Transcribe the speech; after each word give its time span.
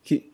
Chi... 0.00 0.30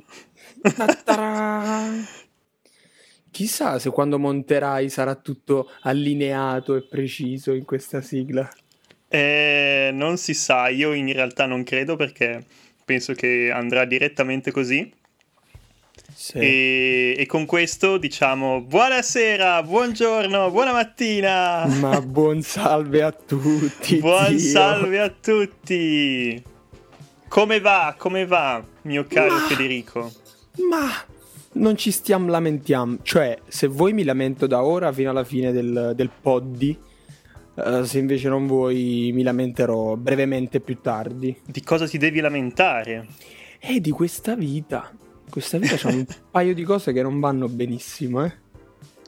Chissà 3.32 3.80
se 3.80 3.90
quando 3.90 4.20
monterai 4.20 4.88
sarà 4.88 5.16
tutto 5.16 5.68
allineato 5.82 6.76
e 6.76 6.86
preciso 6.86 7.52
in 7.54 7.64
questa 7.64 8.00
sigla. 8.00 8.48
Eh, 9.08 9.90
non 9.92 10.16
si 10.16 10.32
sa, 10.32 10.68
io 10.68 10.92
in 10.92 11.12
realtà 11.12 11.46
non 11.46 11.64
credo 11.64 11.96
perché 11.96 12.44
penso 12.84 13.14
che 13.14 13.50
andrà 13.52 13.84
direttamente 13.84 14.52
così. 14.52 14.92
Sì. 16.12 16.38
E, 16.38 17.14
e, 17.18 17.26
con 17.26 17.46
questo 17.46 17.98
diciamo 17.98 18.60
buonasera, 18.60 19.62
buongiorno, 19.62 20.50
buona 20.50 20.72
mattina. 20.72 21.66
Ma 21.66 22.00
buon 22.00 22.42
salve 22.42 23.02
a 23.02 23.12
tutti. 23.12 23.98
buon 24.00 24.36
Dio. 24.36 24.50
salve 24.50 25.00
a 25.00 25.08
tutti. 25.08 26.42
Come 27.28 27.60
va? 27.60 27.94
Come 27.96 28.26
va, 28.26 28.62
mio 28.82 29.04
caro 29.08 29.34
ma, 29.34 29.40
Federico? 29.40 30.12
Ma 30.70 30.88
non 31.52 31.76
ci 31.76 31.90
stiamo 31.90 32.28
lamentiamo. 32.28 32.98
Cioè, 33.02 33.38
se 33.48 33.66
vuoi 33.66 33.92
mi 33.92 34.04
lamento 34.04 34.46
da 34.46 34.62
ora 34.62 34.92
fino 34.92 35.10
alla 35.10 35.24
fine 35.24 35.52
del, 35.52 35.92
del 35.94 36.10
poddy 36.20 36.78
Uh, 37.54 37.84
se 37.84 38.00
invece 38.00 38.28
non 38.28 38.48
vuoi, 38.48 39.12
mi 39.14 39.22
lamenterò 39.22 39.94
brevemente 39.94 40.58
più 40.58 40.80
tardi. 40.80 41.36
Di 41.46 41.62
cosa 41.62 41.86
ti 41.86 41.98
devi 41.98 42.18
lamentare? 42.18 43.06
Eh, 43.60 43.80
di 43.80 43.90
questa 43.90 44.34
vita. 44.34 44.90
Questa 45.34 45.58
vita 45.58 45.74
c'ha 45.76 45.88
un 45.88 46.06
paio 46.30 46.54
di 46.54 46.62
cose 46.62 46.92
che 46.92 47.02
non 47.02 47.18
vanno 47.18 47.48
benissimo, 47.48 48.24
eh. 48.24 48.32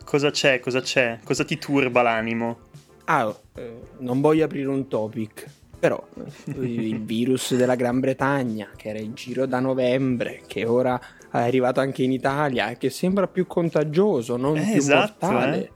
Cosa 0.04 0.32
c'è? 0.32 0.58
Cosa 0.58 0.80
c'è? 0.80 1.20
Cosa 1.22 1.44
ti 1.44 1.56
turba 1.56 2.02
l'animo? 2.02 2.58
Ah, 3.04 3.32
eh, 3.54 3.80
non 3.98 4.20
voglio 4.20 4.44
aprire 4.44 4.66
un 4.66 4.88
topic, 4.88 5.48
però 5.78 6.04
eh, 6.16 6.64
il 6.64 7.00
virus 7.04 7.54
della 7.54 7.76
Gran 7.76 8.00
Bretagna, 8.00 8.70
che 8.74 8.88
era 8.88 8.98
in 8.98 9.14
giro 9.14 9.46
da 9.46 9.60
novembre, 9.60 10.42
che 10.48 10.66
ora 10.66 11.00
è 11.30 11.38
arrivato 11.38 11.78
anche 11.78 12.02
in 12.02 12.10
Italia, 12.10 12.70
e 12.70 12.76
che 12.76 12.90
sembra 12.90 13.28
più 13.28 13.46
contagioso, 13.46 14.36
non 14.36 14.56
eh, 14.56 14.62
più 14.62 14.78
esatto, 14.78 15.26
mortale. 15.26 15.62
Eh. 15.62 15.70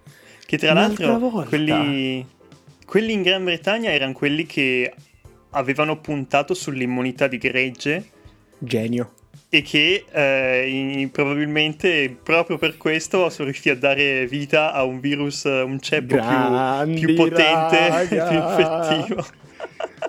Che 0.46 0.58
tra 0.58 0.72
l'altro 0.72 1.16
volta. 1.16 1.48
quelli 1.48 2.26
quelli 2.84 3.12
in 3.12 3.22
Gran 3.22 3.44
Bretagna 3.44 3.92
erano 3.92 4.14
quelli 4.14 4.46
che 4.46 4.92
avevano 5.50 6.00
puntato 6.00 6.54
sull'immunità 6.54 7.28
di 7.28 7.38
gregge. 7.38 8.04
Genio. 8.58 9.12
E 9.52 9.62
che 9.62 10.04
eh, 10.08 11.08
probabilmente 11.10 12.16
proprio 12.22 12.56
per 12.56 12.76
questo 12.76 13.28
sono 13.30 13.46
riusciti 13.46 13.70
a 13.70 13.76
dare 13.76 14.26
vita 14.26 14.72
a 14.72 14.84
un 14.84 15.00
virus, 15.00 15.42
un 15.42 15.78
ceppo 15.80 16.14
più, 16.16 16.94
più, 16.94 17.14
potente, 17.16 18.06
più 18.08 18.36
infettivo. 18.36 19.26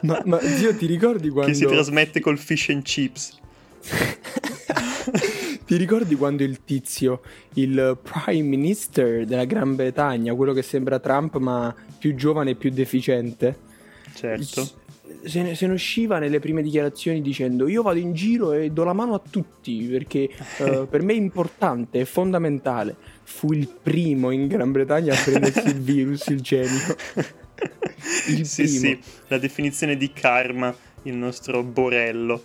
Ma, 0.03 0.21
ma 0.25 0.39
zio, 0.39 0.75
ti 0.75 0.85
ricordi 0.85 1.29
quando... 1.29 1.51
Che 1.51 1.57
si 1.57 1.65
trasmette 1.65 2.19
col 2.19 2.37
fish 2.37 2.69
and 2.69 2.83
chips. 2.83 3.39
Ti 5.71 5.77
ricordi 5.77 6.15
quando 6.15 6.43
il 6.43 6.65
tizio, 6.65 7.21
il 7.53 7.97
prime 8.01 8.41
minister 8.41 9.25
della 9.25 9.45
Gran 9.45 9.75
Bretagna, 9.75 10.33
quello 10.35 10.51
che 10.51 10.63
sembra 10.63 10.99
Trump 10.99 11.37
ma 11.37 11.73
più 11.97 12.13
giovane 12.13 12.51
e 12.51 12.55
più 12.55 12.71
deficiente? 12.71 13.57
Certo. 14.13 14.80
Se 15.23 15.41
ne, 15.41 15.55
se 15.55 15.67
ne, 15.67 15.73
usciva 15.73 16.19
nelle 16.19 16.39
prime 16.39 16.61
dichiarazioni 16.61 17.21
dicendo 17.21 17.67
io 17.67 17.81
vado 17.81 17.99
in 17.99 18.13
giro 18.13 18.53
e 18.53 18.71
do 18.71 18.83
la 18.83 18.93
mano 18.93 19.13
a 19.13 19.21
tutti 19.27 19.83
perché 19.85 20.29
uh, 20.59 20.87
per 20.89 21.03
me 21.03 21.13
è 21.13 21.17
importante, 21.17 22.01
è 22.01 22.05
fondamentale. 22.05 22.95
Fu 23.23 23.53
il 23.53 23.67
primo 23.67 24.31
in 24.31 24.47
Gran 24.47 24.71
Bretagna 24.71 25.13
a 25.13 25.21
prendersi 25.23 25.67
il 25.67 25.81
virus, 25.81 26.27
il 26.27 26.41
genio. 26.41 26.95
Il 28.29 28.47
sì, 28.47 28.63
primo. 28.63 28.79
sì, 28.79 28.99
la 29.27 29.37
definizione 29.37 29.95
di 29.95 30.11
karma, 30.11 30.75
il 31.03 31.13
nostro 31.13 31.61
Borello. 31.61 32.43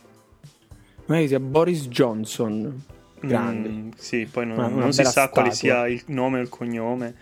Ma 1.07 1.19
si 1.21 1.29
chiama 1.29 1.47
Boris 1.47 1.89
Johnson 1.89 2.85
grande. 3.21 3.69
Mm, 3.69 3.89
sì, 3.97 4.29
poi 4.31 4.47
non, 4.47 4.75
non 4.75 4.93
si 4.93 5.03
sa 5.03 5.11
statua. 5.11 5.43
quale 5.43 5.55
sia 5.55 5.87
il 5.89 6.03
nome 6.07 6.39
o 6.39 6.43
il 6.43 6.49
cognome. 6.49 7.15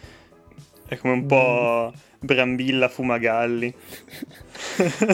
È 0.87 0.97
come 0.97 1.15
un 1.15 1.27
po' 1.27 1.93
mm. 1.93 1.99
Brambilla 2.25 2.89
Fumagalli. 2.89 3.73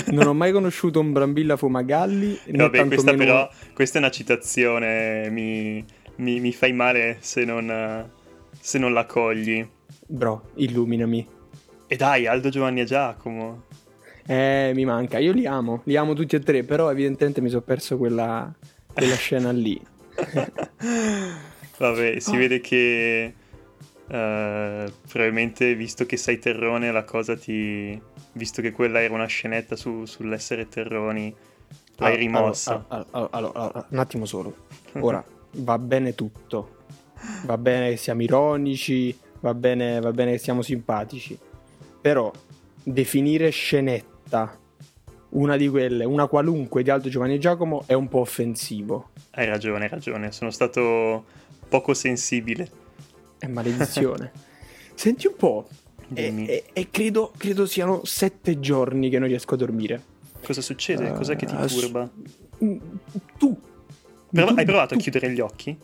non 0.12 0.26
ho 0.26 0.34
mai 0.34 0.52
conosciuto 0.52 1.00
un 1.00 1.12
Brambilla 1.12 1.56
Fumagalli. 1.56 2.38
Vabbè, 2.52 2.86
questa 2.86 3.12
meno... 3.12 3.24
però 3.24 3.50
questa 3.74 3.98
è 3.98 4.00
una 4.00 4.10
citazione, 4.10 5.28
mi, 5.30 5.84
mi, 6.16 6.40
mi 6.40 6.52
fai 6.52 6.72
male 6.72 7.16
se 7.20 7.44
non, 7.44 8.08
se 8.58 8.78
non 8.78 8.92
la 8.92 9.04
cogli. 9.06 9.66
Bro, 10.06 10.50
illuminami. 10.54 11.26
E 11.86 11.96
dai, 11.96 12.26
Aldo 12.26 12.48
Giovanni 12.48 12.80
e 12.80 12.84
Giacomo. 12.84 13.64
Eh, 14.26 14.70
mi 14.74 14.84
manca. 14.84 15.18
Io 15.18 15.32
li 15.32 15.46
amo, 15.46 15.82
li 15.84 15.96
amo 15.96 16.14
tutti 16.14 16.36
e 16.36 16.40
tre, 16.40 16.62
però 16.62 16.90
evidentemente 16.90 17.40
mi 17.40 17.48
sono 17.48 17.62
perso 17.62 17.96
quella, 17.96 18.52
quella 18.92 19.16
scena 19.16 19.50
lì. 19.50 19.80
Vabbè, 21.78 22.20
si 22.20 22.34
oh. 22.34 22.38
vede 22.38 22.60
che 22.60 23.34
uh, 24.10 24.92
probabilmente 25.08 25.74
visto 25.74 26.04
che 26.04 26.16
sei 26.16 26.38
terrone 26.38 26.90
la 26.90 27.04
cosa 27.04 27.36
ti... 27.36 28.00
visto 28.32 28.60
che 28.60 28.72
quella 28.72 29.00
era 29.00 29.14
una 29.14 29.26
scenetta 29.26 29.76
su, 29.76 30.04
sull'essere 30.04 30.68
terroni, 30.68 31.34
l'hai 31.96 32.14
allora, 32.14 32.16
rimossa. 32.18 32.84
Allora, 32.88 33.28
allora, 33.30 33.86
un 33.88 33.98
attimo 33.98 34.24
solo. 34.24 34.54
Ora, 35.00 35.24
va 35.52 35.78
bene 35.78 36.14
tutto. 36.14 36.78
Va 37.44 37.58
bene 37.58 37.90
che 37.90 37.96
siamo 37.96 38.22
ironici, 38.22 39.16
va 39.40 39.54
bene, 39.54 40.00
va 40.00 40.12
bene 40.12 40.32
che 40.32 40.38
siamo 40.38 40.62
simpatici. 40.62 41.38
Però 42.00 42.32
definire 42.82 43.50
scenetta 43.50 44.58
una 45.30 45.56
di 45.56 45.68
quelle, 45.68 46.04
una 46.04 46.26
qualunque 46.26 46.82
di 46.82 46.90
Aldo 46.90 47.08
Giovanni 47.08 47.38
Giacomo 47.38 47.84
è 47.86 47.92
un 47.92 48.08
po' 48.08 48.20
offensivo. 48.20 49.10
Hai 49.32 49.46
ragione, 49.46 49.84
hai 49.84 49.90
ragione, 49.90 50.32
sono 50.32 50.50
stato 50.50 51.24
poco 51.68 51.94
sensibile. 51.94 52.79
È 53.40 53.46
maledizione. 53.46 54.30
Senti 54.94 55.26
un 55.26 55.34
po', 55.36 55.66
e, 56.12 56.64
e, 56.72 56.88
credo, 56.90 57.32
credo, 57.36 57.66
siano 57.66 58.04
sette 58.04 58.60
giorni 58.60 59.08
che 59.08 59.18
non 59.18 59.28
riesco 59.28 59.54
a 59.54 59.56
dormire. 59.56 60.02
Cosa 60.42 60.60
succede? 60.60 61.10
Uh, 61.10 61.16
Cos'è 61.16 61.36
che 61.36 61.46
ti 61.46 61.54
turba? 61.54 62.08
Su... 62.58 62.80
Tu. 63.38 63.60
Però, 64.30 64.48
tu, 64.48 64.54
hai 64.58 64.64
provato 64.64 64.94
tu. 64.94 65.00
a 65.00 65.02
chiudere 65.02 65.30
gli 65.30 65.40
occhi? 65.40 65.76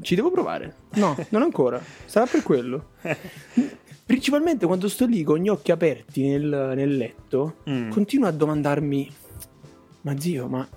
Ci 0.00 0.14
devo 0.14 0.30
provare. 0.30 0.74
No, 0.94 1.16
non 1.30 1.42
ancora. 1.42 1.82
Sarà 2.04 2.26
per 2.26 2.42
quello. 2.42 2.90
Principalmente 4.04 4.66
quando 4.66 4.88
sto 4.88 5.06
lì 5.06 5.22
con 5.22 5.38
gli 5.38 5.48
occhi 5.48 5.70
aperti 5.70 6.26
nel, 6.26 6.72
nel 6.76 6.96
letto, 6.96 7.56
mm. 7.68 7.90
continuo 7.90 8.28
a 8.28 8.32
domandarmi: 8.32 9.10
Ma 10.02 10.18
zio, 10.18 10.48
ma 10.48 10.68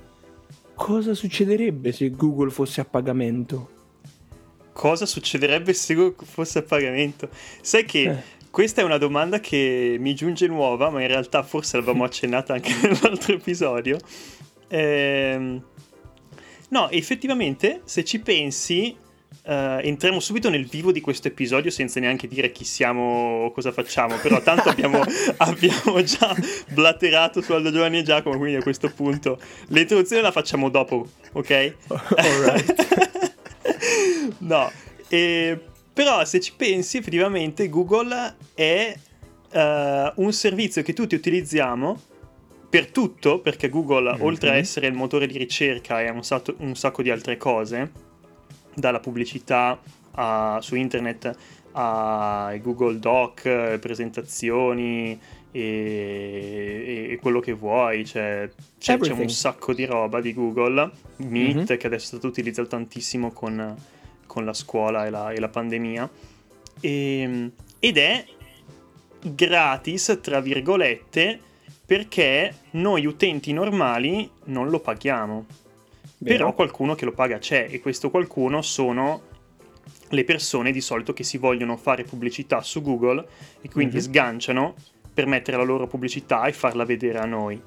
cosa 0.73 1.13
succederebbe 1.13 1.91
se 1.91 2.09
Google 2.11 2.49
fosse 2.49 2.81
a 2.81 2.85
pagamento? 2.85 3.69
Cosa 4.75 5.06
succederebbe 5.06 5.72
se 5.72 6.13
fosse 6.25 6.59
a 6.59 6.62
pagamento? 6.62 7.30
Sai 7.62 7.86
che 7.86 8.02
eh. 8.02 8.24
questa 8.52 8.81
è 8.81 8.84
una 8.84 8.97
domanda 8.97 9.40
che 9.40 9.96
mi 9.97 10.13
giunge 10.13 10.47
nuova, 10.47 10.90
ma 10.90 11.00
in 11.00 11.08
realtà 11.08 11.44
forse 11.44 11.78
l'avevamo 11.78 12.03
accennata 12.03 12.56
anche 12.56 12.74
nell'altro 12.84 13.35
episodio. 13.35 13.97
Ehm... 14.68 15.64
No, 16.68 16.90
effettivamente, 16.90 17.81
se 17.85 18.03
ci 18.03 18.19
pensi, 18.19 19.03
Uh, 19.44 19.78
entriamo 19.84 20.19
subito 20.19 20.50
nel 20.50 20.66
vivo 20.66 20.91
di 20.91 21.02
questo 21.02 21.28
episodio 21.28 21.69
senza 21.69 22.00
neanche 22.00 22.28
dire 22.28 22.52
chi 22.52 22.64
siamo 22.64 23.44
o 23.44 23.52
cosa 23.52 23.72
facciamo, 23.72 24.16
però 24.18 24.41
tanto 24.41 24.69
abbiamo, 24.69 25.00
abbiamo, 25.38 26.02
già 26.02 26.35
blatterato 26.69 27.41
su 27.41 27.53
Aldo 27.53 27.72
Giovanni 27.72 28.00
e 28.00 28.03
Giacomo, 28.03 28.38
quindi 28.38 28.56
a 28.56 28.64
questo 28.64 28.90
punto 28.90 29.40
l'introduzione 29.68 30.24
la 30.24 30.31
facciamo 30.31 30.69
dopo, 30.69 31.08
ok? 31.34 31.75
Alright. 32.16 33.34
no, 34.40 34.72
e, 35.08 35.59
però 35.94 36.25
se 36.25 36.40
ci 36.40 36.53
pensi 36.56 36.97
effettivamente 36.97 37.69
Google 37.69 38.36
è 38.53 38.96
uh, 39.52 40.22
un 40.22 40.34
servizio 40.34 40.82
che 40.82 40.94
tutti 40.94 41.16
utilizziamo 41.16 41.99
per 42.70 42.88
tutto, 42.88 43.40
perché 43.40 43.70
Google 43.70 44.11
mm-hmm. 44.11 44.22
oltre 44.22 44.49
a 44.49 44.55
essere 44.55 44.88
il 44.88 44.94
motore 44.94 45.28
di 45.28 45.38
ricerca 45.38 46.02
è 46.02 46.09
un, 46.09 46.23
sacco, 46.23 46.53
un 46.58 46.76
sacco 46.76 47.02
di 47.02 47.09
altre 47.09 47.38
cose 47.38 47.91
dalla 48.73 48.99
pubblicità 48.99 49.79
a, 50.11 50.59
su 50.61 50.76
internet 50.76 51.34
ai 51.72 52.59
Google 52.61 52.99
Doc, 52.99 53.78
presentazioni 53.79 55.17
e, 55.52 57.08
e, 57.11 57.20
quello 57.22 57.40
che 57.40 57.53
vuoi, 57.53 58.05
cioè, 58.05 58.49
c'è, 58.78 58.97
c'è, 58.97 59.11
un 59.14 59.29
sacco 59.29 59.73
di 59.73 59.85
roba 59.85 60.20
di 60.20 60.34
Google, 60.34 60.91
Meet 61.17 61.55
mm-hmm. 61.55 61.66
che 61.66 61.88
adesso 61.88 62.03
è 62.03 62.08
stato 62.08 62.28
utilizzato 62.28 62.67
tantissimo 62.67 63.32
con, 63.32 63.76
con 64.35 64.43
la 64.43 64.52
scuola 64.52 65.05
e 65.05 65.09
la, 65.09 65.32
e 65.32 65.40
la 65.40 65.47
pandemia, 65.47 66.09
e, 66.82 67.20
ehm, 67.20 67.52
ed 67.79 67.97
è 67.97 68.26
gratis, 69.22 70.20
tra 70.22 70.41
virgolette, 70.41 71.40
perché 71.85 72.53
noi 72.72 73.05
utenti 73.05 73.53
normali 73.53 74.29
non 74.46 74.67
lo 74.67 74.82
paghiamo. 74.82 75.46
Vero. 76.17 76.37
Però 76.37 76.53
qualcuno 76.53 76.96
che 76.96 77.05
lo 77.05 77.14
paga 77.14 77.37
c'è 77.37 77.67
e 77.70 77.79
questo 77.79 78.09
qualcuno 78.09 78.61
sono 78.61 79.22
le 80.09 80.23
persone 80.26 80.73
di 80.73 80.82
solito 80.82 81.14
che 81.14 81.23
si 81.23 81.37
vogliono 81.37 81.78
fare 81.78 82.03
pubblicità 82.03 82.61
su 82.61 82.82
Google 82.82 83.26
e 83.61 83.70
quindi 83.70 83.96
mm-hmm. 83.96 84.03
sganciano 84.03 84.73
per 85.14 85.28
mettere 85.28 85.55
la 85.55 85.64
loro 85.64 85.87
pubblicità 85.87 86.43
e 86.43 86.52
farla 86.52 86.84
vedere 86.84 87.20
a 87.20 87.26
noi. 87.26 87.61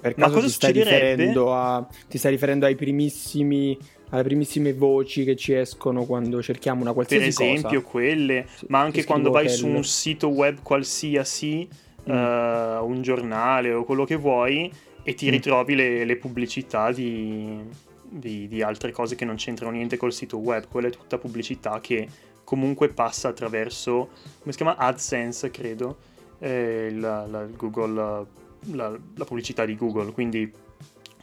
Per 0.00 0.14
Ma 0.16 0.30
cosa 0.30 0.46
ti 0.46 0.52
stai, 0.52 0.72
riferendo 0.72 1.54
a, 1.54 1.86
ti 2.08 2.18
stai 2.18 2.32
riferendo 2.32 2.66
ai 2.66 2.74
primissimi 2.74 3.78
alle 4.12 4.22
primissime 4.22 4.74
voci 4.74 5.24
che 5.24 5.36
ci 5.36 5.54
escono 5.54 6.04
quando 6.04 6.42
cerchiamo 6.42 6.82
una 6.82 6.92
qualsiasi 6.92 7.30
cosa. 7.30 7.38
Per 7.38 7.52
esempio, 7.52 7.80
cosa. 7.80 7.90
quelle, 7.90 8.46
ma 8.68 8.80
anche 8.80 9.04
quando 9.04 9.30
vai 9.30 9.48
su 9.48 9.66
un 9.66 9.84
sito 9.84 10.28
web 10.28 10.60
qualsiasi, 10.62 11.66
mm. 12.10 12.12
uh, 12.12 12.84
un 12.84 13.00
giornale 13.00 13.72
o 13.72 13.84
quello 13.84 14.04
che 14.04 14.16
vuoi, 14.16 14.70
e 15.02 15.14
ti 15.14 15.26
mm. 15.26 15.30
ritrovi 15.30 15.74
le, 15.74 16.04
le 16.04 16.16
pubblicità 16.16 16.92
di, 16.92 17.58
di, 18.02 18.48
di, 18.48 18.62
altre 18.62 18.92
cose 18.92 19.14
che 19.14 19.24
non 19.24 19.36
c'entrano 19.36 19.72
niente 19.72 19.96
col 19.96 20.12
sito 20.12 20.36
web. 20.36 20.68
Quella 20.68 20.88
è 20.88 20.90
tutta 20.90 21.16
pubblicità 21.16 21.80
che 21.80 22.06
comunque 22.44 22.88
passa 22.88 23.28
attraverso, 23.28 24.10
come 24.40 24.52
si 24.52 24.58
chiama? 24.58 24.76
AdSense, 24.76 25.50
credo, 25.50 25.96
eh, 26.38 26.90
la, 26.92 27.26
la, 27.26 27.46
Google, 27.46 28.26
la, 28.72 28.90
la 29.14 29.24
pubblicità 29.24 29.64
di 29.64 29.74
Google. 29.74 30.12
Quindi 30.12 30.52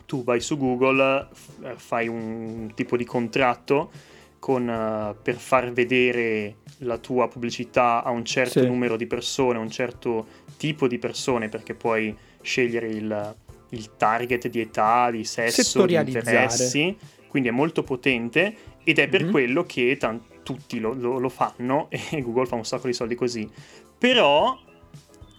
tu 0.09 0.23
vai 0.23 0.41
su 0.41 0.57
Google, 0.57 1.27
eh, 1.63 1.75
fai 1.75 2.07
un 2.07 2.71
tipo 2.73 2.97
di 2.97 3.05
contratto 3.05 3.91
con, 4.39 4.67
uh, 4.67 5.15
per 5.21 5.35
far 5.35 5.71
vedere 5.71 6.55
la 6.79 6.97
tua 6.97 7.27
pubblicità 7.27 8.03
a 8.03 8.09
un 8.09 8.25
certo 8.25 8.59
sì. 8.59 8.65
numero 8.65 8.97
di 8.97 9.05
persone, 9.05 9.59
a 9.59 9.61
un 9.61 9.69
certo 9.69 10.25
tipo 10.57 10.87
di 10.87 10.97
persone, 10.97 11.47
perché 11.47 11.75
puoi 11.75 12.17
scegliere 12.41 12.87
il, 12.87 13.35
il 13.69 13.95
target 13.97 14.47
di 14.47 14.61
età, 14.61 15.11
di 15.11 15.23
sesso, 15.25 15.85
di 15.85 15.93
interessi, 15.93 16.97
quindi 17.27 17.49
è 17.49 17.51
molto 17.51 17.83
potente 17.83 18.55
ed 18.83 18.97
è 18.97 19.07
per 19.07 19.21
mm-hmm. 19.21 19.31
quello 19.31 19.63
che 19.63 19.95
t- 19.95 20.19
tutti 20.41 20.79
lo, 20.79 20.93
lo, 20.93 21.19
lo 21.19 21.29
fanno 21.29 21.87
e 22.09 22.19
Google 22.23 22.47
fa 22.47 22.55
un 22.55 22.65
sacco 22.65 22.87
di 22.87 22.93
soldi 22.93 23.13
così. 23.13 23.47
Però 23.95 24.57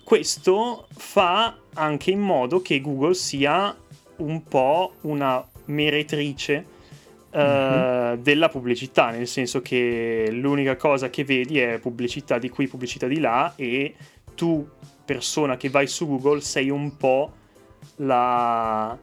questo 0.05 0.87
fa 0.96 1.58
anche 1.75 2.12
in 2.12 2.20
modo 2.20 2.62
che 2.62 2.81
Google 2.81 3.14
sia 3.14 3.76
un 4.20 4.44
po' 4.44 4.94
una 5.02 5.44
meretrice 5.67 6.78
Uh, 7.31 8.17
della 8.17 8.49
pubblicità, 8.49 9.11
nel 9.11 9.28
senso 9.28 9.62
che 9.62 10.31
l'unica 10.32 10.75
cosa 10.75 11.11
che 11.11 11.22
vedi 11.22 11.61
è 11.61 11.78
pubblicità 11.78 12.38
di 12.38 12.49
qui, 12.49 12.67
pubblicità 12.67 13.06
di 13.06 13.20
là 13.20 13.52
e 13.55 13.94
tu, 14.34 14.69
persona 15.05 15.56
che 15.56 15.70
vai 15.70 15.87
su 15.87 16.08
Google, 16.08 16.40
sei 16.40 16.70
un 16.70 16.96
po' 16.96 17.31
la, 17.99 18.99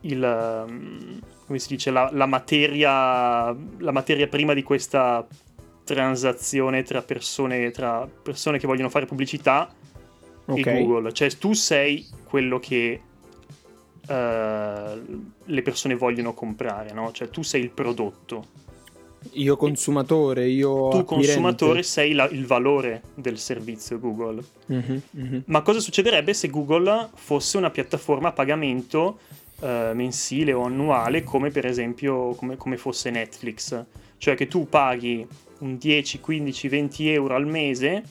il, 0.00 0.66
mm, 0.68 1.18
come 1.46 1.58
si 1.58 1.68
dice, 1.68 1.90
la, 1.92 2.10
la, 2.12 2.26
materia, 2.26 3.54
la 3.78 3.92
materia 3.92 4.26
prima 4.26 4.52
di 4.52 4.64
questa 4.64 5.26
transazione 5.84 6.82
tra 6.82 7.02
persone, 7.02 7.70
tra 7.70 8.08
persone 8.22 8.58
che 8.58 8.66
vogliono 8.66 8.88
fare 8.88 9.06
pubblicità 9.06 9.72
okay. 10.46 10.62
e 10.62 10.84
Google. 10.84 11.12
Cioè 11.12 11.30
tu 11.36 11.52
sei 11.52 12.06
quello 12.24 12.58
che 12.58 13.00
uh, 14.10 15.32
le 15.44 15.62
persone 15.62 15.94
vogliono 15.94 16.34
comprare, 16.34 16.92
no? 16.92 17.12
Cioè 17.12 17.30
tu 17.30 17.42
sei 17.42 17.62
il 17.62 17.70
prodotto. 17.70 18.68
Io 19.32 19.56
consumatore, 19.56 20.48
io... 20.48 20.88
Tu 20.88 21.04
consumatore 21.04 21.82
sei 21.82 22.12
la, 22.12 22.24
il 22.28 22.46
valore 22.46 23.02
del 23.14 23.38
servizio 23.38 23.98
Google. 23.98 24.42
Mm-hmm, 24.72 24.98
mm-hmm. 25.16 25.40
Ma 25.46 25.62
cosa 25.62 25.78
succederebbe 25.78 26.32
se 26.32 26.48
Google 26.48 27.10
fosse 27.14 27.58
una 27.58 27.70
piattaforma 27.70 28.28
a 28.28 28.32
pagamento 28.32 29.18
uh, 29.60 29.92
mensile 29.92 30.52
o 30.54 30.64
annuale 30.64 31.22
come 31.22 31.50
per 31.50 31.66
esempio 31.66 32.34
come, 32.34 32.56
come, 32.56 32.78
fosse 32.78 33.10
Netflix? 33.10 33.84
Cioè 34.16 34.34
che 34.34 34.48
tu 34.48 34.66
paghi 34.68 35.26
un 35.58 35.76
10, 35.76 36.20
15, 36.20 36.68
20 36.68 37.10
euro 37.10 37.34
al 37.34 37.46
mese 37.46 38.02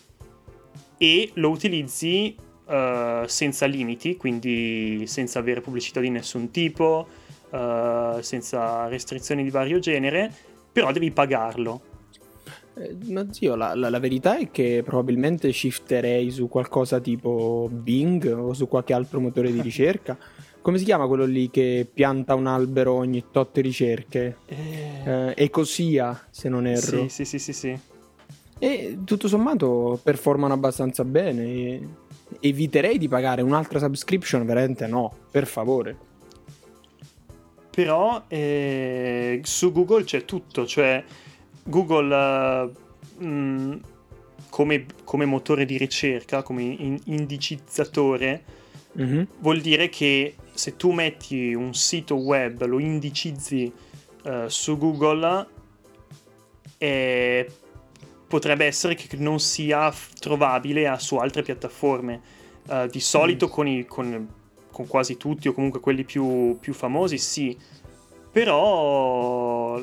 e 0.98 1.32
lo 1.36 1.50
utilizzi 1.50 2.36
uh, 2.70 3.28
senza 3.28 3.66
limiti, 3.66 4.16
quindi 4.16 5.04
senza 5.08 5.40
avere 5.40 5.62
pubblicità 5.62 6.00
di 6.00 6.10
nessun 6.10 6.52
tipo, 6.52 7.08
uh, 7.50 8.22
senza 8.22 8.88
restrizioni 8.88 9.44
di 9.44 9.50
vario 9.50 9.80
genere 9.80 10.48
però 10.72 10.92
devi 10.92 11.12
pagarlo. 11.12 11.82
Eh, 12.76 12.96
ma 13.08 13.32
zio, 13.32 13.56
la, 13.56 13.74
la, 13.76 13.90
la, 13.90 14.00
verità 14.00 14.38
è 14.38 14.50
che 14.52 14.82
probabilmente 14.86 15.52
shifterei 15.52 16.32
su 16.32 16.48
qualcosa 16.48 17.00
tipo 17.00 17.70
Bing 17.72 18.26
o 18.38 18.54
su 18.54 18.68
qualche 18.68 18.94
altro 18.94 19.20
motore 19.20 19.52
di 19.52 19.60
ricerca. 19.62 20.18
Come 20.62 20.78
si 20.78 20.84
chiama 20.84 21.08
quello 21.08 21.26
lì 21.26 21.50
che 21.50 21.88
pianta 21.92 22.36
un 22.36 22.48
albero 22.48 22.94
ogni 22.94 23.26
tot 23.32 23.58
ricerche? 23.58 24.38
Eh... 24.46 25.02
Eh, 25.04 25.34
Ecosia, 25.36 26.28
se 26.30 26.50
non 26.50 26.68
erro. 26.68 27.08
Sì, 27.08 27.10
sì, 27.10 27.26
sì, 27.26 27.40
sì, 27.40 27.54
sì. 27.54 27.80
E 28.60 29.00
tutto 29.06 29.28
sommato 29.28 30.00
performano 30.04 30.54
abbastanza 30.54 31.04
bene. 31.06 32.08
Eviterei 32.40 32.98
di 32.98 33.08
pagare 33.08 33.42
un'altra 33.42 33.80
subscription, 33.80 34.46
veramente 34.46 34.86
no, 34.86 35.12
per 35.32 35.48
favore 35.48 36.08
però 37.80 38.26
eh, 38.28 39.40
su 39.44 39.72
Google 39.72 40.04
c'è 40.04 40.26
tutto, 40.26 40.66
cioè 40.66 41.02
Google 41.64 42.74
uh, 43.18 43.24
mh, 43.24 43.82
come, 44.50 44.86
come, 45.06 45.24
motore 45.24 45.64
di 45.64 45.78
ricerca, 45.78 46.44
come 46.44 46.64
in- 46.64 47.00
indicizzatore, 47.06 48.44
mm-hmm. 49.00 49.24
vuol 49.38 49.62
dire 49.62 49.88
che 49.88 50.36
se 50.52 50.76
tu 50.76 50.92
metti 50.92 51.54
un 51.54 51.74
sito 51.74 52.16
web, 52.16 52.66
lo 52.66 52.80
indicizzi 52.80 53.72
uh, 54.24 54.48
su 54.48 54.78
Google, 54.78 55.48
eh, 56.78 57.50
potrebbe 58.30 58.66
essere 58.66 58.96
che 58.96 59.10
non 59.18 59.42
sia 59.42 59.94
trovabile 60.18 60.96
su 61.00 61.18
altre 61.18 61.42
piattaforme. 61.42 62.38
Uh, 62.70 62.88
di 62.88 63.00
solito 63.00 63.48
mm. 63.48 63.50
con, 63.50 63.68
i, 63.68 63.86
con 63.86 64.28
con 64.80 64.88
quasi 64.88 65.18
tutti 65.18 65.50
o 65.50 65.54
comunque 65.54 65.82
quelli 65.82 66.06
più, 66.06 66.58
più 66.58 66.74
famosi, 66.74 67.18
sì. 67.18 67.58
Però 68.32 69.78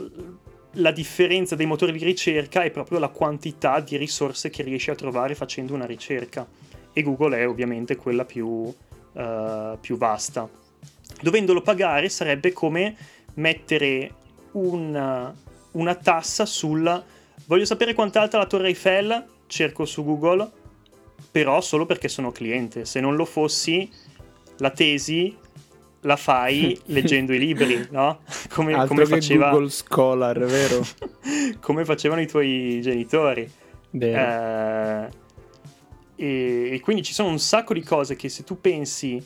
la 0.72 0.90
differenza 0.90 1.54
dei 1.54 1.66
motori 1.66 1.92
di 1.92 2.02
ricerca 2.02 2.62
è 2.62 2.70
proprio 2.70 2.98
la 2.98 3.08
quantità 3.08 3.80
di 3.80 3.98
risorse 3.98 4.48
che 4.48 4.62
riesci 4.62 4.90
a 4.90 4.94
trovare 4.94 5.34
facendo 5.34 5.74
una 5.74 5.84
ricerca. 5.84 6.48
E 6.94 7.02
Google 7.02 7.36
è 7.36 7.46
ovviamente 7.46 7.96
quella 7.96 8.24
più, 8.24 8.46
uh, 8.46 8.74
più 9.78 9.98
vasta. 9.98 10.48
Dovendolo 11.20 11.60
pagare 11.60 12.08
sarebbe 12.08 12.54
come 12.54 12.96
mettere 13.34 14.14
una, 14.52 15.34
una 15.72 15.94
tassa 15.94 16.46
sul... 16.46 17.04
Voglio 17.44 17.64
sapere 17.64 17.94
quanto 17.94 18.18
è 18.18 18.22
alta 18.22 18.38
la 18.38 18.46
Torre 18.46 18.68
Eiffel, 18.68 19.24
cerco 19.46 19.84
su 19.84 20.04
Google, 20.04 20.50
però 21.30 21.60
solo 21.60 21.86
perché 21.86 22.08
sono 22.08 22.32
cliente. 22.32 22.84
Se 22.84 23.00
non 23.00 23.14
lo 23.14 23.24
fossi, 23.24 23.88
la 24.58 24.70
tesi 24.70 25.36
la 26.00 26.16
fai 26.16 26.78
leggendo 26.86 27.32
i 27.34 27.38
libri, 27.38 27.86
no? 27.90 28.20
Come, 28.48 28.72
Altro 28.72 28.88
come 28.88 29.06
faceva 29.06 29.50
Google 29.50 29.70
Scholar, 29.70 30.38
vero? 30.38 30.84
come 31.60 31.84
facevano 31.84 32.20
i 32.20 32.26
tuoi 32.26 32.80
genitori. 32.80 33.50
Eh, 33.90 35.08
e, 36.16 36.70
e, 36.72 36.80
quindi 36.80 37.02
ci 37.02 37.12
sono 37.12 37.28
un 37.28 37.38
sacco 37.38 37.74
di 37.74 37.82
cose 37.82 38.16
che 38.16 38.28
se 38.28 38.44
tu 38.44 38.60
pensi, 38.60 39.24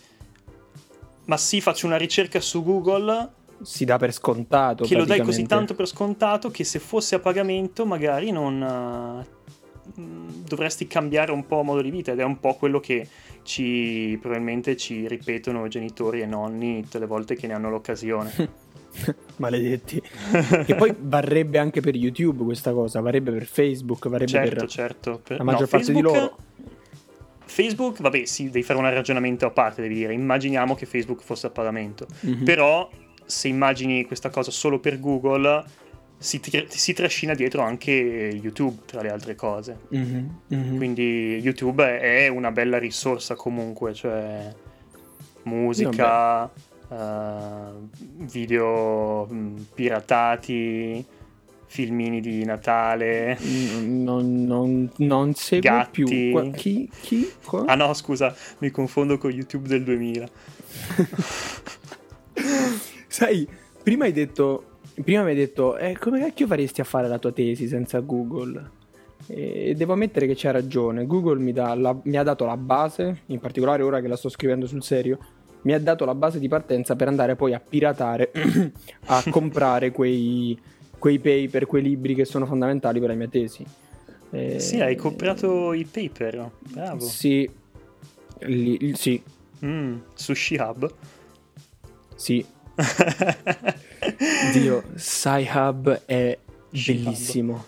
ma 1.26 1.36
sì, 1.36 1.60
faccio 1.60 1.86
una 1.86 1.96
ricerca 1.96 2.40
su 2.40 2.62
Google, 2.64 3.32
si 3.62 3.84
dà 3.84 3.96
per 3.98 4.12
scontato. 4.12 4.84
Che 4.84 4.96
lo 4.96 5.04
dai 5.04 5.20
così 5.20 5.44
tanto 5.46 5.74
per 5.74 5.86
scontato 5.86 6.50
che 6.50 6.64
se 6.64 6.78
fosse 6.78 7.16
a 7.16 7.18
pagamento 7.18 7.86
magari 7.86 8.30
non 8.30 9.24
uh, 9.24 10.00
dovresti 10.46 10.86
cambiare 10.86 11.32
un 11.32 11.46
po' 11.46 11.62
modo 11.62 11.82
di 11.82 11.90
vita 11.90 12.12
ed 12.12 12.20
è 12.20 12.24
un 12.24 12.40
po' 12.40 12.54
quello 12.54 12.80
che 12.80 13.06
ci, 13.42 14.18
probabilmente 14.20 14.76
ci 14.76 15.08
ripetono 15.08 15.66
genitori 15.68 16.20
e 16.20 16.26
nonni 16.26 16.82
tutte 16.82 16.98
le 16.98 17.06
volte 17.06 17.34
che 17.34 17.46
ne 17.46 17.54
hanno 17.54 17.70
l'occasione. 17.70 18.68
Maledetti. 19.36 20.02
che 20.66 20.74
poi 20.74 20.94
varrebbe 20.98 21.58
anche 21.58 21.80
per 21.80 21.94
YouTube 21.94 22.44
questa 22.44 22.72
cosa, 22.72 23.00
varrebbe 23.00 23.30
per 23.30 23.46
Facebook, 23.46 24.08
varrebbe 24.08 24.30
certo, 24.30 24.54
per 24.54 24.68
certo. 24.68 25.20
la 25.26 25.44
maggior 25.44 25.62
no, 25.62 25.66
parte 25.68 25.92
Facebook... 25.92 26.12
di 26.12 26.18
loro. 26.18 26.36
Facebook, 27.44 28.00
vabbè, 28.00 28.24
sì, 28.26 28.44
devi 28.44 28.62
fare 28.62 28.78
un 28.78 28.88
ragionamento 28.88 29.44
a 29.44 29.50
parte, 29.50 29.82
devi 29.82 29.94
dire, 29.94 30.12
immaginiamo 30.12 30.76
che 30.76 30.86
Facebook 30.86 31.20
fosse 31.22 31.48
a 31.48 31.50
pagamento. 31.50 32.06
Mm-hmm. 32.24 32.44
Però 32.44 32.88
se 33.30 33.48
immagini 33.48 34.04
questa 34.04 34.28
cosa 34.28 34.50
solo 34.50 34.78
per 34.80 35.00
Google, 35.00 35.64
si, 36.18 36.40
tra- 36.40 36.64
si, 36.68 36.92
trascina 36.92 37.32
dietro 37.32 37.62
anche 37.62 37.92
YouTube, 37.92 38.82
tra 38.84 39.00
le 39.00 39.10
altre 39.10 39.34
cose. 39.34 39.78
Mm-hmm, 39.94 40.26
mm-hmm. 40.52 40.76
Quindi 40.76 41.40
YouTube 41.42 41.98
è 41.98 42.28
una 42.28 42.50
bella 42.50 42.78
risorsa 42.78 43.36
comunque, 43.36 43.94
cioè 43.94 44.52
musica, 45.44 46.44
uh, 46.88 47.88
video 48.16 49.26
mm, 49.32 49.56
piratati, 49.72 51.02
filmini 51.66 52.20
di 52.20 52.44
Natale. 52.44 53.38
Non, 53.86 54.44
non, 54.44 54.90
non 54.96 55.34
seguo 55.34 55.70
gatti. 55.70 56.04
più. 56.04 56.32
Qua, 56.32 56.50
chi? 56.50 56.90
chi? 57.00 57.32
Qua? 57.42 57.64
Ah 57.66 57.76
no, 57.76 57.94
scusa, 57.94 58.34
mi 58.58 58.70
confondo 58.70 59.16
con 59.16 59.30
YouTube 59.30 59.68
del 59.68 59.84
2000. 59.84 60.28
Sai, 63.10 63.46
prima 63.82 64.04
hai 64.04 64.12
detto 64.12 64.70
prima 65.02 65.22
mi 65.22 65.30
hai 65.30 65.36
detto, 65.36 65.76
eh, 65.76 65.96
come 65.98 66.20
cacchio 66.20 66.46
faresti 66.46 66.80
a 66.80 66.84
fare 66.84 67.08
la 67.08 67.18
tua 67.18 67.32
tesi 67.32 67.66
senza 67.68 68.00
Google? 68.00 68.78
E 69.26 69.74
devo 69.76 69.92
ammettere 69.92 70.26
che 70.26 70.34
c'ha 70.36 70.50
ragione. 70.50 71.06
Google 71.06 71.40
mi, 71.40 71.52
la, 71.52 71.96
mi, 72.02 72.16
ha 72.16 72.22
dato 72.22 72.44
la 72.44 72.56
base, 72.56 73.22
in 73.26 73.38
particolare 73.38 73.82
ora 73.82 74.00
che 74.00 74.08
la 74.08 74.16
sto 74.16 74.28
scrivendo 74.28 74.66
sul 74.66 74.82
serio, 74.82 75.18
mi 75.62 75.72
ha 75.72 75.80
dato 75.80 76.04
la 76.04 76.14
base 76.14 76.38
di 76.38 76.48
partenza 76.48 76.96
per 76.96 77.08
andare 77.08 77.36
poi 77.36 77.52
a 77.52 77.60
piratare, 77.60 78.30
a 79.06 79.22
comprare 79.30 79.90
quei, 79.90 80.58
quei 80.98 81.18
paper, 81.18 81.66
quei 81.66 81.82
libri 81.82 82.14
che 82.14 82.24
sono 82.24 82.46
fondamentali 82.46 82.98
per 82.98 83.10
la 83.10 83.14
mia 83.14 83.28
tesi. 83.28 83.64
Eh, 84.30 84.58
sì, 84.60 84.80
hai 84.80 84.96
comprato 84.96 85.72
i 85.72 85.84
paper, 85.84 86.50
bravo. 86.72 87.00
Sì, 87.00 87.48
li, 88.40 88.92
sì. 88.94 89.22
Mm, 89.64 89.98
Sushi 90.14 90.56
Hub? 90.56 90.92
Sì. 92.14 92.44
Dio, 94.52 94.82
Sci-Hub 94.96 96.02
è 96.06 96.38
bellissimo. 96.70 97.64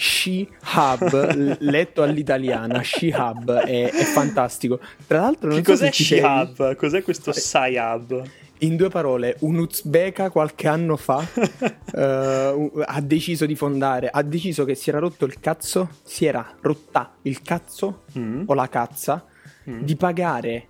She-Hub, 0.00 1.58
letto 1.60 2.02
all'italiana, 2.02 2.80
She-Hub 2.82 3.52
è, 3.52 3.90
è, 3.90 4.04
fantastico. 4.04 4.80
Tra 5.06 5.20
l'altro, 5.20 5.50
non 5.50 5.58
che 5.58 5.64
so 5.64 5.70
cos'è 5.72 5.92
She-Hub? 5.92 6.74
Cos'è 6.74 7.02
questo 7.02 7.32
Sci-Hub? 7.32 8.22
In 8.62 8.76
due 8.76 8.88
parole, 8.88 9.36
un 9.40 9.58
Uzbeka 9.58 10.30
qualche 10.30 10.68
anno 10.68 10.96
fa 10.96 11.16
uh, 11.26 12.82
ha 12.84 13.00
deciso 13.02 13.44
di 13.44 13.54
fondare, 13.54 14.08
ha 14.10 14.22
deciso 14.22 14.64
che 14.64 14.74
si 14.74 14.88
era 14.88 14.98
rotto 14.98 15.26
il 15.26 15.38
cazzo, 15.38 15.88
si 16.02 16.24
era 16.24 16.54
rotta 16.60 17.12
il 17.22 17.42
cazzo 17.42 18.04
mm. 18.18 18.42
o 18.46 18.54
la 18.54 18.68
cazza 18.68 19.24
mm. 19.68 19.82
di 19.82 19.96
pagare 19.96 20.68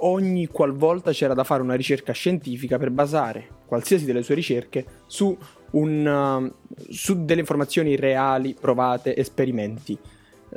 ogni 0.00 0.46
qualvolta 0.46 1.12
c'era 1.12 1.34
da 1.34 1.44
fare 1.44 1.62
una 1.62 1.74
ricerca 1.74 2.12
scientifica 2.12 2.78
per 2.78 2.90
basare 2.90 3.48
qualsiasi 3.66 4.04
delle 4.04 4.22
sue 4.22 4.34
ricerche 4.34 4.84
su 5.06 5.36
un, 5.72 6.06
uh, 6.06 6.72
su 6.88 7.24
delle 7.24 7.40
informazioni 7.40 7.96
reali, 7.96 8.54
provate, 8.58 9.16
esperimenti. 9.16 9.96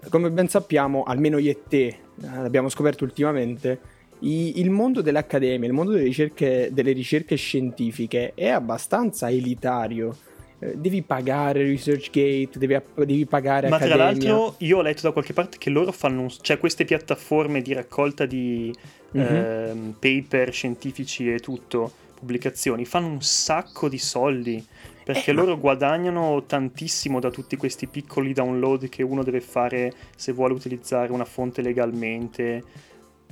Come 0.09 0.31
ben 0.31 0.47
sappiamo, 0.47 1.03
almeno 1.03 1.37
io 1.37 1.51
e 1.51 1.61
te 1.67 1.85
eh, 1.85 1.97
abbiamo 2.27 2.69
scoperto 2.69 3.03
ultimamente, 3.03 3.79
il 4.19 4.69
mondo 4.69 5.01
delle 5.01 5.19
accademie, 5.19 5.67
il 5.67 5.73
mondo 5.73 5.91
delle 5.91 6.05
ricerche, 6.05 6.69
delle 6.71 6.93
ricerche 6.93 7.35
scientifiche 7.35 8.31
è 8.33 8.49
abbastanza 8.49 9.29
elitario 9.29 10.11
eh, 10.11 10.32
devi 10.75 11.01
pagare 11.01 11.63
ResearchGate, 11.63 12.57
devi, 12.57 12.79
devi 12.95 13.25
pagare 13.25 13.69
Ma 13.69 13.75
Accademia. 13.75 13.97
tra 13.97 14.05
l'altro 14.05 14.55
io 14.59 14.77
ho 14.77 14.81
letto 14.81 15.01
da 15.03 15.11
qualche 15.11 15.33
parte 15.33 15.57
che 15.57 15.69
loro 15.69 15.91
fanno, 15.91 16.27
cioè 16.41 16.57
queste 16.57 16.85
piattaforme 16.85 17.61
di 17.61 17.73
raccolta 17.73 18.25
di 18.25 18.73
mm-hmm. 19.17 19.35
eh, 19.35 19.93
paper 19.99 20.53
scientifici 20.53 21.31
e 21.31 21.39
tutto, 21.39 21.91
pubblicazioni, 22.15 22.85
fanno 22.85 23.07
un 23.07 23.21
sacco 23.21 23.89
di 23.89 23.97
soldi 23.97 24.65
perché 25.03 25.31
eh, 25.31 25.33
loro 25.33 25.51
ma... 25.51 25.59
guadagnano 25.59 26.43
tantissimo 26.45 27.19
da 27.19 27.29
tutti 27.29 27.57
questi 27.57 27.87
piccoli 27.87 28.33
download 28.33 28.87
che 28.89 29.03
uno 29.03 29.23
deve 29.23 29.41
fare 29.41 29.91
se 30.15 30.31
vuole 30.31 30.53
utilizzare 30.53 31.11
una 31.11 31.25
fonte 31.25 31.61
legalmente. 31.61 32.63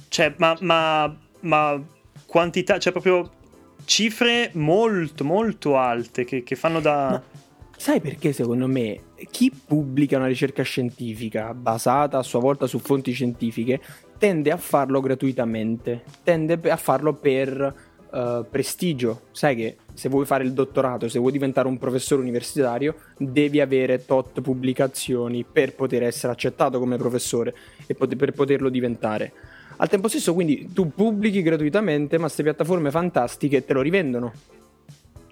Cioè, 0.10 0.34
ma, 0.38 0.58
ma, 0.60 1.18
ma 1.42 1.82
quantità, 2.26 2.78
cioè 2.78 2.92
proprio 2.92 3.40
cifre 3.92 4.52
molto, 4.54 5.26
molto 5.26 5.76
alte 5.76 6.24
che, 6.24 6.44
che 6.44 6.56
fanno 6.56 6.80
da... 6.80 7.10
Ma 7.10 7.24
sai 7.76 8.00
perché 8.00 8.32
secondo 8.32 8.66
me 8.66 9.02
chi 9.30 9.52
pubblica 9.52 10.16
una 10.16 10.28
ricerca 10.28 10.64
scientifica 10.64 11.54
basata 11.54 12.18
a 12.18 12.24
sua 12.24 12.40
volta 12.40 12.68
su 12.68 12.80
fonti 12.80 13.12
scientifiche 13.12 13.82
tende 14.18 14.50
a 14.50 14.56
farlo 14.56 15.02
gratuitamente, 15.02 16.04
tende 16.24 16.58
a 16.70 16.78
farlo 16.78 17.16
per 17.16 17.76
uh, 18.12 18.46
prestigio. 18.50 19.24
Sai 19.32 19.58
che 19.58 19.76
se 19.94 20.08
vuoi 20.08 20.26
fare 20.26 20.46
il 20.46 20.54
dottorato, 20.54 21.10
se 21.10 21.20
vuoi 21.20 21.34
diventare 21.34 21.68
un 21.68 21.78
professore 21.78 22.22
universitario, 22.22 22.96
devi 23.18 23.60
avere 23.60 24.06
tot 24.06 24.40
pubblicazioni 24.40 25.44
per 25.44 25.76
poter 25.76 26.04
essere 26.04 26.32
accettato 26.32 26.80
come 26.80 26.96
professore 26.96 27.54
e 27.88 27.94
pot- 27.94 28.16
per 28.16 28.32
poterlo 28.32 28.70
diventare. 28.70 29.34
Al 29.82 29.90
tempo 29.90 30.08
stesso, 30.08 30.36
quindi, 30.36 30.70
tu 30.74 30.92
pubblichi 30.92 31.42
gratuitamente, 31.42 32.18
ma 32.18 32.26
queste 32.26 32.44
piattaforme 32.44 32.92
fantastiche 32.92 33.66
te 33.66 33.74
lo 33.74 33.82
rivendono. 33.82 34.32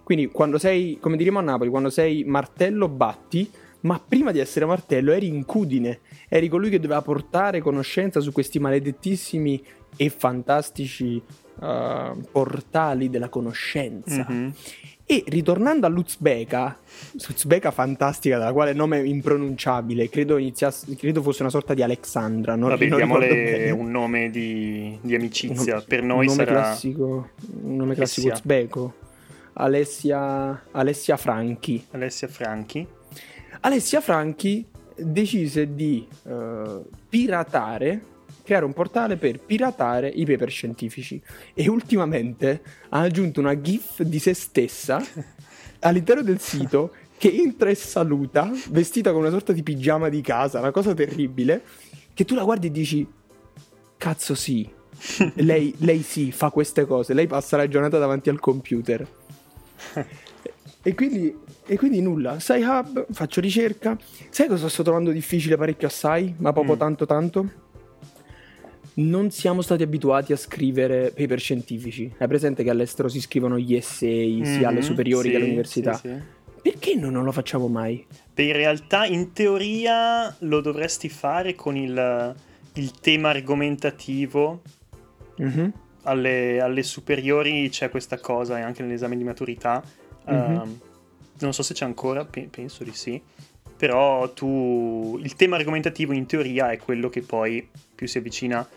Quindi, 0.03 0.25
quando 0.29 0.57
sei, 0.57 0.97
come 0.99 1.17
diremo 1.17 1.37
a 1.37 1.43
Napoli, 1.43 1.69
quando 1.69 1.91
sei 1.91 2.23
martello 2.23 2.87
batti, 2.87 3.47
ma 3.81 4.01
prima 4.05 4.31
di 4.31 4.39
essere 4.39 4.65
martello 4.65 5.11
eri 5.11 5.27
incudine, 5.27 5.99
eri 6.27 6.47
colui 6.47 6.71
che 6.71 6.79
doveva 6.79 7.03
portare 7.03 7.61
conoscenza 7.61 8.21
su 8.21 8.31
questi 8.31 8.57
maledettissimi 8.57 9.63
e 9.95 10.09
fantastici 10.09 11.21
uh, 11.59 12.19
portali 12.31 13.11
della 13.11 13.29
conoscenza. 13.29 14.25
Mm-hmm. 14.27 14.49
E 15.11 15.23
ritornando 15.25 15.87
all'Uzbeka, 15.87 16.77
Uzbeka 17.29 17.71
fantastica, 17.71 18.37
dalla 18.37 18.53
quale 18.53 18.73
nome 18.73 18.99
impronunciabile, 18.99 20.07
credo, 20.07 20.37
iniziasse, 20.37 20.95
credo 20.95 21.23
fosse 21.23 21.41
una 21.41 21.49
sorta 21.49 21.73
di 21.73 21.81
Alexandra. 21.81 22.55
Non, 22.55 22.69
Vabbè, 22.69 22.85
diamole 22.85 23.71
un 23.71 23.89
nome 23.89 24.29
di, 24.29 24.95
di 25.01 25.15
amicizia, 25.15 25.77
un, 25.77 25.83
per 25.87 26.03
noi 26.03 26.27
un 26.27 26.33
nome 26.33 26.45
sarà... 26.45 26.61
Classico, 26.61 27.29
un 27.63 27.75
nome 27.75 27.95
classico 27.95 28.27
Alessia. 28.27 28.43
uzbeko. 28.43 28.93
Alessia, 29.53 30.63
Alessia 30.69 31.17
Franchi. 31.17 31.83
Alessia 31.89 32.27
Franchi. 32.27 32.87
Alessia 33.61 34.01
Franchi 34.01 34.63
decise 34.95 35.73
di 35.73 36.07
uh, 36.21 36.85
piratare 37.09 38.01
creare 38.49 38.65
un 38.65 38.73
portale 38.73 39.15
per 39.15 39.39
piratare 39.39 40.07
i 40.07 40.25
paper 40.25 40.49
scientifici 40.49 41.21
e 41.53 41.69
ultimamente 41.69 42.61
ha 42.89 43.01
aggiunto 43.01 43.39
una 43.39 43.61
GIF 43.61 44.01
di 44.01 44.17
se 44.17 44.33
stessa 44.33 44.99
all'interno 45.81 46.23
del 46.23 46.39
sito 46.39 46.91
che 47.19 47.31
entra 47.31 47.69
e 47.69 47.75
saluta 47.75 48.51
vestita 48.69 49.11
con 49.11 49.21
una 49.21 49.29
sorta 49.29 49.53
di 49.53 49.61
pigiama 49.61 50.09
di 50.09 50.21
casa, 50.21 50.59
una 50.59 50.71
cosa 50.71 50.95
terribile, 50.95 51.61
che 52.11 52.25
tu 52.25 52.33
la 52.33 52.43
guardi 52.43 52.67
e 52.67 52.71
dici 52.71 53.07
cazzo 53.97 54.33
sì, 54.33 54.67
lei, 55.35 55.75
lei 55.79 56.01
sì 56.01 56.31
fa 56.31 56.49
queste 56.49 56.87
cose, 56.87 57.13
lei 57.13 57.27
passa 57.27 57.55
la 57.55 57.67
giornata 57.67 57.99
davanti 57.99 58.29
al 58.29 58.39
computer. 58.39 59.07
E 60.81 60.95
quindi, 60.95 61.37
e 61.65 61.77
quindi 61.77 62.01
nulla, 62.01 62.39
Sai 62.39 62.63
Hub, 62.63 63.05
faccio 63.11 63.41
ricerca. 63.41 63.97
Sai 64.29 64.47
cosa 64.47 64.69
sto 64.69 64.81
trovando 64.81 65.11
difficile 65.11 65.57
parecchio 65.57 65.87
assai, 65.87 66.33
ma 66.37 66.53
proprio 66.53 66.75
mm. 66.75 66.79
tanto 66.79 67.05
tanto? 67.05 67.49
Non 68.99 69.31
siamo 69.31 69.61
stati 69.61 69.83
abituati 69.83 70.33
a 70.33 70.37
scrivere 70.37 71.11
paper 71.15 71.39
scientifici. 71.39 72.13
Hai 72.17 72.27
presente 72.27 72.63
che 72.63 72.69
all'estero 72.69 73.07
si 73.07 73.21
scrivono 73.21 73.57
gli 73.57 73.75
essay 73.75 74.41
mm-hmm, 74.41 74.57
sia 74.57 74.67
alle 74.67 74.79
mhm, 74.79 74.85
superiori 74.85 75.27
sì, 75.27 75.29
che 75.31 75.37
all'università? 75.37 75.93
Sì, 75.93 76.07
sì. 76.07 76.37
Perché 76.61 76.95
noi 76.95 77.11
non 77.11 77.23
lo 77.23 77.31
facciamo 77.31 77.67
mai? 77.67 78.05
Beh, 78.33 78.43
in 78.43 78.53
realtà, 78.53 79.05
in 79.05 79.31
teoria, 79.31 80.35
lo 80.39 80.59
dovresti 80.59 81.07
fare 81.07 81.55
con 81.55 81.77
il, 81.77 82.35
il 82.73 82.91
tema 82.99 83.29
argomentativo. 83.29 84.61
Mm-hmm. 85.41 85.69
Alle, 86.03 86.59
alle, 86.59 86.83
superiori 86.83 87.69
c'è 87.69 87.89
questa 87.89 88.19
cosa, 88.19 88.57
e 88.57 88.61
anche 88.61 88.83
nell'esame 88.83 89.15
di 89.15 89.23
maturità. 89.23 89.81
Mm-hmm. 90.29 90.55
Uh, 90.55 90.79
non 91.39 91.53
so 91.53 91.63
se 91.63 91.73
c'è 91.73 91.85
ancora, 91.85 92.25
pe- 92.25 92.49
penso 92.51 92.83
di 92.83 92.93
sì. 92.93 93.21
Però 93.77 94.29
tu. 94.33 95.17
Il 95.23 95.35
tema 95.35 95.55
argomentativo 95.55 96.11
in 96.11 96.25
teoria 96.25 96.71
è 96.71 96.77
quello 96.77 97.07
che 97.07 97.21
poi 97.21 97.65
più 97.95 98.05
si 98.05 98.17
avvicina 98.17 98.67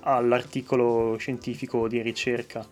all'articolo 0.00 1.16
scientifico 1.18 1.88
di 1.88 2.00
ricerca. 2.00 2.66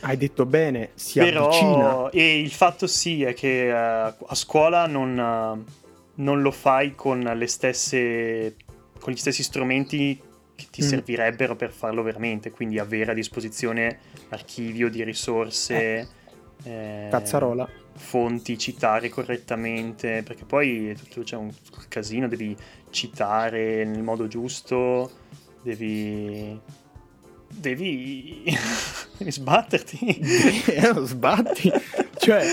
Hai 0.00 0.16
detto 0.16 0.46
bene, 0.46 0.90
si 0.94 1.18
Però, 1.18 1.46
avvicina. 1.46 2.10
E 2.10 2.40
il 2.40 2.50
fatto 2.50 2.86
sì 2.86 3.22
è 3.22 3.34
che 3.34 3.70
uh, 3.70 4.24
a 4.26 4.34
scuola 4.34 4.86
non, 4.86 5.18
uh, 5.18 5.64
non, 6.16 6.42
lo 6.42 6.50
fai 6.50 6.94
con, 6.94 7.20
le 7.20 7.46
stesse, 7.46 8.54
con 9.00 9.12
gli 9.12 9.16
stessi 9.16 9.42
strumenti 9.42 10.20
che 10.54 10.66
ti 10.70 10.82
mm. 10.82 10.86
servirebbero 10.86 11.56
per 11.56 11.72
farlo 11.72 12.02
veramente, 12.02 12.50
quindi 12.50 12.78
avere 12.78 13.10
a 13.10 13.14
disposizione 13.14 13.98
archivio 14.28 14.88
di 14.88 15.02
risorse. 15.02 15.74
Eh. 15.74 16.06
Eh, 16.64 17.08
Cazzarola. 17.10 17.68
Fonti, 17.94 18.58
citare 18.58 19.08
correttamente, 19.08 20.22
perché 20.22 20.44
poi 20.44 20.96
c'è 21.24 21.36
un 21.36 21.50
casino, 21.88 22.28
devi 22.28 22.54
citare 22.90 23.84
nel 23.84 24.02
modo 24.02 24.28
giusto 24.28 25.24
devi 25.74 26.60
devi, 27.48 28.44
devi 29.18 29.30
sbatterti. 29.30 29.98
eh, 30.66 30.92
sbatti. 31.04 31.72
cioè, 32.18 32.44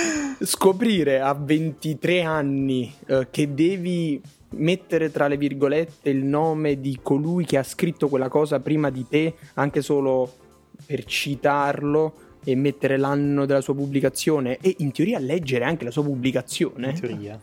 scoprire 0.42 1.22
a 1.22 1.34
23 1.34 2.24
anni 2.24 2.94
eh, 3.06 3.28
che 3.30 3.54
devi 3.54 4.22
mettere 4.56 5.12
tra 5.12 5.28
le 5.28 5.38
virgolette 5.38 6.10
il 6.10 6.24
nome 6.24 6.80
di 6.80 7.00
colui 7.02 7.46
che 7.46 7.58
ha 7.58 7.64
scritto 7.64 8.08
quella 8.08 8.30
cosa 8.30 8.60
prima 8.60 8.90
di 8.90 9.06
te, 9.08 9.36
anche 9.56 9.82
solo 9.82 10.42
per 10.86 11.06
citarlo 11.06 12.32
e 12.44 12.56
mettere 12.56 12.98
l'anno 12.98 13.46
della 13.46 13.62
sua 13.62 13.74
pubblicazione 13.74 14.58
e 14.60 14.76
in 14.80 14.92
teoria 14.92 15.18
leggere 15.20 15.66
anche 15.66 15.86
la 15.86 15.92
sua 15.92 16.04
pubblicazione. 16.04 16.90
In 16.90 17.00
teoria. 17.00 17.40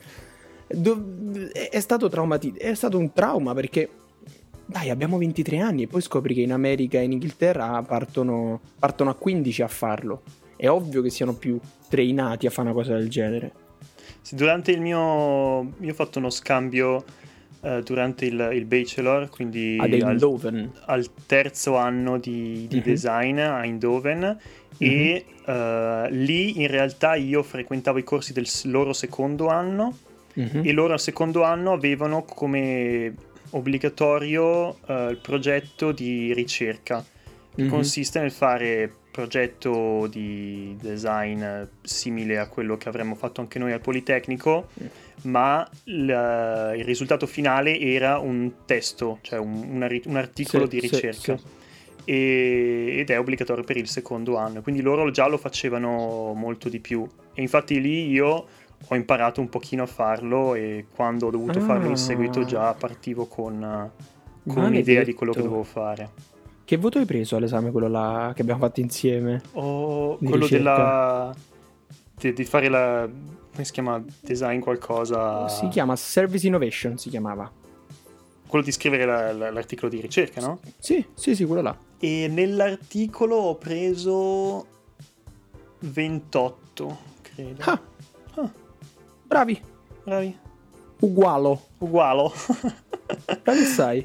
è 1.52 1.80
stato 1.80 2.08
traumatico, 2.08 2.58
è 2.58 2.74
stato 2.74 2.98
un 2.98 3.12
trauma 3.12 3.54
perché 3.54 3.88
dai, 4.70 4.88
abbiamo 4.88 5.18
23 5.18 5.58
anni 5.58 5.82
e 5.82 5.86
poi 5.88 6.00
scopri 6.00 6.32
che 6.32 6.42
in 6.42 6.52
America 6.52 6.98
e 6.98 7.02
in 7.02 7.12
Inghilterra 7.12 7.82
partono, 7.82 8.60
partono 8.78 9.10
a 9.10 9.14
15 9.14 9.62
a 9.62 9.68
farlo. 9.68 10.22
è 10.56 10.68
ovvio 10.68 11.02
che 11.02 11.10
siano 11.10 11.34
più 11.34 11.58
trainati 11.88 12.46
a 12.46 12.50
fare 12.50 12.68
una 12.68 12.76
cosa 12.76 12.96
del 12.96 13.08
genere. 13.08 13.52
Sì, 14.20 14.36
durante 14.36 14.70
il 14.70 14.80
mio... 14.80 15.72
io 15.80 15.90
ho 15.90 15.94
fatto 15.94 16.18
uno 16.18 16.30
scambio 16.30 17.04
uh, 17.60 17.80
durante 17.80 18.26
il, 18.26 18.50
il, 18.52 18.64
bachelor, 18.64 19.28
quindi 19.28 19.76
ad 19.80 19.92
Eindhoven. 19.92 20.70
Al, 20.84 20.98
al 20.98 21.10
terzo 21.26 21.76
anno 21.76 22.18
di, 22.18 22.66
di 22.68 22.76
mm-hmm. 22.76 22.84
design 22.84 23.38
a 23.38 23.64
Eindhoven 23.64 24.20
mm-hmm. 24.20 24.36
e 24.78 25.24
uh, 25.46 26.14
lì 26.14 26.60
in 26.60 26.68
realtà 26.68 27.16
io 27.16 27.42
frequentavo 27.42 27.98
i 27.98 28.04
corsi 28.04 28.32
del 28.32 28.46
loro 28.64 28.92
secondo 28.92 29.48
anno 29.48 29.96
mm-hmm. 30.38 30.64
e 30.64 30.72
loro 30.72 30.92
al 30.92 31.00
secondo 31.00 31.42
anno 31.42 31.72
avevano 31.72 32.22
come 32.22 33.14
obbligatorio 33.50 34.78
uh, 34.86 35.10
il 35.10 35.18
progetto 35.20 35.92
di 35.92 36.32
ricerca 36.32 37.04
che 37.54 37.62
mm-hmm. 37.62 37.70
consiste 37.70 38.20
nel 38.20 38.30
fare 38.30 38.92
progetto 39.10 40.06
di 40.06 40.76
design 40.80 41.44
simile 41.82 42.38
a 42.38 42.48
quello 42.48 42.76
che 42.76 42.88
avremmo 42.88 43.14
fatto 43.14 43.40
anche 43.40 43.58
noi 43.58 43.72
al 43.72 43.80
Politecnico, 43.80 44.68
mm. 44.82 44.86
ma 45.22 45.68
il, 45.84 46.74
il, 46.76 46.84
risultato 46.84 47.26
finale 47.26 47.78
era 47.78 48.18
un 48.18 48.52
testo, 48.64 49.18
cioè 49.22 49.38
un, 49.38 49.64
una, 49.68 49.88
un 50.04 50.16
articolo 50.16 50.64
sì, 50.64 50.70
di 50.70 50.80
ricerca. 50.80 51.36
Sì, 51.36 51.42
sì. 51.42 51.58
E, 52.04 52.94
ed 52.98 53.10
è 53.10 53.18
obbligatorio 53.18 53.64
per 53.64 53.76
il 53.76 53.88
secondo 53.88 54.36
anno, 54.36 54.62
quindi 54.62 54.80
loro 54.80 55.10
già 55.10 55.26
lo 55.26 55.36
facevano 55.36 56.32
molto 56.34 56.68
di 56.68 56.78
più. 56.78 57.06
E 57.34 57.42
infatti 57.42 57.80
lì 57.80 58.08
io 58.08 58.46
ho 58.88 58.94
imparato 58.94 59.40
un 59.40 59.48
pochino 59.48 59.84
a 59.84 59.86
farlo 59.86 60.54
e 60.54 60.86
quando 60.94 61.26
ho 61.26 61.30
dovuto 61.30 61.58
ah. 61.58 61.62
farlo 61.62 61.88
in 61.88 61.96
seguito 61.96 62.44
già 62.44 62.74
partivo 62.74 63.26
con, 63.26 63.90
con 64.46 64.62
un'idea 64.64 65.04
di 65.04 65.14
quello 65.14 65.32
che 65.32 65.42
dovevo 65.42 65.62
fare. 65.62 66.10
Che 66.64 66.76
voto 66.76 66.98
hai 66.98 67.04
preso 67.04 67.36
all'esame 67.36 67.70
quello 67.70 67.88
là 67.88 68.32
che 68.34 68.42
abbiamo 68.42 68.60
fatto 68.60 68.80
insieme? 68.80 69.42
Oh, 69.52 70.16
quello 70.18 70.44
ricerca? 70.44 70.56
della... 70.56 71.34
Di, 72.16 72.32
di, 72.32 72.44
fare 72.44 72.68
la... 72.68 73.08
come 73.50 73.64
si 73.64 73.72
chiama? 73.72 74.02
Design 74.20 74.60
qualcosa... 74.60 75.48
Si 75.48 75.66
chiama 75.68 75.96
Service 75.96 76.46
Innovation, 76.46 76.96
si 76.96 77.10
chiamava. 77.10 77.50
Quello 78.46 78.64
di 78.64 78.72
scrivere 78.72 79.04
la, 79.04 79.32
la, 79.32 79.50
l'articolo 79.50 79.90
di 79.90 80.00
ricerca, 80.00 80.40
no? 80.40 80.60
Sì, 80.78 81.04
sì, 81.14 81.34
sì, 81.34 81.44
quello 81.44 81.62
là. 81.62 81.76
E 81.98 82.28
nell'articolo 82.28 83.36
ho 83.36 83.56
preso 83.56 84.66
28, 85.80 86.98
credo. 87.22 87.62
Ah. 87.64 87.72
ah. 87.72 87.89
Bravi. 89.30 89.62
Bravi. 90.02 90.36
Ugualo. 90.98 91.68
Ugualo. 91.78 92.34
Bravi 93.44 93.64
sai. 93.64 94.04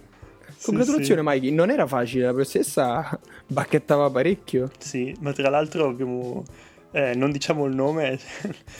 Congratulazioni 0.61 1.21
sì, 1.21 1.27
Mikey, 1.27 1.49
non 1.49 1.71
era 1.71 1.87
facile, 1.87 2.25
la 2.25 2.31
professoressa 2.31 3.19
bacchettava 3.47 4.11
parecchio. 4.11 4.69
Sì, 4.77 5.15
ma 5.21 5.33
tra 5.33 5.49
l'altro 5.49 5.87
abbiamo, 5.87 6.43
eh, 6.91 7.15
non 7.15 7.31
diciamo 7.31 7.65
il 7.65 7.73
nome, 7.73 8.19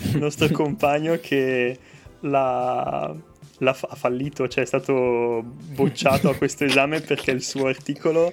il 0.04 0.20
nostro 0.20 0.48
compagno 0.54 1.18
che 1.20 1.80
l'ha, 2.20 3.16
l'ha 3.58 3.74
fa- 3.74 3.96
fallito, 3.96 4.48
cioè 4.48 4.66
è 4.66 4.68
stato 4.68 5.42
bocciato 5.44 6.30
a 6.30 6.36
questo 6.36 6.64
esame 6.66 7.02
perché 7.02 7.32
il 7.32 7.42
suo 7.42 7.66
articolo... 7.66 8.32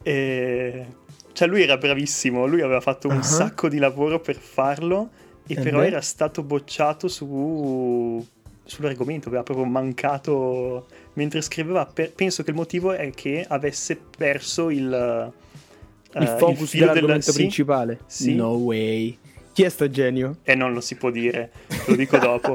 È... 0.00 0.86
Cioè 1.32 1.48
lui 1.48 1.62
era 1.62 1.76
bravissimo, 1.76 2.46
lui 2.46 2.62
aveva 2.62 2.80
fatto 2.80 3.08
un 3.08 3.16
uh-huh. 3.16 3.22
sacco 3.22 3.68
di 3.68 3.78
lavoro 3.78 4.20
per 4.20 4.36
farlo 4.36 5.10
e 5.48 5.54
uh-huh. 5.56 5.62
però 5.62 5.82
era 5.82 6.00
stato 6.00 6.42
bocciato 6.42 7.08
su 7.08 8.24
sull'argomento, 8.68 9.28
aveva 9.28 9.42
proprio 9.42 9.64
mancato 9.64 10.86
mentre 11.14 11.40
scriveva. 11.40 11.86
Per, 11.86 12.12
penso 12.12 12.42
che 12.42 12.50
il 12.50 12.56
motivo 12.56 12.92
è 12.92 13.10
che 13.10 13.44
avesse 13.48 13.96
perso 13.96 14.68
il, 14.68 15.32
uh, 16.12 16.20
il 16.20 16.36
focus 16.38 16.74
il 16.74 16.80
dell'argomento 16.80 17.26
del, 17.26 17.34
principale. 17.34 18.00
Sì. 18.06 18.34
No 18.34 18.50
way. 18.50 19.16
Chi 19.52 19.62
è 19.62 19.68
sto 19.70 19.88
genio? 19.90 20.36
Eh, 20.44 20.54
non 20.54 20.72
lo 20.72 20.80
si 20.80 20.96
può 20.96 21.10
dire, 21.10 21.50
lo 21.86 21.96
dico 21.96 22.18
dopo. 22.20 22.54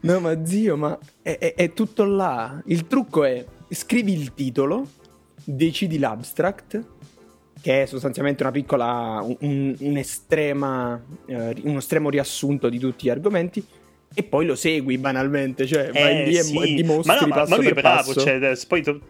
no, 0.00 0.20
ma 0.20 0.46
zio, 0.46 0.76
ma 0.76 0.96
è, 1.20 1.36
è, 1.38 1.54
è 1.54 1.72
tutto 1.72 2.04
là. 2.04 2.62
Il 2.66 2.86
trucco 2.86 3.24
è 3.24 3.44
scrivi 3.68 4.12
il 4.12 4.32
titolo, 4.34 4.86
decidi 5.44 5.98
l'abstract 5.98 6.94
che 7.66 7.82
è 7.82 7.86
sostanzialmente 7.86 8.44
una 8.44 8.52
piccola, 8.52 9.26
un, 9.40 9.74
un 9.76 9.96
estrema, 9.96 11.02
eh, 11.26 11.52
uno 11.64 11.78
estremo 11.78 12.10
riassunto 12.10 12.68
di 12.68 12.78
tutti 12.78 13.06
gli 13.06 13.10
argomenti, 13.10 13.60
e 14.14 14.22
poi 14.22 14.46
lo 14.46 14.54
segui 14.54 14.98
banalmente, 14.98 15.66
cioè 15.66 15.90
eh, 15.92 16.00
vai 16.00 16.24
lì 16.26 16.34
sì. 16.36 16.56
e 16.56 16.74
dimostri 16.74 17.12
ma 17.12 17.18
no, 17.18 17.34
passo 17.34 17.50
ma 17.50 17.56
lui 17.56 17.66
è 17.66 17.72
bravo. 17.72 18.14
Cioè, 18.14 18.56
poi 18.68 18.82
to- 18.84 19.00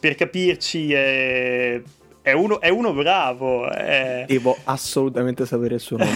per 0.00 0.16
capirci 0.16 0.92
è... 0.92 1.80
È 2.22 2.32
uno, 2.32 2.60
è 2.60 2.70
uno 2.70 2.92
bravo. 2.92 3.70
È... 3.70 4.24
Devo 4.26 4.56
assolutamente 4.64 5.46
sapere 5.46 5.74
il 5.74 5.80
suo 5.80 5.98
nome. 5.98 6.10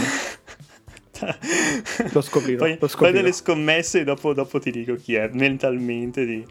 lo 2.13 2.21
scoprirò. 2.21 2.65
Fai, 2.65 2.79
lo 2.81 2.89
scoprirò. 2.89 3.13
fai 3.13 3.13
delle 3.13 3.33
scommesse 3.33 4.01
e 4.01 4.05
dopo, 4.05 4.35
dopo, 4.35 4.59
ti 4.59 4.73
dico 4.73 4.97
chi 4.97 5.15
è 5.15 5.31
mentalmente. 5.33 6.27
Di, 6.27 6.45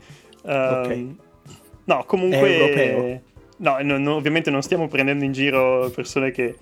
um, 0.43 0.51
ok. 0.53 1.05
No, 1.83 2.05
comunque. 2.05 3.33
No, 3.57 3.77
no, 3.81 3.97
no, 3.97 4.15
ovviamente 4.15 4.49
non 4.51 4.61
stiamo 4.61 4.87
prendendo 4.87 5.23
in 5.23 5.31
giro 5.31 5.89
persone 5.93 6.31
che, 6.31 6.57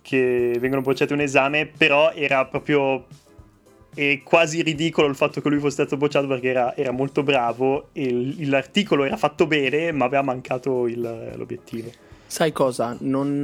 che 0.00 0.56
vengono 0.58 0.82
bocciate 0.82 1.12
un 1.12 1.20
esame, 1.20 1.66
però 1.66 2.12
era 2.12 2.46
proprio 2.46 3.04
è 3.94 4.22
quasi 4.22 4.62
ridicolo 4.62 5.08
il 5.08 5.16
fatto 5.16 5.40
che 5.40 5.48
lui 5.48 5.58
fosse 5.58 5.82
stato 5.82 5.96
bocciato 5.96 6.28
perché 6.28 6.48
era, 6.48 6.76
era 6.76 6.92
molto 6.92 7.24
bravo 7.24 7.88
e 7.92 8.34
l'articolo 8.44 9.04
era 9.04 9.16
fatto 9.16 9.48
bene 9.48 9.90
ma 9.90 10.04
aveva 10.04 10.22
mancato 10.22 10.86
il, 10.86 11.32
l'obiettivo. 11.34 11.90
Sai 12.24 12.52
cosa? 12.52 12.96
Non, 13.00 13.40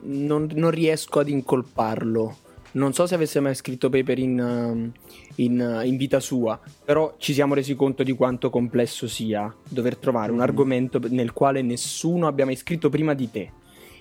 non, 0.00 0.48
non, 0.54 0.70
riesco 0.70 1.18
ad 1.18 1.28
incolparlo. 1.28 2.36
Non 2.72 2.92
so 2.92 3.06
se 3.06 3.14
avesse 3.14 3.40
mai 3.40 3.54
scritto 3.54 3.88
paper 3.88 4.18
in, 4.18 4.92
in, 5.36 5.82
in, 5.84 5.96
vita 5.96 6.20
sua, 6.20 6.60
però 6.84 7.14
ci 7.18 7.32
siamo 7.32 7.54
resi 7.54 7.74
conto 7.74 8.02
di 8.02 8.12
quanto 8.12 8.50
complesso 8.50 9.08
sia 9.08 9.54
dover 9.68 9.96
trovare 9.96 10.30
mm. 10.30 10.34
un 10.34 10.40
argomento 10.40 11.00
nel 11.08 11.32
quale 11.32 11.62
nessuno 11.62 12.26
abbia 12.26 12.44
mai 12.44 12.56
scritto 12.56 12.88
prima 12.90 13.14
di 13.14 13.30
te 13.30 13.52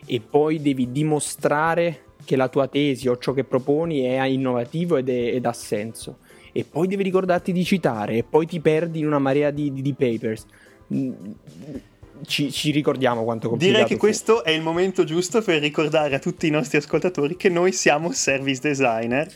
e 0.05 0.21
poi 0.21 0.61
devi 0.61 0.91
dimostrare 0.91 2.03
che 2.23 2.35
la 2.35 2.47
tua 2.47 2.67
tesi 2.67 3.07
o 3.07 3.17
ciò 3.17 3.33
che 3.33 3.43
proponi 3.43 4.01
è 4.01 4.23
innovativo 4.25 4.97
ed, 4.97 5.09
è, 5.09 5.35
ed 5.35 5.45
ha 5.45 5.53
senso. 5.53 6.19
E 6.51 6.63
poi 6.63 6.87
devi 6.87 7.03
ricordarti 7.03 7.51
di 7.51 7.63
citare, 7.63 8.17
e 8.17 8.23
poi 8.23 8.45
ti 8.47 8.59
perdi 8.59 8.99
in 8.99 9.05
una 9.05 9.19
marea 9.19 9.51
di, 9.51 9.71
di, 9.71 9.81
di 9.81 9.93
papers. 9.93 10.45
Ci, 12.25 12.51
ci, 12.51 12.71
ricordiamo 12.71 13.23
quanto 13.23 13.49
complicato 13.49 13.77
Direi 13.77 13.89
che 13.89 13.95
fu. 13.95 13.99
questo 13.99 14.43
è 14.43 14.51
il 14.51 14.61
momento 14.61 15.03
giusto 15.03 15.41
per 15.41 15.61
ricordare 15.61 16.15
a 16.15 16.19
tutti 16.19 16.47
i 16.47 16.49
nostri 16.49 16.77
ascoltatori 16.77 17.35
che 17.35 17.49
noi 17.49 17.71
siamo 17.71 18.11
service 18.11 18.61
designer. 18.61 19.31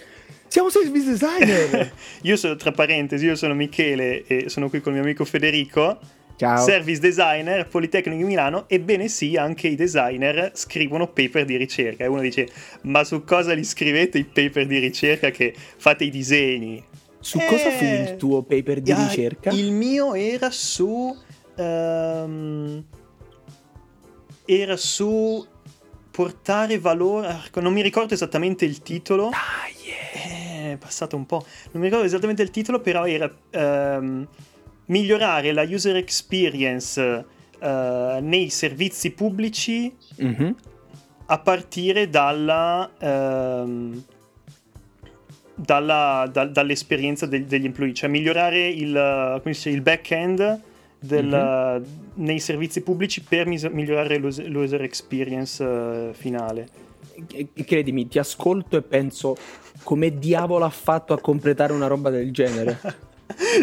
Siamo 0.48 0.70
service 0.70 1.06
designer! 1.06 1.94
io 2.24 2.36
sono, 2.36 2.56
tra 2.56 2.72
parentesi, 2.72 3.26
io 3.26 3.36
sono 3.36 3.54
Michele 3.54 4.26
e 4.26 4.50
sono 4.50 4.70
qui 4.70 4.82
con 4.82 4.94
il 4.94 5.00
mio 5.00 5.08
amico 5.08 5.26
Federico. 5.26 6.00
Ciao. 6.36 6.58
Service 6.66 7.00
designer, 7.00 7.68
Politecnico 7.68 8.18
di 8.18 8.24
Milano, 8.24 8.66
ebbene 8.68 9.08
sì, 9.08 9.38
anche 9.38 9.68
i 9.68 9.76
designer 9.76 10.52
scrivono 10.56 11.08
paper 11.08 11.46
di 11.46 11.56
ricerca. 11.56 12.04
E 12.04 12.08
uno 12.08 12.22
dice, 12.22 12.50
ma 12.82 13.04
su 13.04 13.24
cosa 13.24 13.54
li 13.54 13.64
scrivete 13.64 14.18
i 14.18 14.24
paper 14.24 14.66
di 14.66 14.80
ricerca 14.80 15.30
che 15.30 15.54
fate 15.78 16.04
i 16.04 16.10
disegni? 16.10 16.84
Su 17.20 17.38
eh, 17.38 17.46
cosa 17.46 17.70
fu 17.70 17.84
il 17.84 18.16
tuo 18.18 18.42
paper 18.42 18.82
di 18.82 18.92
ricerca? 18.92 19.52
Il 19.52 19.72
mio 19.72 20.16
era 20.16 20.50
su... 20.50 21.16
Um, 21.58 22.84
era 24.46 24.78
su 24.78 25.46
portare 26.12 26.80
valore... 26.80 27.42
Non 27.56 27.74
mi 27.74 27.82
ricordo 27.82 28.14
esattamente 28.14 28.66
il 28.66 28.82
titolo. 28.82 29.30
Ah, 29.30 29.68
yeah. 29.84 30.74
È 30.74 30.78
passato 30.78 31.16
un 31.16 31.26
po'. 31.26 31.46
Non 31.72 31.82
mi 31.82 31.88
ricordo 31.88 32.06
esattamente 32.06 32.42
il 32.42 32.52
titolo, 32.52 32.80
però 32.80 33.06
era... 33.06 33.34
Um, 33.54 34.28
migliorare 34.92 35.54
la 35.54 35.64
user 35.64 35.96
experience 35.96 37.00
uh, 37.00 37.66
nei 38.20 38.50
servizi 38.50 39.12
pubblici 39.12 39.96
mm-hmm. 40.22 40.52
a 41.28 41.40
partire 41.40 42.10
dalla, 42.10 42.92
uh, 43.00 44.04
dalla, 45.56 46.30
da, 46.30 46.46
dall'esperienza 46.46 47.26
de- 47.26 47.46
degli 47.46 47.64
employee, 47.64 47.94
cioè 47.94 48.10
migliorare 48.10 48.68
il, 48.68 49.42
dice, 49.46 49.70
il 49.70 49.82
back-end 49.82 50.62
del, 51.02 51.26
mm-hmm. 51.26 51.84
nei 52.26 52.40
servizi 52.40 52.82
pubblici 52.82 53.22
per 53.22 53.48
mis- 53.48 53.64
migliorare 53.64 54.18
l'user 54.18 54.84
experience 54.84 55.64
uh, 55.64 56.14
finale. 56.14 56.68
Credimi, 57.66 58.08
ti 58.08 58.20
ascolto 58.20 58.78
e 58.78 58.82
penso 58.82 59.36
come 59.84 60.18
diavolo 60.18 60.64
ha 60.66 60.70
fatto 60.70 61.14
a 61.14 61.20
completare 61.20 61.74
una 61.74 61.88
roba 61.88 62.10
del 62.10 62.32
genere. 62.32 62.80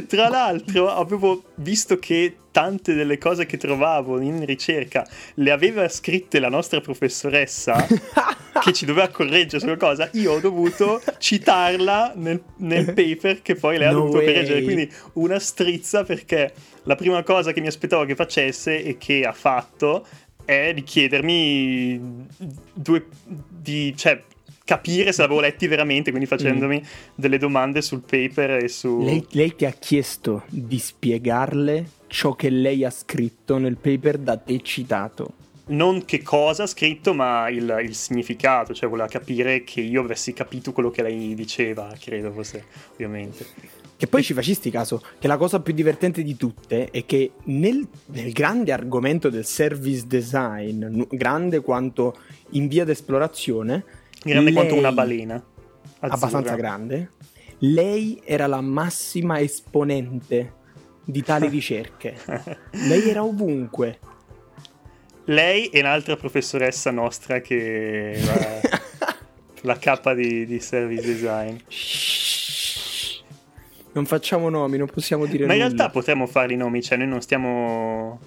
Tra 0.07 0.29
l'altro, 0.29 0.91
avevo 0.91 1.45
visto 1.57 1.99
che 1.99 2.37
tante 2.51 2.95
delle 2.95 3.19
cose 3.19 3.47
che 3.47 3.57
trovavo 3.57 4.21
in 4.21 4.45
ricerca 4.45 5.07
le 5.35 5.51
aveva 5.51 5.89
scritte 5.89 6.41
la 6.41 6.49
nostra 6.49 6.81
professoressa, 6.81 7.87
che 8.61 8.73
ci 8.73 8.85
doveva 8.85 9.09
correggere 9.09 9.61
su 9.61 9.67
qualcosa. 9.67 10.09
Io 10.15 10.33
ho 10.33 10.41
dovuto 10.41 11.01
citarla 11.19 12.13
nel, 12.17 12.43
nel 12.57 12.93
paper 12.93 13.43
che 13.43 13.55
poi 13.55 13.79
lei 13.79 13.89
ha 13.89 13.93
no 13.93 13.99
dovuto 14.01 14.17
way. 14.19 14.27
correggere. 14.27 14.63
Quindi 14.63 14.93
una 15.15 15.39
strizza 15.39 16.05
perché 16.05 16.53
la 16.83 16.97
prima 16.97 17.23
cosa 17.23 17.53
che 17.53 17.61
mi 17.61 17.69
aspettavo 17.69 18.05
che 18.05 18.15
facesse 18.15 18.83
e 18.83 18.97
che 18.99 19.23
ha 19.25 19.33
fatto 19.33 20.07
è 20.45 20.73
di 20.73 20.83
chiedermi 20.83 22.27
due, 22.73 23.07
di, 23.23 23.95
cioè, 23.97 24.21
capire 24.69 25.13
se 25.13 25.23
l'avevo 25.23 25.41
letti 25.41 25.67
veramente, 25.67 26.11
quindi 26.11 26.29
facendomi 26.29 26.79
mm. 26.79 26.89
delle 27.15 27.39
domande 27.39 27.81
sul 27.81 28.03
paper 28.03 28.65
e 28.65 28.69
su... 28.69 29.03
Lei, 29.03 29.25
lei, 29.31 29.57
ti 29.57 29.65
ha 29.65 29.71
chiesto 29.71 30.43
di 30.51 30.79
spiegarle 30.79 31.89
ciò 32.07 32.35
che 32.35 32.51
lei 32.51 32.85
ha 32.85 32.91
scritto 32.91 33.57
nel 33.57 33.79
paper 33.79 34.19
da 34.19 34.37
te 34.37 34.61
citato. 34.61 35.33
Non 35.69 36.05
che 36.05 36.23
cosa 36.23 36.65
ha 36.65 36.67
scritto, 36.67 37.15
ma 37.15 37.49
il, 37.49 37.79
il 37.83 37.95
significato, 37.95 38.75
cioè 38.75 38.91
voleva 38.91 39.09
capire 39.09 39.65
che 39.65 39.81
io 39.81 40.03
avessi 40.03 40.35
capito 40.35 40.73
quello 40.73 40.91
che 40.91 41.01
lei 41.01 41.35
diceva, 41.35 41.91
credo 41.99 42.31
fosse, 42.31 42.65
ovviamente. 42.93 43.47
Che 43.97 44.07
poi 44.07 44.23
ci 44.23 44.35
facesti 44.35 44.71
caso 44.71 45.03
che 45.19 45.27
la 45.29 45.39
cosa 45.39 45.61
più 45.61 45.73
divertente 45.73 46.23
di 46.23 46.37
tutte 46.37 46.91
è 46.91 47.07
che 47.07 47.33
nel, 47.45 47.89
nel 48.07 48.33
grande 48.33 48.71
argomento 48.71 49.31
del 49.31 49.47
service 49.47 50.07
design, 50.07 51.05
grande 51.09 51.61
quanto 51.61 52.17
in 52.51 52.69
via 52.69 52.85
d'esplorazione, 52.85 53.83
grande 54.23 54.45
lei, 54.45 54.53
quanto 54.53 54.75
una 54.75 54.93
balena, 54.93 55.35
azzurra. 55.35 56.15
abbastanza 56.15 56.55
grande, 56.55 57.11
lei 57.59 58.21
era 58.25 58.47
la 58.47 58.61
massima 58.61 59.41
esponente 59.41 60.55
di 61.05 61.23
tali 61.23 61.49
ricerche. 61.51 62.17
lei 62.71 63.09
era 63.09 63.25
ovunque. 63.25 63.99
Lei 65.25 65.67
e 65.67 65.81
un'altra 65.81 66.17
professoressa 66.17 66.91
nostra 66.91 67.41
che 67.41 68.19
la, 68.25 69.17
la 69.63 69.79
capa 69.79 70.15
di, 70.15 70.47
di 70.47 70.59
service 70.61 71.03
design. 71.05 71.57
Non 73.93 74.07
facciamo 74.07 74.49
nomi, 74.49 74.79
non 74.79 74.87
possiamo 74.87 75.27
dire 75.27 75.45
Ma 75.45 75.53
in 75.55 75.61
nulla. 75.61 75.75
realtà 75.75 75.91
potremmo 75.91 76.27
fare 76.27 76.53
i 76.53 76.57
nomi, 76.57 76.83
cioè 76.83 76.97
noi 76.99 77.09
non 77.09 77.21
stiamo... 77.21 78.21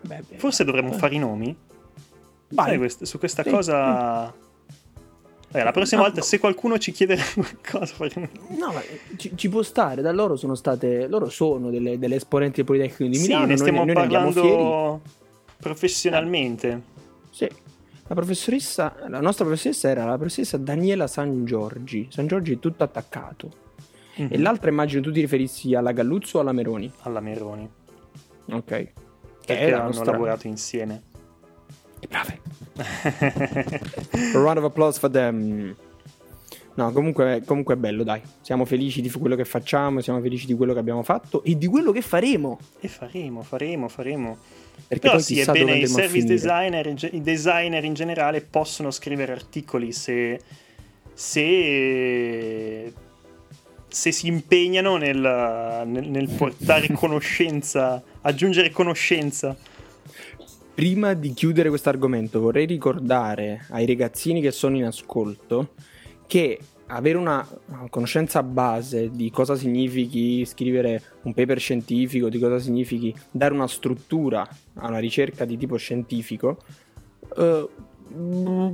Beh, 0.00 0.22
beh, 0.28 0.38
Forse 0.38 0.64
dovremmo 0.64 0.92
fare 0.92 1.14
i 1.14 1.18
nomi? 1.18 1.56
Quest- 2.48 3.04
su 3.04 3.18
questa 3.18 3.42
sì. 3.42 3.50
cosa... 3.50 4.34
Eh, 5.50 5.64
la 5.64 5.72
prossima 5.72 6.02
no, 6.02 6.06
volta, 6.06 6.20
no. 6.20 6.26
se 6.26 6.38
qualcuno 6.38 6.78
ci 6.78 6.92
chiede 6.92 7.16
qualcosa, 7.34 7.94
faremo... 7.94 8.28
No, 8.58 8.72
ma 8.72 8.82
ci, 9.16 9.32
ci, 9.34 9.48
può 9.48 9.62
stare. 9.62 10.02
Da 10.02 10.12
loro 10.12 10.36
sono 10.36 10.54
state. 10.54 11.06
Loro 11.08 11.30
sono 11.30 11.70
delle, 11.70 11.98
delle 11.98 12.16
esponenti 12.16 12.56
del 12.56 12.64
Politecnico 12.66 13.10
di 13.10 13.18
Milano. 13.18 13.44
Sì, 13.44 13.50
ne 13.50 13.56
stiamo 13.56 13.84
noi, 13.84 13.94
parlando 13.94 15.00
professionalmente. 15.58 16.82
Sì. 17.30 17.48
La 18.06 18.14
professoressa, 18.14 18.94
la 19.08 19.20
nostra 19.20 19.44
professoressa 19.44 19.88
era 19.88 20.04
la 20.04 20.16
professoressa 20.16 20.56
Daniela 20.56 21.06
San 21.06 21.44
Giorgi. 21.44 22.08
San 22.10 22.26
Giorgi 22.26 22.54
è 22.54 22.58
tutto 22.58 22.84
attaccato. 22.84 23.66
Mm-hmm. 24.20 24.32
E 24.32 24.38
l'altra 24.38 24.70
immagino 24.70 25.02
tu 25.02 25.12
ti 25.12 25.20
riferissi 25.20 25.74
alla 25.74 25.92
Galluzzo 25.92 26.38
o 26.38 26.40
alla 26.40 26.52
Meroni? 26.52 26.90
Alla 27.00 27.20
Meroni. 27.20 27.68
Ok. 28.50 28.92
Perché 29.46 29.72
hanno 29.72 29.84
nostra... 29.84 30.12
lavorato 30.12 30.46
insieme. 30.46 31.02
E 32.00 32.06
brave. 32.06 32.40
A 34.34 34.38
round 34.38 34.58
of 34.58 34.64
applause 34.64 34.98
for 34.98 35.10
them. 35.10 35.74
No, 36.78 36.92
comunque, 36.92 37.42
comunque 37.44 37.74
è 37.74 37.76
bello, 37.76 38.04
dai. 38.04 38.22
Siamo 38.40 38.64
felici 38.64 39.00
di 39.00 39.10
quello 39.10 39.34
che 39.34 39.44
facciamo, 39.44 40.00
siamo 40.00 40.20
felici 40.20 40.46
di 40.46 40.54
quello 40.54 40.72
che 40.72 40.78
abbiamo 40.78 41.02
fatto 41.02 41.42
e 41.42 41.58
di 41.58 41.66
quello 41.66 41.90
che 41.90 42.02
faremo. 42.02 42.60
E 42.78 42.86
faremo, 42.86 43.42
faremo, 43.42 43.88
faremo. 43.88 44.38
Perché 44.86 45.08
Però 45.08 45.18
sì, 45.18 45.40
è 45.40 45.44
bene, 45.50 45.76
i 45.76 45.88
service 45.88 46.24
designer, 46.24 46.86
i 46.86 47.20
designer 47.20 47.82
in 47.82 47.94
generale 47.94 48.42
possono 48.42 48.92
scrivere 48.92 49.32
articoli 49.32 49.90
se, 49.90 50.40
se, 51.12 52.92
se 53.88 54.12
si 54.12 54.28
impegnano 54.28 54.96
nel, 54.98 55.82
nel, 55.84 56.08
nel 56.08 56.28
portare 56.28 56.86
conoscenza, 56.94 58.00
aggiungere 58.20 58.70
conoscenza 58.70 59.56
prima 60.78 61.14
di 61.14 61.32
chiudere 61.32 61.70
questo 61.70 61.88
argomento 61.88 62.38
vorrei 62.38 62.64
ricordare 62.64 63.64
ai 63.70 63.84
ragazzini 63.84 64.40
che 64.40 64.52
sono 64.52 64.76
in 64.76 64.84
ascolto 64.84 65.70
che 66.28 66.56
avere 66.86 67.18
una 67.18 67.44
conoscenza 67.90 68.44
base 68.44 69.10
di 69.10 69.28
cosa 69.32 69.56
significhi 69.56 70.44
scrivere 70.44 71.02
un 71.22 71.34
paper 71.34 71.58
scientifico, 71.58 72.28
di 72.28 72.38
cosa 72.38 72.60
significhi 72.60 73.12
dare 73.28 73.54
una 73.54 73.66
struttura 73.66 74.48
a 74.74 74.86
una 74.86 75.00
ricerca 75.00 75.44
di 75.44 75.56
tipo 75.56 75.76
scientifico, 75.76 76.58
eh, 77.36 77.68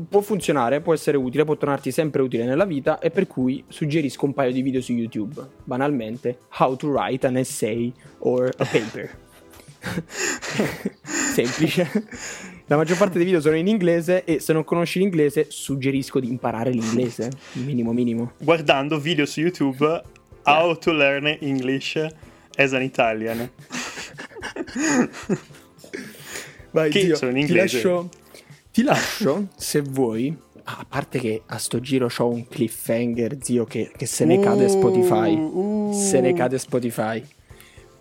può 0.06 0.20
funzionare, 0.20 0.82
può 0.82 0.92
essere 0.92 1.16
utile, 1.16 1.46
può 1.46 1.56
tornarti 1.56 1.90
sempre 1.90 2.20
utile 2.20 2.44
nella 2.44 2.66
vita 2.66 2.98
e 2.98 3.10
per 3.10 3.26
cui 3.26 3.64
suggerisco 3.66 4.26
un 4.26 4.34
paio 4.34 4.52
di 4.52 4.60
video 4.60 4.82
su 4.82 4.92
YouTube, 4.92 5.42
banalmente, 5.64 6.40
how 6.58 6.76
to 6.76 6.90
write 6.90 7.26
an 7.26 7.38
essay 7.38 7.90
or 8.18 8.52
a 8.58 8.64
paper. 8.66 9.23
Semplice. 11.34 11.88
La 12.66 12.76
maggior 12.76 12.96
parte 12.96 13.18
dei 13.18 13.26
video 13.26 13.40
sono 13.40 13.56
in 13.56 13.66
inglese 13.66 14.24
e 14.24 14.40
se 14.40 14.52
non 14.52 14.64
conosci 14.64 14.98
l'inglese 14.98 15.46
suggerisco 15.48 16.18
di 16.18 16.28
imparare 16.28 16.70
l'inglese, 16.70 17.30
minimo 17.52 17.92
minimo. 17.92 18.32
Guardando 18.38 18.98
video 18.98 19.26
su 19.26 19.40
YouTube 19.40 20.02
How 20.44 20.76
to 20.78 20.92
learn 20.92 21.36
English 21.40 21.96
as 22.56 22.72
an 22.72 22.82
Italian. 22.82 23.50
Vai, 26.70 26.90
che 26.90 27.00
zio, 27.00 27.16
sono 27.16 27.30
in 27.32 27.38
inglese. 27.38 27.78
Ti 27.78 27.84
lascio, 27.84 28.08
ti 28.72 28.82
lascio, 28.82 29.48
se 29.56 29.80
vuoi, 29.82 30.36
a 30.64 30.86
parte 30.88 31.18
che 31.18 31.42
a 31.46 31.58
sto 31.58 31.80
giro 31.80 32.08
ho 32.16 32.28
un 32.28 32.46
cliffhanger, 32.48 33.36
zio, 33.40 33.64
che, 33.64 33.92
che 33.96 34.06
se 34.06 34.24
ne 34.24 34.40
cade 34.40 34.68
Spotify. 34.68 35.34
Uh, 35.34 35.90
uh. 35.90 35.92
Se 35.92 36.20
ne 36.20 36.32
cade 36.32 36.58
Spotify. 36.58 37.22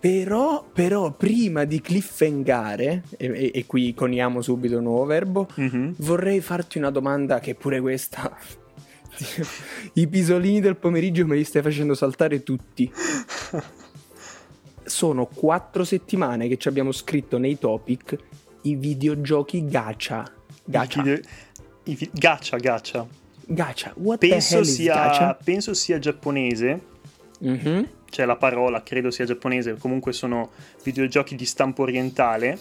Però, 0.04 0.62
però, 0.70 1.12
prima 1.12 1.64
di 1.64 1.80
cliffhangare, 1.80 3.04
e, 3.16 3.50
e, 3.54 3.64
qui 3.64 3.94
coniamo 3.94 4.42
subito 4.42 4.76
un 4.76 4.82
nuovo 4.82 5.06
verbo, 5.06 5.48
mm-hmm. 5.58 5.92
vorrei 5.96 6.42
farti 6.42 6.76
una 6.76 6.90
domanda 6.90 7.40
che 7.40 7.54
pure 7.54 7.80
questa... 7.80 8.36
I 9.94 10.06
pisolini 10.06 10.60
del 10.60 10.76
pomeriggio 10.76 11.24
me 11.26 11.36
li 11.36 11.44
stai 11.44 11.62
facendo 11.62 11.94
saltare 11.94 12.42
tutti. 12.42 12.92
Sono 14.84 15.24
quattro 15.24 15.84
settimane 15.84 16.48
che 16.48 16.58
ci 16.58 16.68
abbiamo 16.68 16.92
scritto 16.92 17.38
nei 17.38 17.58
topic 17.58 18.14
i 18.64 18.74
videogiochi 18.74 19.66
gacha. 19.66 20.30
Gacha. 20.64 21.02
Video... 21.02 21.20
Vi... 21.84 22.10
Gacha, 22.12 22.58
gacha. 22.58 23.06
Gacha. 23.46 23.92
What 23.96 24.18
penso 24.18 24.64
sia, 24.64 24.94
gacha? 24.96 25.38
Penso 25.42 25.72
sia 25.72 25.98
giapponese. 25.98 26.92
Mm-hmm 27.42 27.84
cioè 28.14 28.26
la 28.26 28.36
parola 28.36 28.84
credo 28.84 29.10
sia 29.10 29.24
giapponese, 29.24 29.74
comunque 29.74 30.12
sono 30.12 30.50
videogiochi 30.84 31.34
di 31.34 31.44
stampo 31.44 31.82
orientale. 31.82 32.56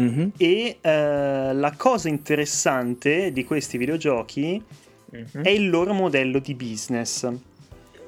Mm-hmm. 0.00 0.28
E 0.36 0.78
eh, 0.80 1.52
la 1.52 1.74
cosa 1.76 2.08
interessante 2.08 3.30
di 3.30 3.44
questi 3.44 3.78
videogiochi 3.78 4.60
mm-hmm. 5.14 5.44
è 5.44 5.50
il 5.50 5.70
loro 5.70 5.92
modello 5.92 6.40
di 6.40 6.54
business. 6.54 7.28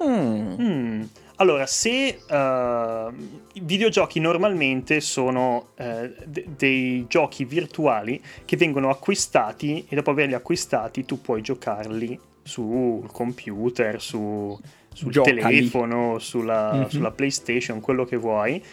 Mm. 0.03 0.61
Mm. 0.61 1.03
Allora, 1.37 1.65
se 1.65 2.19
uh, 2.27 3.13
i 3.53 3.61
videogiochi 3.61 4.19
normalmente 4.19 4.99
sono 4.99 5.69
uh, 5.77 6.13
de- 6.25 6.45
dei 6.57 7.05
giochi 7.07 7.45
virtuali 7.45 8.21
che 8.43 8.57
vengono 8.57 8.89
acquistati 8.89 9.85
e 9.87 9.95
dopo 9.95 10.11
averli 10.11 10.33
acquistati 10.33 11.05
tu 11.05 11.21
puoi 11.21 11.41
giocarli 11.41 12.19
sul 12.43 13.09
computer, 13.11 14.01
su, 14.01 14.59
sul 14.93 15.11
Giocali. 15.11 15.41
telefono, 15.41 16.19
sulla, 16.19 16.73
mm-hmm. 16.73 16.87
sulla, 16.87 17.11
PlayStation, 17.11 17.79
quello 17.79 18.05
che 18.05 18.17
vuoi. 18.17 18.63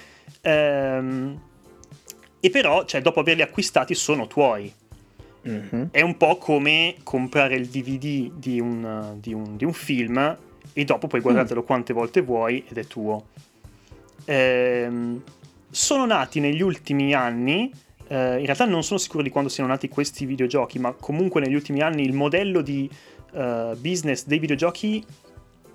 Ehm, 0.42 1.40
e 2.40 2.50
però, 2.50 2.84
cioè, 2.84 3.02
dopo 3.02 3.20
averli 3.20 3.42
acquistati, 3.42 3.94
sono 3.94 4.26
tuoi. 4.26 4.72
Mm-hmm. 5.48 5.84
È 5.90 6.00
un 6.02 6.16
po' 6.16 6.36
come 6.36 6.96
comprare 7.02 7.56
il 7.56 7.66
DVD 7.66 8.30
di 8.32 8.60
un, 8.60 9.16
di 9.18 9.32
un, 9.32 9.56
di 9.56 9.64
un 9.64 9.72
film 9.72 10.36
e 10.72 10.84
dopo 10.84 11.06
puoi 11.06 11.20
guardartelo 11.20 11.62
mm. 11.62 11.64
quante 11.64 11.92
volte 11.92 12.20
vuoi 12.20 12.64
ed 12.68 12.76
è 12.78 12.86
tuo. 12.86 13.26
Ehm, 14.26 15.22
sono 15.70 16.04
nati 16.04 16.40
negli 16.40 16.60
ultimi 16.60 17.14
anni. 17.14 17.72
Eh, 18.06 18.38
in 18.38 18.44
realtà 18.44 18.66
non 18.66 18.82
sono 18.82 18.98
sicuro 18.98 19.22
di 19.22 19.30
quando 19.30 19.48
siano 19.48 19.70
nati 19.70 19.88
questi 19.88 20.26
videogiochi, 20.26 20.78
ma 20.78 20.92
comunque 20.92 21.40
negli 21.40 21.54
ultimi 21.54 21.80
anni 21.80 22.04
il 22.04 22.12
modello 22.12 22.60
di 22.60 22.88
uh, 23.32 23.76
business 23.76 24.26
dei 24.26 24.38
videogiochi 24.38 25.04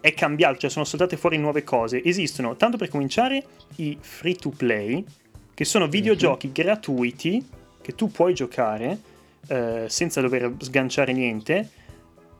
è 0.05 0.13
cambiato, 0.13 0.59
cioè 0.59 0.69
sono 0.69 0.85
saltate 0.85 1.17
fuori 1.17 1.39
nuove 1.39 1.63
cose. 1.63 2.03
Esistono, 2.03 2.55
tanto 2.55 2.77
per 2.77 2.89
cominciare, 2.89 3.43
i 3.77 3.97
free 3.99 4.35
to 4.35 4.51
play, 4.51 5.03
che 5.51 5.65
sono 5.65 5.87
videogiochi 5.87 6.45
mm-hmm. 6.45 6.55
gratuiti 6.55 7.43
che 7.81 7.95
tu 7.95 8.11
puoi 8.11 8.35
giocare 8.35 8.99
eh, 9.47 9.85
senza 9.87 10.21
dover 10.21 10.53
sganciare 10.59 11.11
niente, 11.11 11.67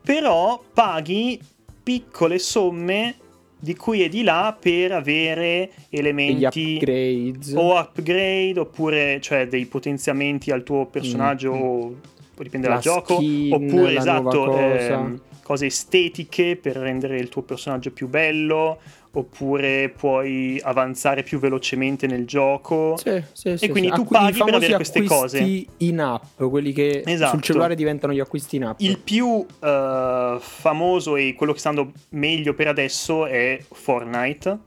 però 0.00 0.62
paghi 0.72 1.40
piccole 1.82 2.38
somme 2.38 3.16
di 3.58 3.74
qui 3.74 4.04
e 4.04 4.08
di 4.08 4.22
là 4.22 4.56
per 4.56 4.92
avere 4.92 5.70
elementi 5.90 6.44
o 7.54 7.80
upgrade 7.80 8.60
oppure 8.60 9.18
cioè 9.20 9.48
dei 9.48 9.66
potenziamenti 9.66 10.52
al 10.52 10.62
tuo 10.62 10.86
personaggio 10.86 11.52
mm-hmm. 11.52 11.62
o 11.62 11.94
dipende 12.38 12.68
dal 12.68 12.80
gioco 12.80 13.14
oppure 13.14 13.96
esatto 13.96 14.56
ehm, 14.56 15.20
cose 15.46 15.66
estetiche 15.66 16.56
per 16.56 16.74
rendere 16.74 17.18
il 17.20 17.28
tuo 17.28 17.42
personaggio 17.42 17.92
più 17.92 18.08
bello, 18.08 18.80
oppure 19.12 19.94
puoi 19.96 20.60
avanzare 20.60 21.22
più 21.22 21.38
velocemente 21.38 22.08
nel 22.08 22.26
gioco. 22.26 22.96
Sì, 22.96 23.22
sì, 23.30 23.48
e 23.50 23.56
sì, 23.56 23.68
quindi 23.68 23.90
tu 23.90 24.02
i 24.02 24.06
paghi 24.10 24.42
per 24.42 24.54
avere 24.54 24.74
queste 24.74 25.04
cose. 25.04 25.38
acquisti 25.38 25.68
in 25.86 26.00
app, 26.00 26.42
quelli 26.42 26.72
che 26.72 27.04
Esatto. 27.06 27.30
sul 27.30 27.42
cellulare 27.42 27.76
diventano 27.76 28.12
gli 28.12 28.18
acquisti 28.18 28.56
in 28.56 28.64
app. 28.64 28.80
Il 28.80 28.98
più 28.98 29.46
eh, 29.60 30.36
famoso 30.40 31.14
e 31.14 31.34
quello 31.36 31.52
che 31.52 31.60
sta 31.60 31.68
andando 31.68 31.92
meglio 32.08 32.52
per 32.54 32.66
adesso 32.66 33.26
è 33.26 33.60
Fortnite, 33.70 34.58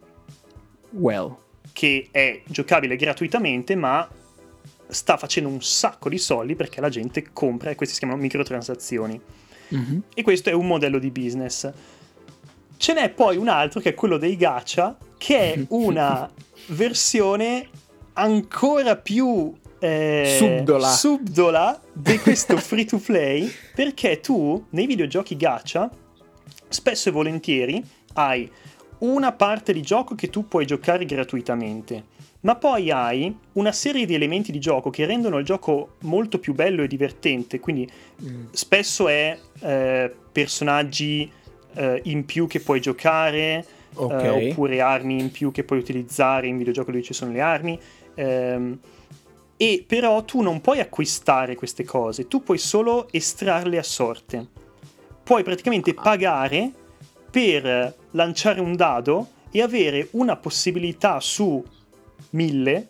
Well. 0.91 1.35
che 1.73 2.07
è 2.09 2.39
giocabile 2.45 2.95
gratuitamente, 2.95 3.75
ma 3.75 4.07
sta 4.87 5.17
facendo 5.17 5.49
un 5.49 5.61
sacco 5.61 6.07
di 6.07 6.17
soldi 6.17 6.55
perché 6.55 6.79
la 6.79 6.89
gente 6.89 7.31
compra 7.33 7.69
e 7.69 7.75
queste 7.75 7.95
si 7.95 7.99
chiamano 7.99 8.21
microtransazioni. 8.21 9.19
Mhm. 9.69 10.03
E 10.13 10.21
questo 10.23 10.49
è 10.49 10.53
un 10.53 10.67
modello 10.67 10.99
di 10.99 11.11
business. 11.11 11.71
Ce 12.77 12.93
n'è 12.93 13.09
poi 13.09 13.37
un 13.37 13.47
altro 13.47 13.79
che 13.79 13.89
è 13.89 13.93
quello 13.93 14.17
dei 14.17 14.37
gacha, 14.37 14.97
che 15.17 15.53
è 15.53 15.65
una 15.69 16.29
versione 16.67 17.67
ancora 18.13 18.95
più 18.95 19.53
eh, 19.79 20.35
Subdola. 20.37 20.87
subdola 20.89 21.81
di 21.93 22.17
questo 22.19 22.57
free 22.57 22.85
to 22.85 22.97
play, 22.97 23.49
perché 23.73 24.19
tu 24.19 24.65
nei 24.71 24.85
videogiochi 24.85 25.37
gacha 25.37 25.89
spesso 26.67 27.09
e 27.09 27.11
volentieri 27.11 27.83
hai 28.13 28.49
una 28.99 29.31
parte 29.31 29.71
di 29.73 29.81
gioco 29.81 30.15
che 30.15 30.29
tu 30.29 30.47
puoi 30.47 30.65
giocare 30.65 31.05
gratuitamente, 31.05 32.03
ma 32.41 32.55
poi 32.55 32.89
hai 32.91 33.35
una 33.53 33.71
serie 33.71 34.05
di 34.05 34.13
elementi 34.13 34.51
di 34.51 34.59
gioco 34.59 34.89
che 34.89 35.05
rendono 35.05 35.37
il 35.39 35.45
gioco 35.45 35.95
molto 36.01 36.39
più 36.39 36.53
bello 36.53 36.83
e 36.83 36.87
divertente, 36.87 37.59
quindi 37.59 37.89
Mm. 38.23 38.45
spesso 38.51 39.07
è 39.07 39.37
eh, 39.61 40.13
personaggi 40.31 41.29
eh, 41.75 42.01
in 42.05 42.25
più 42.25 42.47
che 42.47 42.59
puoi 42.59 42.79
giocare, 42.81 43.65
Ok. 43.95 44.23
eh, 44.23 44.29
oppure 44.29 44.81
armi 44.81 45.19
in 45.19 45.31
più 45.31 45.51
che 45.51 45.63
puoi 45.63 45.79
utilizzare 45.79 46.47
in 46.47 46.57
videogioco 46.57 46.91
dove 46.91 47.03
ci 47.03 47.13
sono 47.13 47.31
le 47.31 47.41
armi. 47.41 47.79
ehm, 48.15 48.79
e 49.61 49.83
però 49.85 50.23
tu 50.23 50.41
non 50.41 50.61
puoi 50.61 50.79
acquistare 50.79 51.55
queste 51.55 51.83
cose, 51.83 52.27
tu 52.29 52.41
puoi 52.43 52.57
solo 52.57 53.07
estrarle 53.11 53.77
a 53.77 53.83
sorte. 53.83 54.47
Puoi 55.23 55.43
praticamente 55.43 55.93
pagare 55.93 56.71
per 57.29 57.93
lanciare 58.11 58.61
un 58.61 58.75
dado 58.75 59.27
e 59.51 59.61
avere 59.61 60.07
una 60.11 60.37
possibilità 60.37 61.19
su 61.19 61.61
mille 62.31 62.87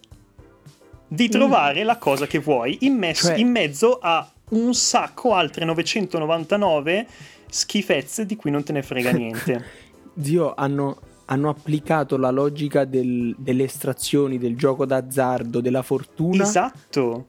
di 1.08 1.28
trovare 1.30 1.84
la 1.84 1.98
cosa 1.98 2.28
che 2.28 2.40
vuoi 2.40 2.78
in, 2.82 2.96
mes- 2.96 3.20
Cioè- 3.20 3.38
in 3.38 3.50
mezzo 3.50 3.98
a 4.00 4.30
un 4.50 4.74
sacco 4.74 5.34
altre 5.34 5.66
999 5.66 7.08
schifezze 7.50 8.26
di 8.26 8.36
cui 8.36 8.52
non 8.52 8.64
te 8.64 8.72
ne 8.74 8.82
frega 8.84 9.12
niente. 9.12 9.66
Dio, 10.14 10.54
hanno, 10.56 10.98
hanno 11.26 11.50
applicato 11.50 12.18
la 12.18 12.30
logica 12.30 12.86
del- 12.86 13.34
delle 13.38 13.64
estrazioni 13.64 14.38
del 14.38 14.56
gioco 14.56 14.86
d'azzardo, 14.86 15.62
della 15.62 15.82
fortuna, 15.82 16.44
esatto. 16.44 17.26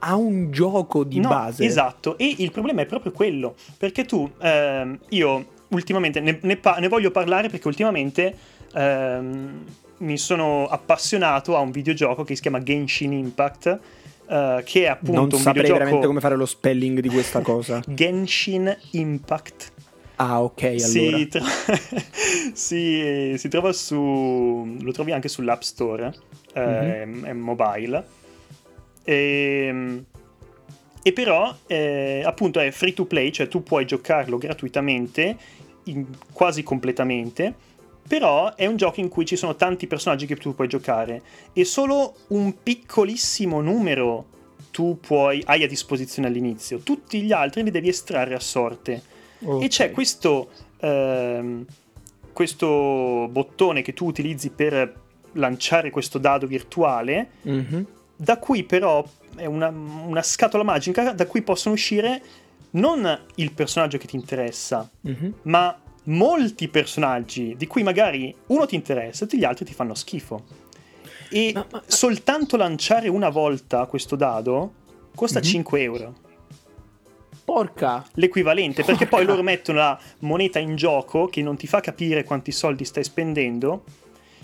a 0.00 0.14
un 0.14 0.50
gioco 0.50 1.04
di 1.04 1.20
No, 1.20 1.28
base. 1.28 1.64
Esatto, 1.64 2.16
e 2.16 2.34
il 2.38 2.50
problema 2.50 2.82
è 2.82 2.86
proprio 2.86 3.12
quello, 3.12 3.54
perché 3.76 4.04
tu, 4.04 4.30
ehm, 4.40 4.98
io 5.10 5.46
ultimamente 5.68 6.20
ne, 6.20 6.38
ne 6.42 6.56
pa- 6.56 6.76
ne 6.78 6.88
voglio 6.88 7.10
parlare 7.10 7.48
perché 7.48 7.66
ultimamente 7.68 8.36
ehm, 8.74 9.64
mi 10.02 10.18
sono 10.18 10.66
appassionato 10.68 11.56
a 11.56 11.60
un 11.60 11.70
videogioco 11.70 12.24
che 12.24 12.34
si 12.34 12.42
chiama 12.42 12.62
Genshin 12.62 13.12
Impact, 13.12 13.78
eh, 14.28 14.62
che 14.64 14.84
è 14.84 14.86
appunto 14.88 15.12
Non 15.12 15.24
un 15.24 15.30
saprei 15.30 15.52
videogioco... 15.62 15.78
veramente 15.78 16.06
come 16.06 16.20
fare 16.20 16.36
lo 16.36 16.46
spelling 16.46 17.00
di 17.00 17.08
questa 17.08 17.40
cosa. 17.42 17.80
Genshin 17.86 18.76
Impact. 18.92 19.72
Ah, 20.16 20.42
ok, 20.42 20.62
allora. 20.62 20.78
Si, 20.78 21.28
tro- 21.28 21.44
si- 22.52 23.34
si 23.36 23.48
trova 23.48 23.72
su. 23.72 24.76
Lo 24.80 24.92
trovi 24.92 25.12
anche 25.12 25.28
sull'App 25.28 25.62
Store, 25.62 26.12
eh, 26.54 27.06
Mhm. 27.06 27.24
è 27.24 27.32
mobile. 27.32 28.04
E, 29.04 30.02
e 31.02 31.12
però, 31.12 31.54
eh, 31.66 32.22
appunto, 32.24 32.60
è 32.60 32.70
free 32.70 32.92
to 32.94 33.04
play, 33.06 33.32
cioè 33.32 33.48
tu 33.48 33.62
puoi 33.62 33.84
giocarlo 33.84 34.38
gratuitamente, 34.38 35.36
in- 35.84 36.06
quasi 36.32 36.62
completamente. 36.62 37.70
Però 38.08 38.54
è 38.54 38.66
un 38.66 38.76
gioco 38.76 39.00
in 39.00 39.08
cui 39.08 39.24
ci 39.24 39.36
sono 39.36 39.54
tanti 39.56 39.86
personaggi 39.86 40.26
che 40.26 40.36
tu 40.36 40.54
puoi 40.54 40.68
giocare 40.68 41.22
e 41.52 41.64
solo 41.64 42.14
un 42.28 42.62
piccolissimo 42.62 43.60
numero 43.60 44.26
tu 44.70 44.98
puoi, 45.00 45.42
hai 45.46 45.62
a 45.62 45.68
disposizione 45.68 46.28
all'inizio. 46.28 46.78
Tutti 46.78 47.20
gli 47.22 47.32
altri 47.32 47.62
li 47.62 47.70
devi 47.70 47.88
estrarre 47.88 48.34
a 48.34 48.40
sorte. 48.40 49.02
Ok. 49.44 49.62
E 49.64 49.68
c'è 49.68 49.90
questo, 49.90 50.50
ehm, 50.80 51.64
questo 52.32 53.28
bottone 53.30 53.82
che 53.82 53.92
tu 53.92 54.06
utilizzi 54.06 54.50
per 54.50 55.00
lanciare 55.32 55.90
questo 55.90 56.18
dado 56.18 56.46
virtuale, 56.46 57.30
Mhm. 57.42 57.86
da 58.16 58.38
cui 58.38 58.64
però 58.64 59.04
è 59.36 59.46
una, 59.46 59.68
una 59.68 60.22
scatola 60.22 60.62
magica 60.62 61.12
da 61.12 61.26
cui 61.26 61.42
possono 61.42 61.74
uscire 61.74 62.22
non 62.72 63.20
il 63.36 63.52
personaggio 63.52 63.98
che 63.98 64.06
ti 64.06 64.16
interessa, 64.16 64.88
Mhm. 65.02 65.34
ma 65.42 65.78
molti 66.04 66.68
personaggi 66.68 67.54
di 67.56 67.66
cui 67.66 67.82
magari 67.82 68.34
uno 68.48 68.66
ti 68.66 68.74
interessa 68.74 69.24
e 69.24 69.28
tutti 69.28 69.38
gli 69.40 69.44
altri 69.44 69.64
ti 69.64 69.72
fanno 69.74 69.94
schifo. 69.94 70.42
E 71.30 71.52
Ma- 71.54 71.66
ma- 71.70 71.82
soltanto 71.86 72.56
lanciare 72.56 73.08
una 73.08 73.28
volta 73.30 73.86
questo 73.86 74.16
dado 74.16 74.72
costa 75.14 75.38
Mhm. 75.38 75.44
5 75.44 75.80
euro 75.82 76.14
Porca. 77.44 78.04
l'equivalente, 78.14 78.84
perché 78.84 79.06
Porca. 79.06 79.16
poi 79.16 79.24
loro 79.24 79.42
mettono 79.42 79.78
la 79.78 79.98
moneta 80.20 80.58
in 80.58 80.76
gioco 80.76 81.26
che 81.26 81.42
non 81.42 81.56
ti 81.56 81.66
fa 81.66 81.80
capire 81.80 82.24
quanti 82.24 82.52
soldi 82.52 82.84
stai 82.84 83.02
spendendo, 83.04 83.84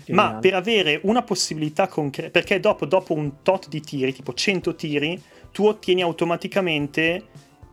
ma 0.09 0.23
Geniale. 0.23 0.39
per 0.39 0.53
avere 0.55 0.99
una 1.03 1.21
possibilità 1.21 1.87
concreta, 1.87 2.29
perché 2.31 2.59
dopo, 2.59 2.85
dopo 2.85 3.13
un 3.13 3.41
tot 3.41 3.67
di 3.69 3.79
tiri, 3.81 4.13
tipo 4.13 4.33
100 4.33 4.75
tiri, 4.75 5.21
tu 5.51 5.65
ottieni 5.65 6.01
automaticamente 6.01 7.23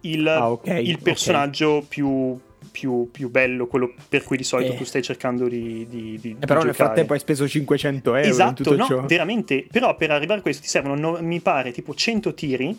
il, 0.03 0.27
Ah, 0.29 0.51
ok, 0.51 0.67
il 0.83 1.01
personaggio 1.03 1.85
più, 1.89 2.39
più- 2.79 3.09
più 3.11 3.31
bello, 3.31 3.67
quello 3.67 3.95
per 4.09 4.23
cui 4.23 4.37
di 4.37 4.45
solito 4.45 4.73
Eh. 4.73 4.77
tu 4.77 4.85
stai 4.85 5.01
cercando 5.01 5.49
di, 5.49 5.87
di, 5.89 6.19
di- 6.21 6.31
E 6.33 6.35
di 6.35 6.35
però 6.47 6.61
nel 6.63 6.73
giocare. 6.73 6.73
frattempo 6.75 7.15
hai 7.15 7.19
speso 7.19 7.49
500 7.49 8.11
euro 8.15 8.23
in 8.27 8.31
Esatto, 8.31 8.63
tutto 8.63 8.77
no, 8.77 8.85
ciò. 8.85 9.07
veramente, 9.07 9.67
però 9.71 9.97
per 9.97 10.11
arrivare 10.11 10.41
a 10.41 10.43
questo 10.43 10.63
ti 10.63 10.69
servono, 10.69 10.95
no- 10.95 11.23
mi 11.23 11.41
pare, 11.41 11.73
tipo 11.73 11.95
100 11.95 12.35
tiri, 12.35 12.79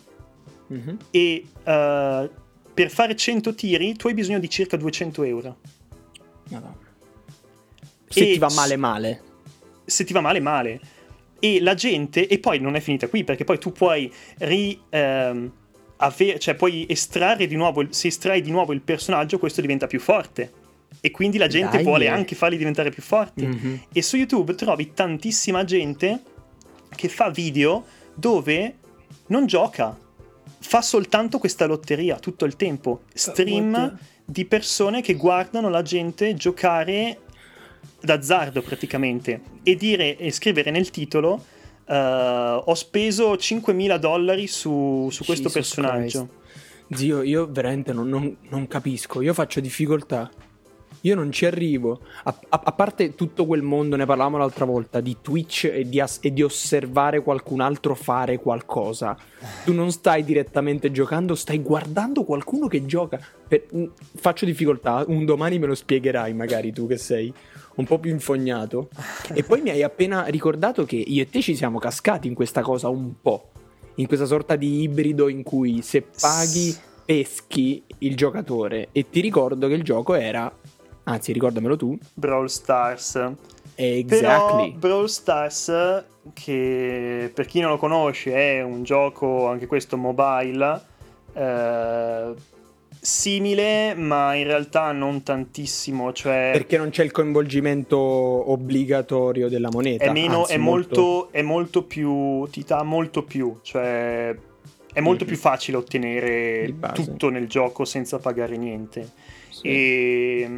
Mhm. 0.67 0.97
e 1.09 1.45
eh, 1.63 2.29
per 2.73 2.89
fare 2.91 3.15
100 3.15 3.55
tiri 3.55 3.95
tu 3.95 4.07
hai 4.07 4.13
bisogno 4.13 4.37
di 4.39 4.49
circa 4.49 4.77
200 4.77 5.23
euro. 5.23 5.57
Madonna. 6.49 6.75
Se 8.07 8.19
E 8.21 8.31
ti 8.33 8.37
va 8.37 8.49
male 8.55 8.75
male. 8.77 9.21
Se 9.85 10.03
ti 10.03 10.13
va 10.13 10.21
male, 10.21 10.39
male. 10.39 10.79
E 11.39 11.59
la 11.61 11.73
gente, 11.73 12.27
e 12.27 12.39
poi 12.39 12.59
non 12.59 12.75
è 12.75 12.79
finita 12.79 13.07
qui, 13.07 13.23
perché 13.23 13.43
poi 13.43 13.57
tu 13.59 13.71
puoi 13.71 14.11
ri, 14.39 14.79
ehm, 14.89 15.51
ave- 15.97 16.39
cioè 16.39 16.55
puoi 16.55 16.85
estrarre 16.89 17.47
di 17.47 17.55
nuovo, 17.55 17.81
il- 17.81 17.89
se 17.91 18.07
estrai 18.07 18.41
di 18.41 18.51
nuovo 18.51 18.73
il 18.73 18.81
personaggio, 18.81 19.39
questo 19.39 19.61
diventa 19.61 19.87
più 19.87 19.99
forte. 19.99 20.51
E 21.01 21.11
quindi 21.11 21.37
la 21.37 21.47
gente 21.47 21.75
Dai. 21.77 21.83
vuole 21.83 22.07
anche 22.07 22.35
farli 22.35 22.57
diventare 22.57 22.89
più 22.89 23.03
forti. 23.03 23.45
Mhm. 23.45 23.81
E 23.93 24.01
su 24.01 24.15
YouTube 24.17 24.55
trovi 24.55 24.93
tantissima 24.93 25.63
gente 25.63 26.21
che 26.95 27.07
fa 27.09 27.29
video 27.29 27.85
dove 28.15 28.75
non 29.27 29.45
gioca, 29.45 29.95
fa 30.59 30.81
soltanto 30.81 31.37
questa 31.37 31.65
lotteria 31.65 32.17
tutto 32.17 32.45
il 32.45 32.55
tempo. 32.55 33.01
Stream 33.13 33.73
what? 33.73 33.93
di 34.25 34.45
persone 34.45 35.01
che 35.01 35.13
guardano 35.13 35.69
la 35.69 35.81
gente 35.81 36.33
giocare 36.33 37.19
d'azzardo 38.01 38.61
praticamente 38.61 39.41
e 39.63 39.75
dire 39.75 40.17
e 40.17 40.31
scrivere 40.31 40.71
nel 40.71 40.89
titolo 40.89 41.45
eh, 41.87 42.61
ho 42.65 42.73
speso 42.75 43.33
5.000 43.35 43.97
dollari 43.97 44.47
su, 44.47 45.07
su 45.11 45.23
questo 45.23 45.49
Jesus 45.49 45.53
personaggio. 45.53 46.27
Christ. 46.27 46.99
Zio, 46.99 47.21
io 47.21 47.47
veramente 47.51 47.91
non, 47.93 48.07
non- 48.07 48.37
non 48.49 48.67
capisco. 48.67 49.21
Io 49.21 49.33
faccio 49.33 49.59
difficoltà. 49.59 50.29
Io 51.01 51.15
non 51.15 51.31
ci 51.31 51.45
arrivo. 51.45 51.99
A, 52.23 52.35
a- 52.49 52.61
a 52.65 52.71
parte 52.71 53.13
tutto 53.13 53.45
quel 53.45 53.61
mondo, 53.61 53.95
ne 53.95 54.05
parlavamo 54.05 54.37
l'altra 54.37 54.65
volta, 54.65 54.99
di 54.99 55.17
Twitch 55.21 55.65
e 55.71 55.87
di, 55.87 55.99
as- 55.99 56.19
e 56.21 56.33
di 56.33 56.41
osservare 56.41 57.21
qualcun 57.21 57.59
altro 57.61 57.93
fare 57.93 58.39
qualcosa. 58.39 59.15
Tu 59.63 59.73
non 59.73 59.91
stai 59.91 60.23
direttamente 60.23 60.91
giocando, 60.91 61.35
stai 61.35 61.59
guardando 61.61 62.23
qualcuno 62.23 62.67
che 62.67 62.85
gioca. 62.85 63.19
Per- 63.47 63.65
mm, 63.75 63.85
faccio 64.15 64.45
difficoltà. 64.45 65.03
Un 65.07 65.23
domani 65.25 65.59
me 65.59 65.67
lo 65.67 65.75
spiegherai, 65.75 66.33
magari 66.33 66.71
tu 66.73 66.87
che 66.87 66.97
sei 66.97 67.31
un 67.77 67.85
po' 67.85 67.97
più 67.99 68.11
infognato. 68.11 68.89
E 69.33 69.43
poi 69.43 69.61
mi 69.61 69.69
hai 69.69 69.83
appena 69.83 70.25
ricordato 70.25 70.85
che 70.85 70.95
io 70.95 71.23
e 71.23 71.29
te 71.29 71.41
ci 71.41 71.55
siamo 71.55 71.79
cascati 71.79 72.27
in 72.27 72.33
questa 72.33 72.61
cosa 72.61 72.89
un 72.89 73.13
po'. 73.21 73.51
In 73.95 74.07
questa 74.07 74.25
sorta 74.25 74.55
di 74.55 74.81
ibrido 74.81 75.27
in 75.27 75.41
cui 75.43 75.81
se 75.81 76.03
paghi 76.03 76.75
peschi 77.05 77.83
il 77.99 78.15
giocatore. 78.15 78.89
E 78.91 79.09
ti 79.09 79.21
ricordo 79.21 79.67
che 79.67 79.73
il 79.73 79.83
gioco 79.83 80.13
era. 80.13 80.51
Anzi, 81.03 81.31
ricordamelo 81.31 81.77
tu. 81.77 81.97
Brawl 82.13 82.49
Stars. 82.49 83.31
Exactly. 83.75 84.71
Però 84.71 84.77
Brawl 84.77 85.09
Stars, 85.09 86.03
che 86.33 87.31
per 87.33 87.45
chi 87.45 87.59
non 87.61 87.71
lo 87.71 87.77
conosce 87.77 88.33
è 88.33 88.61
un 88.61 88.83
gioco, 88.83 89.47
anche 89.47 89.67
questo 89.67 89.97
mobile, 89.97 90.81
eh, 91.33 92.33
simile, 93.07 93.95
ma 93.95 94.35
in 94.35 94.43
realtà 94.43 94.91
non 94.91 95.23
tantissimo. 95.23 96.11
Cioè... 96.11 96.49
Perché 96.51 96.77
non 96.77 96.89
c'è 96.89 97.03
il 97.05 97.11
coinvolgimento 97.11 97.97
obbligatorio 97.97 99.47
della 99.47 99.69
moneta. 99.71 100.03
È, 100.03 100.11
meno, 100.11 100.39
anzi, 100.39 100.53
è, 100.53 100.57
molto... 100.57 101.01
Molto, 101.01 101.31
è 101.31 101.41
molto 101.41 101.83
più. 101.83 102.45
ti 102.51 102.65
dà 102.67 102.83
molto 102.83 103.23
più. 103.23 103.59
Cioè, 103.61 104.35
è 104.91 104.99
molto 104.99 105.23
mm-hmm. 105.23 105.33
più 105.33 105.41
facile 105.41 105.77
ottenere 105.77 106.75
tutto 106.93 107.29
nel 107.29 107.47
gioco 107.47 107.85
senza 107.85 108.19
pagare 108.19 108.57
niente. 108.57 109.09
Sì. 109.49 109.67
E 109.67 110.49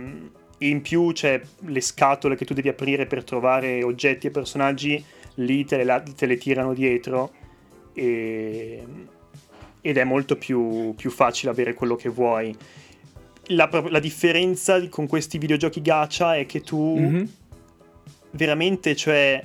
in 0.58 0.82
più 0.82 1.12
c'è 1.12 1.40
le 1.68 1.82
scatole 1.82 2.36
che 2.36 2.46
tu 2.46 2.56
devi 2.56 2.70
aprire 2.70 3.06
per 3.06 3.24
trovare 3.24 3.84
oggetti 3.84 4.26
e 4.26 4.32
personaggi, 4.32 5.02
lì 5.36 5.66
te 5.66 5.84
le, 5.84 6.04
te 6.16 6.26
le 6.26 6.38
tirano 6.38 6.74
dietro. 6.74 7.32
E 7.94 8.84
ed 9.82 9.98
è 9.98 10.04
molto 10.04 10.36
più, 10.36 10.94
più 10.96 11.10
facile 11.10 11.52
avere 11.52 11.74
quello 11.74 11.96
che 11.96 12.10
vuoi. 12.10 12.56
La, 13.48 13.70
la, 13.90 14.00
differenza 14.00 14.88
con 14.90 15.08
questi 15.08 15.38
videogiochi 15.38 15.82
gacha 15.82 16.36
è 16.36 16.46
che 16.46 16.62
tu 16.62 16.98
mm-hmm. 17.00 17.24
veramente, 18.32 18.96
cioè, 18.96 19.42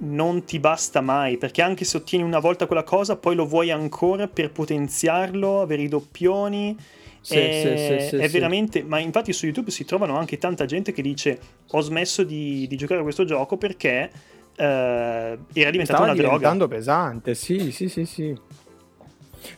non 0.00 0.44
ti 0.44 0.58
basta 0.58 1.00
mai, 1.00 1.38
perché 1.38 1.62
anche 1.62 1.84
se 1.84 1.96
ottieni 1.96 2.24
una 2.24 2.40
volta 2.40 2.66
quella 2.66 2.82
cosa, 2.82 3.16
poi 3.16 3.34
lo 3.34 3.46
vuoi 3.46 3.70
ancora 3.70 4.28
per 4.28 4.50
potenziarlo, 4.50 5.60
avere 5.60 5.82
i 5.82 5.88
doppioni. 5.88 6.76
Sì, 7.20 7.36
è, 7.36 8.00
sì, 8.00 8.08
sì, 8.08 8.16
è 8.16 8.28
veramente, 8.28 8.82
ma 8.84 8.98
infatti 9.00 9.32
su 9.32 9.46
YouTube 9.46 9.70
si 9.70 9.84
trovano 9.84 10.16
anche 10.16 10.38
tanta 10.38 10.66
gente 10.66 10.92
che 10.92 11.02
dice: 11.02 11.38
Ho 11.70 11.80
smesso 11.80 12.22
di, 12.22 12.66
di 12.68 12.76
giocare 12.76 13.00
a 13.00 13.02
questo 13.02 13.24
gioco 13.24 13.56
perché 13.56 14.10
uh, 14.56 14.62
era 14.62 15.38
diventata 15.70 15.84
Stava 15.84 16.04
una 16.04 16.14
droga. 16.14 16.36
Stava 16.36 16.36
diventando 16.36 16.68
pesante, 16.68 17.34
sì, 17.34 17.72
sì, 17.72 17.88
sì, 17.88 18.04
sì. 18.04 18.36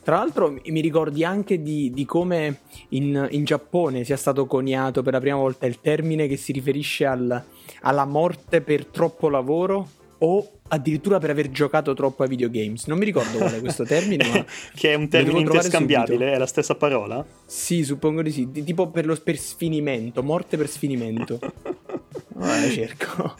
Tra 0.02 0.16
l'altro 0.16 0.58
mi 0.64 0.80
ricordi 0.80 1.24
anche 1.24 1.62
di, 1.62 1.90
di 1.90 2.04
come 2.04 2.60
in, 2.90 3.28
in, 3.30 3.44
Giappone 3.44 4.04
sia 4.04 4.16
stato 4.16 4.46
coniato 4.46 5.02
per 5.02 5.12
la 5.12 5.20
prima 5.20 5.36
volta 5.36 5.66
il 5.66 5.80
termine 5.80 6.26
che 6.26 6.36
si 6.36 6.52
riferisce 6.52 7.06
al, 7.06 7.42
alla 7.82 8.04
morte 8.04 8.60
per 8.60 8.86
troppo 8.86 9.28
lavoro 9.28 9.88
o 10.22 10.50
addirittura 10.68 11.18
per 11.18 11.30
aver 11.30 11.50
giocato 11.50 11.94
troppo 11.94 12.22
ai 12.22 12.28
videogames. 12.28 12.86
Non 12.86 12.98
mi 12.98 13.04
ricordo 13.04 13.38
qual 13.38 13.52
è 13.52 13.60
questo 13.60 13.84
termine, 13.84 14.26
ma 14.28 14.44
che 14.74 14.92
è 14.92 14.94
un 14.94 15.08
termine 15.08 15.40
interscambiabile, 15.40 16.32
è 16.32 16.38
la 16.38 16.46
stessa 16.46 16.74
parola? 16.74 17.24
Sì, 17.46 17.84
suppongo 17.84 18.22
di 18.22 18.30
sì, 18.30 18.50
tipo 18.50 18.88
per 18.88 19.06
lo 19.06 19.16
per 19.16 19.36
sfinimento, 19.36 20.22
morte 20.22 20.56
per 20.56 20.68
sfinimento. 20.68 21.38
Ora 22.42 22.70
cerco. 22.70 23.34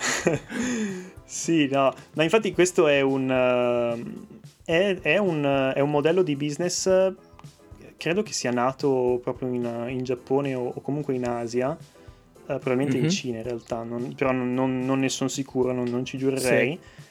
sì, 1.24 1.68
no, 1.68 1.94
ma 2.14 2.22
infatti 2.22 2.53
questo 2.53 2.87
è 2.87 3.00
un 3.00 3.31
uh 3.31 4.38
è, 4.70 5.00
è, 5.00 5.16
un, 5.16 5.72
è 5.74 5.80
un, 5.80 5.90
modello 5.90 6.22
di 6.22 6.37
business, 6.37 6.88
credo 7.96 8.22
che 8.22 8.33
sia 8.33 8.52
nato 8.52 9.18
proprio 9.20 9.48
in, 9.48 9.87
in 9.88 10.04
Giappone 10.04 10.54
o, 10.54 10.68
o, 10.68 10.80
comunque 10.80 11.14
in 11.14 11.26
Asia, 11.26 11.76
eh, 11.76 12.44
probabilmente 12.44 12.94
mm-hmm. 12.94 13.04
in 13.04 13.11
mhm. 13.11 13.11
Cina 13.11 13.37
in 13.38 13.42
realtà, 13.42 13.83
non, 13.83 14.14
però 14.14 14.30
non, 14.30 14.54
non, 14.54 14.85
non, 14.85 15.00
ne 15.00 15.09
sono 15.09 15.28
sicuro, 15.28 15.72
non, 15.72 16.04
ci 16.04 16.18
giurerei. 16.18 16.78
Sì. 16.80 17.09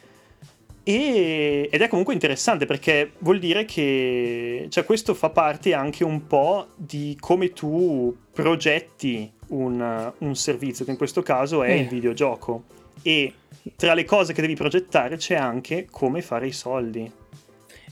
E, 0.84 1.67
ed 1.69 1.82
è 1.82 1.88
comunque 1.89 2.13
interessante 2.13 2.65
perché 2.65 3.12
vuol 3.19 3.39
dire 3.39 3.65
che 3.65 4.67
cioè, 4.69 4.86
questo 4.86 5.13
fa 5.13 5.30
parte 5.30 5.74
anche 5.74 6.06
un 6.06 6.26
po' 6.28 6.67
di 6.78 7.17
come 7.19 7.52
tu 7.52 8.15
progetti 8.32 9.30
un, 9.48 10.13
un 10.17 10.36
servizio, 10.36 10.86
che 10.86 10.91
in 10.91 10.98
questo 10.98 11.22
caso 11.22 11.63
è 11.63 11.72
eh. 11.72 11.80
il 11.82 11.89
videogioco. 11.89 12.63
E 13.02 13.34
tra 13.76 13.93
le 13.93 14.06
cose 14.06 14.32
che 14.32 14.41
devi 14.41 14.56
progettare 14.56 15.17
c'è 15.17 15.36
anche 15.36 15.88
come 15.91 16.22
fare 16.22 16.48
i 16.48 16.54
soldi. 16.54 17.18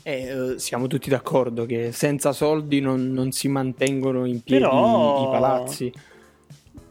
Eh, 0.04 0.56
siamo 0.58 0.88
tutti 0.88 1.10
d'accordo 1.10 1.66
che 1.66 1.92
senza 1.92 2.32
soldi 2.32 2.80
non, 2.80 3.12
non 3.12 3.32
si 3.32 3.48
mantengono 3.48 4.26
in 4.26 4.42
piedi 4.42 4.64
Però... 4.64 5.24
i 5.24 5.32
palazzi. 5.32 5.94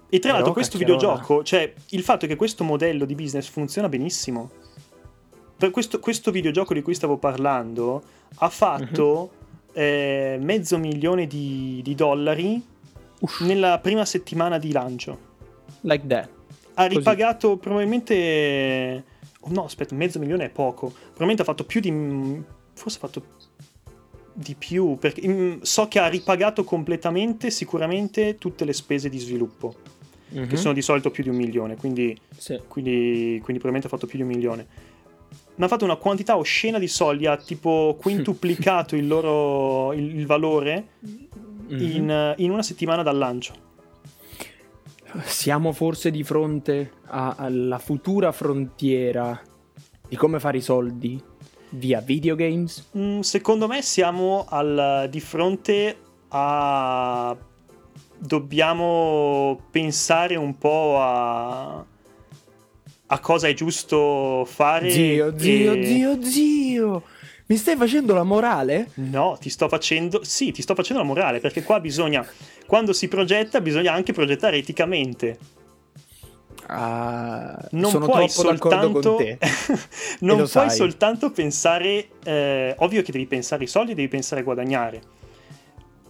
E 0.08 0.18
tra 0.18 0.32
l'altro 0.32 0.52
questo 0.52 0.78
videogioco, 0.78 1.42
cioè 1.42 1.72
il 1.90 2.02
fatto 2.02 2.26
che 2.26 2.36
questo 2.36 2.62
modello 2.64 3.04
di 3.04 3.14
business 3.14 3.48
funziona 3.48 3.88
benissimo. 3.88 4.50
Per 5.56 5.70
questo, 5.70 5.98
questo 5.98 6.30
videogioco 6.30 6.74
di 6.74 6.82
cui 6.82 6.94
stavo 6.94 7.16
parlando 7.16 8.02
ha 8.36 8.48
fatto 8.48 9.30
uh-huh. 9.72 9.72
eh, 9.72 10.38
mezzo 10.40 10.78
milione 10.78 11.26
di, 11.26 11.80
di 11.82 11.94
dollari 11.94 12.62
Uff. 13.20 13.40
nella 13.40 13.78
prima 13.78 14.04
settimana 14.04 14.58
di 14.58 14.70
lancio. 14.70 15.18
Like 15.80 16.06
that. 16.06 16.28
Ha 16.74 16.84
ripagato 16.84 17.48
Così. 17.48 17.60
probabilmente... 17.60 19.04
Oh 19.40 19.50
no, 19.50 19.64
aspetta, 19.64 19.94
mezzo 19.94 20.18
milione 20.18 20.44
è 20.44 20.50
poco. 20.50 20.88
Probabilmente 20.88 21.42
ha 21.42 21.46
fatto 21.46 21.64
più 21.64 21.80
di 21.80 21.90
forse 22.76 22.98
ha 22.98 23.00
fatto 23.00 23.22
di 24.32 24.54
più, 24.54 24.96
perché 24.98 25.58
so 25.62 25.88
che 25.88 25.98
ha 25.98 26.08
ripagato 26.08 26.62
completamente 26.62 27.50
sicuramente 27.50 28.36
tutte 28.36 28.66
le 28.66 28.74
spese 28.74 29.08
di 29.08 29.18
sviluppo, 29.18 29.74
mm-hmm. 30.34 30.48
che 30.48 30.54
mhm. 30.54 30.60
sono 30.60 30.74
di 30.74 30.82
solito 30.82 31.10
più 31.10 31.22
di 31.22 31.30
un 31.30 31.36
milione, 31.36 31.76
quindi, 31.76 32.16
sì. 32.36 32.60
quindi, 32.68 33.40
quindi 33.42 33.60
probabilmente 33.60 33.86
ha 33.86 33.90
fatto 33.90 34.06
più 34.06 34.18
di 34.18 34.24
un 34.24 34.30
milione. 34.30 34.66
Ma 35.56 35.64
ha 35.64 35.68
fatto 35.68 35.84
una 35.84 35.96
quantità 35.96 36.36
oscena 36.36 36.78
di 36.78 36.86
soldi, 36.86 37.26
ha 37.26 37.38
tipo 37.38 37.96
quintuplicato 37.98 38.94
il 38.94 39.06
loro 39.06 39.94
il, 39.94 40.18
il 40.18 40.26
valore 40.26 40.88
mm-hmm. 41.06 41.80
in, 41.80 42.34
in 42.36 42.50
una 42.50 42.62
settimana 42.62 43.02
dal 43.02 43.16
lancio. 43.16 43.64
Siamo 45.24 45.72
forse 45.72 46.10
di 46.10 46.22
fronte 46.22 46.92
alla 47.06 47.78
futura 47.78 48.32
frontiera 48.32 49.40
di 50.06 50.16
come 50.16 50.38
fare 50.38 50.58
i 50.58 50.60
soldi 50.60 51.22
via 51.76 52.00
videogames? 52.00 52.90
Mm, 52.96 53.20
secondo 53.20 53.66
me 53.66 53.82
siamo 53.82 54.46
al, 54.48 55.06
di 55.10 55.20
fronte 55.20 55.96
a... 56.28 57.36
Dobbiamo 58.18 59.60
pensare 59.70 60.36
un 60.36 60.56
po' 60.56 60.96
a, 60.98 61.84
a 63.06 63.20
cosa 63.20 63.46
è 63.48 63.52
giusto 63.52 64.46
fare. 64.46 64.90
Zio, 64.90 65.38
zio, 65.38 65.72
e... 65.72 65.84
zio, 65.84 66.22
zio. 66.22 67.02
Mi 67.48 67.56
stai 67.56 67.76
facendo 67.76 68.14
la 68.14 68.24
morale? 68.24 68.88
No, 68.94 69.36
ti 69.38 69.50
sto 69.50 69.68
facendo. 69.68 70.24
Sì, 70.24 70.50
ti 70.50 70.62
sto 70.62 70.74
facendo 70.74 71.02
la 71.02 71.08
morale 71.08 71.40
perché 71.40 71.62
qua 71.62 71.78
bisogna. 71.78 72.26
Quando 72.66 72.94
si 72.94 73.06
progetta, 73.06 73.60
bisogna 73.60 73.92
anche 73.92 74.12
progettare 74.12 74.56
eticamente. 74.56 75.38
Uh, 76.68 77.54
non 77.70 77.92
puoi 78.00 78.28
soltanto, 78.28 79.18
non 80.20 80.36
puoi 80.36 80.48
sai. 80.48 80.70
soltanto 80.70 81.30
pensare, 81.30 82.08
eh, 82.24 82.74
ovvio 82.78 83.02
che 83.02 83.12
devi 83.12 83.26
pensare 83.26 83.62
ai 83.62 83.68
soldi, 83.68 83.94
devi 83.94 84.08
pensare 84.08 84.40
a 84.40 84.44
guadagnare, 84.44 85.00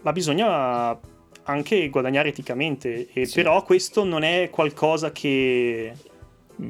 ma 0.01 0.13
bisogna 0.13 0.99
anche 1.43 1.91
guadagnare 1.91 2.31
eticamente, 2.31 3.09
e 3.13 3.27
sì. 3.27 3.35
però 3.35 3.63
questo 3.65 4.03
non 4.05 4.23
è 4.23 4.49
qualcosa 4.49 5.13
che, 5.13 5.93
mm. 6.63 6.69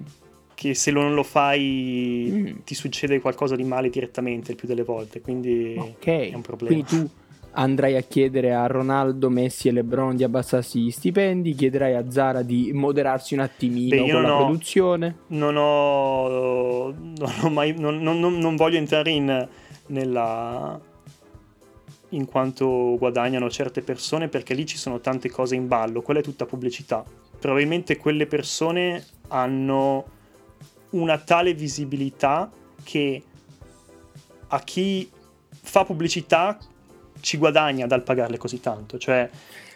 che 0.55 0.75
se 0.75 0.91
non 0.91 1.15
lo 1.15 1.23
fai 1.23 2.29
mm. 2.29 2.47
ti 2.65 2.75
succede 2.75 3.21
qualcosa 3.21 3.55
di 3.55 3.65
male 3.65 3.89
direttamente 3.89 4.51
il 4.51 4.57
più 4.57 4.67
delle 4.67 4.83
volte, 4.83 5.21
quindi 5.21 5.77
okay. 5.79 6.33
è 6.33 6.35
un 6.35 6.43
problema. 6.43 6.75
Quindi 6.75 6.89
tu 6.89 7.11
andrai 7.57 7.97
a 7.97 8.03
chiedere 8.03 8.55
a 8.55 8.67
Ronaldo, 8.67 9.31
Messi 9.31 9.69
e 9.69 9.73
LeBron 9.73 10.15
di 10.15 10.25
abbassarsi 10.25 10.81
gli 10.81 10.91
stipendi, 10.91 11.55
chiederai 11.55 11.95
a 11.95 12.11
Zara 12.11 12.43
di 12.43 12.71
moderarsi 12.73 13.35
un 13.35 13.41
attimino 13.41 14.05
Beh, 14.05 14.13
con 14.13 14.23
la 14.23 14.35
ho, 14.35 14.45
produzione. 14.45 15.17
Non 15.29 15.57
ho, 15.57 16.91
non, 16.91 17.33
ho 17.43 17.51
mai, 17.51 17.75
non, 17.79 18.01
non, 18.03 18.19
non 18.19 18.57
voglio 18.57 18.77
entrare 18.77 19.11
in, 19.11 19.49
nella, 19.87 20.79
in 22.11 22.27
quanto 22.27 22.97
guadagnano 22.99 23.49
certe 23.49 23.81
persone 23.81 24.29
perché 24.29 24.53
lì 24.53 24.67
ci 24.67 24.77
sono 24.77 25.01
tante 25.01 25.31
cose 25.31 25.55
in 25.55 25.67
ballo, 25.67 26.03
quella 26.03 26.21
è 26.21 26.23
tutta 26.23 26.45
pubblicità. 26.45 27.05
Probabilmente 27.39 27.97
quelle 27.97 28.27
persone 28.27 29.03
hanno 29.29 30.05
una 30.91 31.19
tale 31.19 31.55
visibilità 31.55 32.51
che 32.83 33.23
a 34.49 34.61
chi 34.61 35.11
fa 35.49 35.85
pubblicità 35.85 36.59
ci 37.21 37.37
guadagna 37.37 37.87
dal 37.87 38.03
pagarle 38.03 38.39
così 38.39 38.61
tanto. 38.61 38.99
Cioè, 38.99 39.29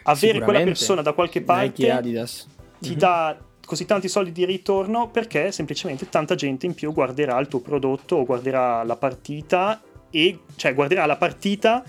avere 0.03 0.39
quella 0.41 0.63
persona 0.63 1.01
da 1.01 1.13
qualche 1.13 1.41
parte 1.41 1.89
Adidas. 1.89 2.47
ti 2.79 2.89
mm-hmm. 2.89 2.97
dà 2.97 3.37
così 3.65 3.85
tanti 3.85 4.09
soldi 4.09 4.31
di 4.31 4.45
ritorno 4.45 5.09
perché 5.09 5.51
semplicemente 5.51 6.09
tanta 6.09 6.35
gente 6.35 6.65
in 6.65 6.73
più 6.73 6.91
guarderà 6.91 7.39
il 7.39 7.47
tuo 7.47 7.61
prodotto 7.61 8.17
o 8.17 8.25
guarderà 8.25 8.83
la 8.83 8.97
partita 8.97 9.81
e 10.09 10.39
cioè 10.55 10.73
guarderà 10.73 11.05
la 11.05 11.15
partita 11.15 11.83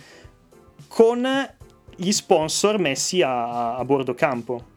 con 0.87 1.27
gli 1.97 2.13
sponsor 2.13 2.79
messi 2.79 3.23
a, 3.23 3.77
a 3.77 3.85
bordo 3.85 4.15
campo. 4.15 4.71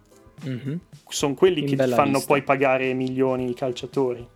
Mm-hmm. 0.47 0.75
Sono 1.07 1.33
quelli 1.33 1.61
in 1.61 1.67
che 1.67 1.75
ti 1.75 1.89
fanno 1.91 2.13
vista. 2.13 2.27
poi 2.27 2.41
pagare 2.41 2.93
milioni 2.93 3.49
i 3.49 3.53
calciatori. 3.53 4.27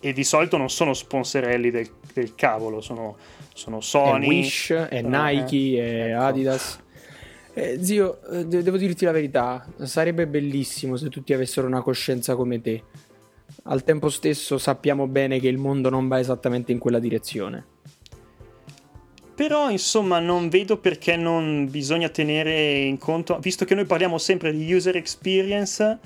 E 0.00 0.12
di 0.12 0.24
solito 0.24 0.56
non 0.56 0.70
sono 0.70 0.94
sponsorelli 0.94 1.70
del, 1.70 1.88
del 2.12 2.34
cavolo, 2.34 2.80
sono 2.80 3.16
sono 3.56 3.80
Sony, 3.80 4.26
è 4.26 4.28
Wish, 4.28 4.70
è 4.70 5.00
Nike, 5.00 5.80
è 5.80 6.10
ecco. 6.12 6.22
Adidas. 6.22 6.84
Eh, 7.58 7.82
zio, 7.82 8.20
eh, 8.32 8.44
devo 8.44 8.76
dirti 8.76 9.06
la 9.06 9.12
verità, 9.12 9.66
sarebbe 9.84 10.26
bellissimo 10.26 10.96
se 10.96 11.08
tutti 11.08 11.32
avessero 11.32 11.66
una 11.66 11.80
coscienza 11.80 12.36
come 12.36 12.60
te. 12.60 12.82
Al 13.62 13.82
tempo 13.82 14.10
stesso 14.10 14.58
sappiamo 14.58 15.06
bene 15.06 15.40
che 15.40 15.48
il 15.48 15.56
mondo 15.56 15.88
non 15.88 16.06
va 16.06 16.18
esattamente 16.18 16.70
in 16.72 16.78
quella 16.78 16.98
direzione. 16.98 17.64
però 19.34 19.70
insomma 19.70 20.18
non 20.18 20.50
vedo 20.50 20.76
perché 20.76 21.16
non 21.16 21.66
bisogna 21.70 22.10
tenere 22.10 22.74
in 22.80 22.98
conto, 22.98 23.38
visto 23.38 23.64
che 23.64 23.74
noi 23.74 23.86
parliamo 23.86 24.18
sempre 24.18 24.52
di 24.52 24.70
user 24.74 24.96
experience, 24.96 25.98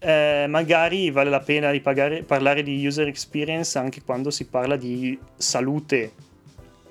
eh, 0.00 0.46
magari 0.48 1.12
vale 1.12 1.30
la 1.30 1.38
pena 1.38 1.70
ripagare, 1.70 2.24
parlare 2.24 2.64
di 2.64 2.84
user 2.84 3.06
experience 3.06 3.78
anche 3.78 4.02
quando 4.02 4.32
si 4.32 4.46
parla 4.46 4.74
di 4.74 5.16
salute 5.36 6.23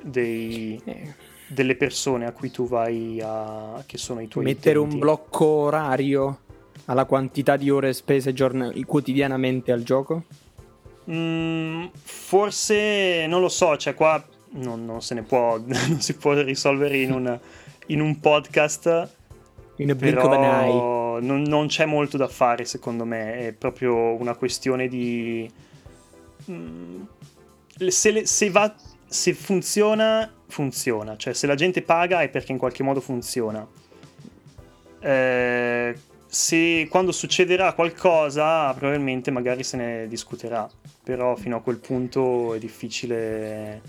dei, 0.03 0.79
eh. 0.83 1.13
delle 1.47 1.75
persone 1.75 2.25
a 2.25 2.31
cui 2.31 2.51
tu 2.51 2.67
vai 2.67 3.21
a... 3.23 3.83
che 3.85 3.97
sono 3.97 4.21
i 4.21 4.27
tuoi 4.27 4.43
Mettere 4.43 4.77
utenti. 4.77 4.95
un 4.95 5.01
blocco 5.01 5.45
orario 5.45 6.39
alla 6.85 7.05
quantità 7.05 7.55
di 7.55 7.69
ore 7.69 7.93
spese 7.93 8.33
giorn- 8.33 8.83
quotidianamente 8.85 9.71
al 9.71 9.83
gioco? 9.83 10.23
Mm, 11.09 11.85
forse 12.01 13.25
non 13.27 13.41
lo 13.41 13.49
so, 13.49 13.75
cioè 13.77 13.93
qua 13.93 14.23
non, 14.51 14.85
non 14.85 15.01
se 15.01 15.13
ne 15.15 15.23
può, 15.23 15.57
non 15.57 15.99
si 16.01 16.15
può 16.15 16.33
risolvere 16.33 16.97
in 16.97 17.11
un, 17.11 17.39
in 17.87 18.01
un 18.01 18.19
podcast. 18.19 19.09
In 19.77 19.89
a 19.89 19.95
blink 19.95 20.23
eye 20.23 21.01
non, 21.21 21.41
non, 21.41 21.67
c'è 21.67 21.85
molto 21.85 22.17
da 22.17 22.27
fare 22.27 22.65
secondo 22.65 23.05
me, 23.05 23.47
è 23.47 23.53
proprio 23.53 24.13
una 24.13 24.35
questione 24.35 24.87
di... 24.87 25.49
Mm, 26.49 27.01
se, 27.87 28.11
le, 28.11 28.25
se, 28.25 28.49
va, 28.49 28.73
se 29.13 29.35
funziona, 29.35 30.27
funziona, 30.47 31.15
cioè 31.17 31.33
se 31.33 31.45
la 31.45 31.53
gente 31.53 31.83
paga 31.83 32.23
è 32.23 32.29
perché 32.29 32.51
in 32.51 32.57
qualche 32.57 32.81
modo 32.81 32.99
funziona. 32.99 33.65
Eh, 34.99 35.95
se 36.25 36.87
quando 36.89 37.11
succederà 37.11 37.73
qualcosa 37.73 38.73
probabilmente 38.73 39.29
magari 39.29 39.63
se 39.63 39.77
ne 39.77 40.07
discuterà, 40.07 40.67
però 41.03 41.35
fino 41.35 41.57
a 41.57 41.61
quel 41.61 41.77
punto 41.77 42.55
è 42.55 42.57
difficile 42.57 43.81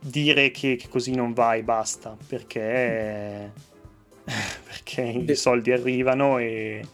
dire 0.00 0.50
che, 0.50 0.76
che 0.76 0.88
così 0.88 1.14
non 1.14 1.34
va 1.34 1.54
e 1.54 1.62
basta, 1.62 2.16
perché 2.26 3.52
perché 4.64 5.02
i 5.02 5.36
soldi 5.36 5.72
arrivano 5.72 6.38
e, 6.38 6.86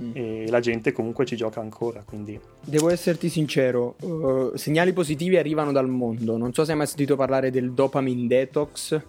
mm. 0.00 0.10
e, 0.12 0.46
la 0.48 0.60
gente 0.60 0.92
comunque 0.92 1.24
ci 1.24 1.36
gioca 1.36 1.60
ancora. 1.60 2.02
Quindi. 2.04 2.38
Devo 2.64 2.90
esserti 2.90 3.28
sincero, 3.28 3.96
uh, 4.00 4.56
segnali 4.56 4.92
positivi 4.92 5.36
arrivano 5.36 5.72
dal 5.72 5.88
mondo. 5.88 6.36
Non 6.36 6.52
so 6.52 6.64
se 6.64 6.72
hai 6.72 6.78
mai 6.78 6.86
sentito 6.86 7.16
parlare 7.16 7.50
del 7.50 7.72
dopamine 7.72 8.26
detox, 8.26 9.00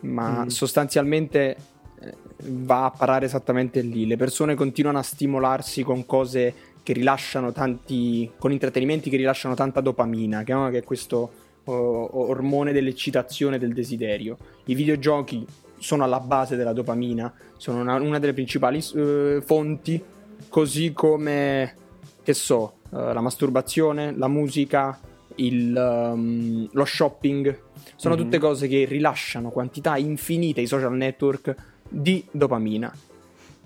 ma 0.00 0.44
mm. 0.44 0.48
sostanzialmente 0.48 1.56
eh, 2.00 2.14
va 2.38 2.86
a 2.86 2.90
parare 2.90 3.26
esattamente 3.26 3.80
lì. 3.80 4.06
Le 4.06 4.16
persone 4.16 4.54
continuano 4.54 4.98
a 4.98 5.02
stimolarsi 5.02 5.82
con 5.82 6.06
cose 6.06 6.54
che 6.82 6.92
rilasciano 6.92 7.52
tanti, 7.52 8.30
con 8.38 8.52
intrattenimenti 8.52 9.08
che 9.08 9.16
rilasciano 9.16 9.54
tanta 9.54 9.80
dopamina, 9.80 10.42
che 10.42 10.78
è 10.78 10.84
questo 10.84 11.30
uh, 11.64 11.72
ormone 11.72 12.72
dell'eccitazione, 12.72 13.58
del 13.58 13.72
desiderio. 13.72 14.36
I 14.64 14.74
videogiochi 14.74 15.46
sono 15.82 16.04
alla 16.04 16.20
base 16.20 16.54
della 16.54 16.72
dopamina, 16.72 17.32
sono 17.56 17.80
una, 17.80 17.96
una 17.96 18.20
delle 18.20 18.32
principali 18.32 18.80
uh, 18.94 19.40
fonti, 19.42 20.00
così 20.48 20.92
come, 20.92 21.74
che 22.22 22.34
so, 22.34 22.74
uh, 22.90 22.96
la 23.12 23.20
masturbazione, 23.20 24.14
la 24.16 24.28
musica, 24.28 24.98
il, 25.36 25.74
um, 25.76 26.68
lo 26.70 26.84
shopping, 26.84 27.60
sono 27.96 28.14
mm-hmm. 28.14 28.22
tutte 28.22 28.38
cose 28.38 28.68
che 28.68 28.84
rilasciano 28.84 29.50
quantità 29.50 29.96
infinite 29.96 30.60
ai 30.60 30.66
social 30.66 30.94
network 30.94 31.54
di 31.88 32.24
dopamina. 32.30 32.94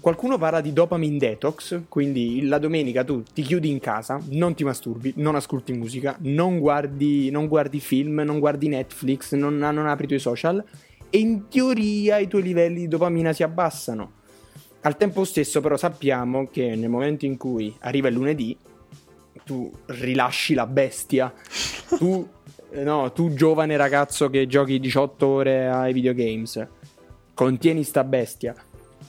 Qualcuno 0.00 0.38
parla 0.38 0.62
di 0.62 0.72
dopamine 0.72 1.18
detox, 1.18 1.82
quindi 1.88 2.46
la 2.46 2.58
domenica 2.58 3.04
tu 3.04 3.22
ti 3.22 3.42
chiudi 3.42 3.68
in 3.68 3.80
casa, 3.80 4.18
non 4.30 4.54
ti 4.54 4.64
masturbi, 4.64 5.12
non 5.16 5.34
ascolti 5.34 5.72
musica, 5.74 6.16
non 6.20 6.60
guardi, 6.60 7.28
non 7.30 7.46
guardi 7.46 7.80
film, 7.80 8.20
non 8.20 8.38
guardi 8.38 8.68
Netflix, 8.68 9.34
non, 9.34 9.56
non 9.56 9.86
apri 9.86 10.04
i 10.04 10.08
tuoi 10.08 10.20
social 10.20 10.64
e 11.10 11.18
in 11.18 11.48
teoria 11.48 12.18
i 12.18 12.28
tuoi 12.28 12.42
livelli 12.42 12.80
di 12.80 12.88
dopamina 12.88 13.32
si 13.32 13.42
abbassano. 13.42 14.12
Al 14.82 14.96
tempo 14.96 15.24
stesso 15.24 15.60
però 15.60 15.76
sappiamo 15.76 16.48
che 16.48 16.76
nel 16.76 16.88
momento 16.88 17.24
in 17.26 17.36
cui 17.36 17.74
arriva 17.80 18.08
il 18.08 18.14
lunedì 18.14 18.56
tu 19.44 19.70
rilasci 19.86 20.54
la 20.54 20.66
bestia, 20.66 21.32
tu, 21.98 22.28
eh, 22.70 22.82
no, 22.82 23.12
tu 23.12 23.32
giovane 23.32 23.76
ragazzo 23.76 24.28
che 24.28 24.46
giochi 24.46 24.80
18 24.80 25.26
ore 25.26 25.68
ai 25.68 25.92
videogames, 25.92 26.66
contieni 27.34 27.84
sta 27.84 28.04
bestia. 28.04 28.54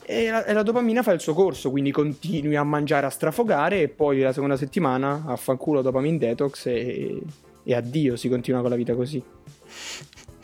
E 0.10 0.30
la, 0.30 0.46
e 0.46 0.54
la, 0.54 0.64
dopamina 0.64 1.04
fa 1.04 1.12
il 1.12 1.20
suo 1.20 1.34
corso, 1.34 1.70
quindi 1.70 1.92
continui 1.92 2.56
a 2.56 2.64
mangiare, 2.64 3.08
a 3.08 3.10
strafogare 3.10 3.82
e 3.82 3.88
poi 3.90 4.20
la 4.22 4.32
seconda 4.32 4.56
settimana 4.56 5.24
affanculo 5.26 5.82
dopamine 5.82 6.18
detox 6.18 6.68
e, 6.68 7.22
e 7.64 7.76
addio, 7.76 8.16
si 8.16 8.30
continua 8.30 8.62
con 8.62 8.70
la 8.70 8.78
vita 8.78 8.96
così. 8.96 9.22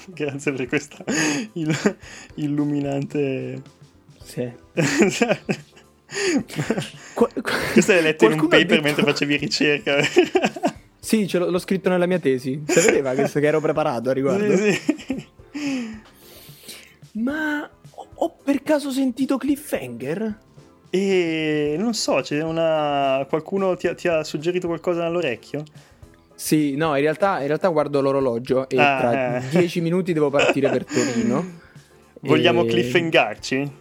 Grazie 0.13 0.51
per 0.51 0.67
questa 0.67 1.03
il- 1.53 1.97
illuminante. 2.35 3.61
Sì. 4.23 4.51
Questo 7.13 7.91
l'hai 7.91 8.03
letto 8.03 8.25
in 8.25 8.33
un 8.33 8.47
paper 8.47 8.65
detto... 8.65 8.81
mentre 8.81 9.03
facevi 9.03 9.35
ricerca. 9.37 9.97
sì, 10.99 11.29
l'ho, 11.31 11.49
l'ho, 11.49 11.59
scritto 11.59 11.89
nella 11.89 12.05
mia 12.05 12.19
tesi. 12.19 12.63
Si 12.67 12.79
vedeva 12.81 13.13
che, 13.13 13.27
che 13.29 13.45
ero 13.45 13.59
preparato 13.59 14.09
a 14.09 14.13
riguardo. 14.13 14.55
Sì, 14.55 14.73
sì. 14.73 15.27
Ma 17.13 17.69
ho 18.15 18.35
per 18.43 18.61
caso 18.63 18.91
sentito 18.91 19.37
Cliffhanger? 19.37 20.39
E 20.89 21.75
non 21.79 21.93
so, 21.95 22.21
c'è 22.21 22.43
una. 22.43 23.25
qualcuno 23.27 23.75
ti 23.75 23.87
ha, 23.87 23.95
ti 23.95 24.07
ha 24.07 24.23
suggerito 24.23 24.67
qualcosa 24.67 25.03
nell'orecchio? 25.03 25.63
Sì, 26.43 26.75
no, 26.75 26.93
in 26.97 27.01
realtà, 27.03 27.39
in 27.39 27.47
realtà 27.47 27.69
guardo 27.69 28.01
l'orologio 28.01 28.67
e 28.67 28.77
ah, 28.77 28.97
tra 28.99 29.37
eh. 29.37 29.49
dieci 29.49 29.79
minuti 29.79 30.11
devo 30.11 30.29
partire 30.29 30.69
per 30.69 30.83
Torino. 30.83 31.61
Vogliamo 32.19 32.65
e... 32.65 32.67
cliffhangarci? 32.67 33.71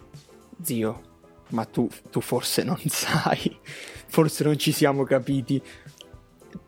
Zio, 0.61 1.01
ma 1.49 1.65
tu, 1.65 1.89
tu 2.09 2.21
forse 2.21 2.63
non 2.63 2.79
sai, 2.87 3.59
forse 4.07 4.45
non 4.45 4.57
ci 4.57 4.71
siamo 4.71 5.03
capiti. 5.03 5.61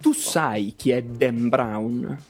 Tu 0.02 0.12
sai 0.12 0.74
chi 0.76 0.92
è 0.92 1.02
Dan 1.02 1.48
Brown? 1.48 2.24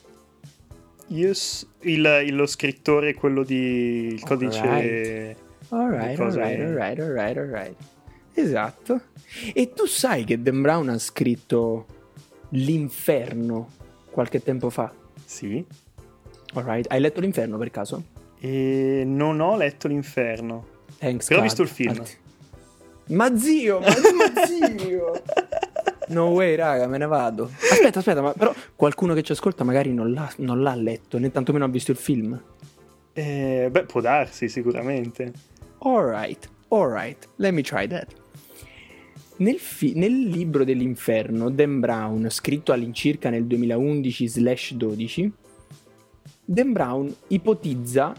Io 1.08 1.34
s- 1.34 1.66
il, 1.80 2.22
il, 2.24 2.36
lo 2.36 2.46
scrittore, 2.46 3.14
quello 3.14 3.42
di 3.42 4.12
il 4.12 4.22
codice. 4.22 5.36
Alright, 5.70 6.20
alright, 6.20 6.20
alright, 6.20 7.00
alright, 7.00 7.36
alright. 7.36 7.76
Esatto. 8.32 9.00
E 9.52 9.72
tu 9.72 9.86
sai 9.86 10.22
che 10.22 10.40
Dan 10.40 10.62
Brown 10.62 10.88
ha 10.88 10.98
scritto 11.00 11.95
L'Inferno 12.50 13.68
qualche 14.10 14.42
tempo 14.42 14.70
fa. 14.70 14.92
Sì. 15.24 15.64
Alright, 16.54 16.90
hai 16.90 17.00
letto 17.00 17.20
L'Inferno 17.20 17.58
per 17.58 17.70
caso? 17.70 18.02
E 18.38 19.02
non 19.04 19.40
ho 19.40 19.56
letto 19.56 19.88
L'Inferno. 19.88 20.74
Thanks 20.98 21.28
Però 21.28 21.40
ho 21.40 21.42
visto 21.42 21.62
il 21.62 21.68
film. 21.68 21.98
Alt- 21.98 22.18
ma 23.08 23.36
zio, 23.36 23.78
ma, 23.78 23.86
ma 23.86 24.46
zio! 24.46 25.22
No 26.08 26.26
way, 26.28 26.54
raga, 26.54 26.86
me 26.86 26.98
ne 26.98 27.06
vado. 27.06 27.50
Aspetta, 27.70 27.98
aspetta, 27.98 28.20
ma 28.20 28.32
però 28.32 28.52
qualcuno 28.74 29.14
che 29.14 29.22
ci 29.22 29.32
ascolta 29.32 29.64
magari 29.64 29.92
non 29.92 30.12
l'ha, 30.12 30.30
non 30.38 30.62
l'ha 30.62 30.74
letto, 30.74 31.18
né 31.18 31.30
tantomeno 31.30 31.64
ha 31.64 31.68
visto 31.68 31.90
il 31.90 31.96
film. 31.96 32.40
Eh, 33.12 33.68
beh, 33.70 33.84
può 33.84 34.00
darsi, 34.00 34.48
sicuramente. 34.48 35.32
Alright, 35.78 36.48
alright, 36.68 37.28
let 37.36 37.52
me 37.52 37.62
try 37.62 37.86
that. 37.86 38.12
Nel, 39.38 39.58
fi- 39.58 39.92
nel, 39.94 40.18
libro 40.18 40.64
dell'inferno, 40.64 41.50
Dan 41.50 41.80
Brown, 41.80 42.28
scritto 42.30 42.72
all'incirca 42.72 43.28
nel 43.28 43.44
2011-12, 43.44 45.30
Dan 46.44 46.72
Brown 46.72 47.14
ipotizza 47.28 48.14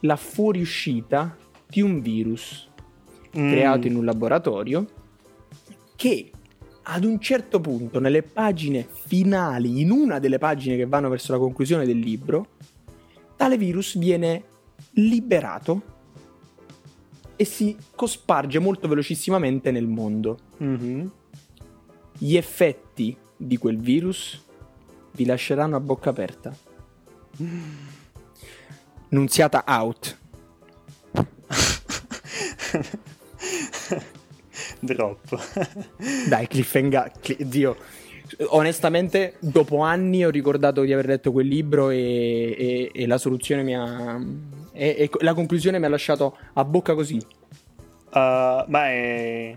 la 0.00 0.16
fuoriuscita 0.16 1.36
di 1.66 1.80
un 1.80 2.00
virus 2.00 2.68
mm. 3.38 3.50
creato 3.50 3.86
in 3.86 3.96
un 3.96 4.04
laboratorio 4.04 4.86
che 5.96 6.30
ad 6.86 7.04
un 7.04 7.18
certo 7.18 7.60
punto, 7.60 7.98
nelle 7.98 8.22
pagine 8.22 8.86
finali, 9.06 9.80
in 9.80 9.90
una 9.90 10.18
delle 10.18 10.38
pagine 10.38 10.76
che 10.76 10.86
vanno 10.86 11.08
verso 11.08 11.32
la 11.32 11.38
conclusione 11.38 11.86
del 11.86 11.98
libro, 11.98 12.48
tale 13.36 13.56
virus 13.56 13.96
viene 13.96 14.44
liberato 14.92 15.93
e 17.36 17.44
si 17.44 17.76
cosparge 17.94 18.58
molto 18.58 18.88
velocissimamente 18.88 19.70
nel 19.70 19.86
mondo. 19.86 20.38
Mm-hmm. 20.62 21.06
Gli 22.18 22.36
effetti 22.36 23.16
di 23.36 23.56
quel 23.56 23.78
virus 23.78 24.42
vi 25.12 25.24
lasceranno 25.24 25.76
a 25.76 25.80
bocca 25.80 26.10
aperta. 26.10 26.56
Nunziata 29.08 29.64
out. 29.66 30.18
Drop. 34.80 35.38
Dai, 36.28 36.46
cliffhanger. 36.46 37.12
Cli- 37.20 37.44
Dio. 37.44 37.76
Onestamente, 38.48 39.36
dopo 39.38 39.78
anni 39.78 40.24
ho 40.24 40.30
ricordato 40.30 40.82
di 40.82 40.92
aver 40.92 41.06
letto 41.06 41.30
quel 41.30 41.46
libro 41.46 41.90
e, 41.90 42.56
e, 42.58 42.90
e 42.92 43.06
la 43.06 43.18
soluzione 43.18 43.62
mi 43.62 43.76
ha, 43.76 44.20
e, 44.74 44.96
e, 44.98 45.10
la 45.20 45.34
conclusione 45.34 45.78
mi 45.78 45.86
ha 45.86 45.88
lasciato 45.88 46.36
a 46.54 46.64
bocca 46.64 46.94
così. 46.94 47.16
Uh, 47.16 48.64
ma 48.66 48.88
è 48.88 49.56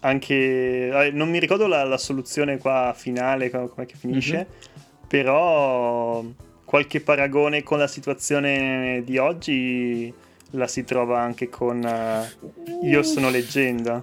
anche. 0.00 1.10
Non 1.12 1.28
mi 1.28 1.38
ricordo 1.38 1.66
la, 1.66 1.84
la 1.84 1.98
soluzione 1.98 2.58
qua 2.58 2.94
finale, 2.96 3.50
come 3.50 3.86
che 3.86 3.96
finisce. 3.96 4.34
Mm-hmm. 4.36 5.06
Però 5.08 6.24
qualche 6.64 7.00
paragone 7.00 7.62
con 7.62 7.78
la 7.78 7.86
situazione 7.86 9.02
di 9.04 9.18
oggi 9.18 10.12
la 10.52 10.66
si 10.66 10.84
trova 10.84 11.20
anche 11.20 11.48
con 11.48 11.82
uh, 11.82 12.86
Io 12.86 13.02
sono 13.02 13.30
leggenda. 13.30 14.02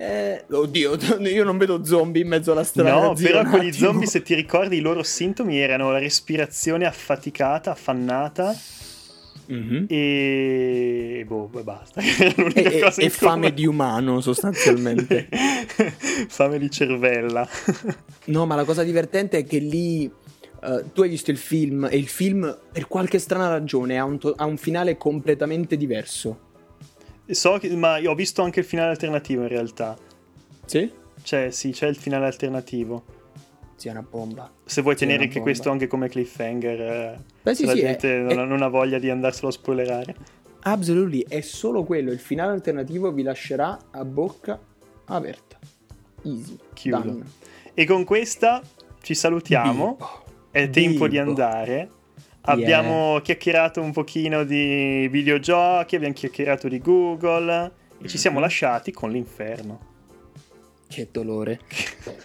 Eh, 0.00 0.44
oddio, 0.48 0.96
io 1.26 1.42
non 1.42 1.58
vedo 1.58 1.84
zombie 1.84 2.22
in 2.22 2.28
mezzo 2.28 2.52
alla 2.52 2.62
strada. 2.62 3.00
No, 3.00 3.14
però 3.14 3.42
con 3.44 3.58
gli 3.60 3.72
zombie, 3.72 4.06
se 4.06 4.22
ti 4.22 4.34
ricordi, 4.34 4.76
i 4.76 4.80
loro 4.80 5.02
sintomi 5.02 5.58
erano 5.58 5.90
la 5.90 5.98
respirazione 5.98 6.86
affaticata, 6.86 7.72
affannata. 7.72 8.54
Mm-hmm. 9.50 9.84
E 9.88 11.24
boh, 11.26 11.48
basta. 11.62 12.00
e, 12.04 12.92
e 12.96 13.10
fame 13.10 13.52
di 13.52 13.66
umano, 13.66 14.20
sostanzialmente. 14.20 15.28
fame 16.28 16.58
di 16.58 16.70
cervella. 16.70 17.48
no, 18.26 18.46
ma 18.46 18.54
la 18.54 18.64
cosa 18.64 18.82
divertente 18.82 19.38
è 19.38 19.44
che 19.44 19.58
lì 19.58 20.10
Uh, 20.60 20.90
tu 20.92 21.02
hai 21.02 21.08
visto 21.08 21.30
il 21.30 21.36
film 21.36 21.86
e 21.88 21.96
il 21.96 22.08
film, 22.08 22.58
per 22.72 22.88
qualche 22.88 23.20
strana 23.20 23.46
ragione, 23.46 23.96
ha 23.96 24.02
un, 24.02 24.18
to- 24.18 24.34
ha 24.36 24.44
un 24.44 24.56
finale 24.56 24.96
completamente 24.96 25.76
diverso. 25.76 26.46
So 27.26 27.58
che, 27.58 27.68
ma 27.76 27.98
io 27.98 28.10
ho 28.10 28.14
visto 28.16 28.42
anche 28.42 28.58
il 28.58 28.66
finale 28.66 28.90
alternativo 28.90 29.42
in 29.42 29.48
realtà. 29.48 29.96
Sì? 30.64 30.90
C'è, 31.22 31.52
sì, 31.52 31.70
c'è 31.70 31.86
il 31.86 31.94
finale 31.94 32.26
alternativo. 32.26 33.04
Sì, 33.78 33.86
è 33.86 33.92
una 33.92 34.02
bomba. 34.02 34.50
Se 34.64 34.82
vuoi 34.82 34.94
sì, 34.94 35.06
tenere 35.06 35.22
anche 35.22 35.40
questo 35.40 35.70
anche 35.70 35.86
come 35.86 36.08
cliffhanger, 36.08 36.80
eh, 36.80 37.18
Beh, 37.42 37.54
sì, 37.54 37.64
la 37.64 37.74
sì, 37.74 37.78
gente 37.78 38.16
è, 38.16 38.18
non, 38.18 38.40
è... 38.40 38.44
non, 38.44 38.62
ha 38.62 38.66
voglia 38.66 38.98
di 38.98 39.08
andarselo 39.08 39.46
a 39.46 39.52
spoilerare. 39.52 40.16
Absolutely, 40.62 41.24
è 41.28 41.40
solo 41.42 41.84
quello. 41.84 42.10
Il 42.10 42.18
finale 42.18 42.50
alternativo 42.50 43.12
vi 43.12 43.22
lascerà 43.22 43.78
a 43.92 44.04
bocca 44.04 44.58
aperta. 45.04 45.58
Easy. 46.24 46.58
Chiudo. 46.72 46.98
Done. 46.98 47.24
E 47.72 47.86
con 47.86 48.02
questa 48.02 48.60
ci 49.00 49.14
salutiamo. 49.14 49.92
Bibo. 49.92 50.24
È 50.50 50.68
tempo 50.70 51.06
di 51.06 51.18
andare. 51.18 51.90
Abbiamo 52.40 53.12
yeah. 53.12 53.20
chiacchierato 53.20 53.80
un 53.80 53.92
pochino 53.92 54.42
di 54.42 55.06
videogiochi, 55.08 55.94
abbiamo 55.94 56.14
chiacchierato 56.14 56.66
di 56.66 56.80
Google 56.80 57.70
e 58.00 58.08
ci 58.08 58.18
siamo 58.18 58.38
mm-hmm. 58.38 58.44
lasciati 58.44 58.90
con 58.90 59.12
l'inferno. 59.12 59.97
Che 60.88 61.08
dolore. 61.12 61.60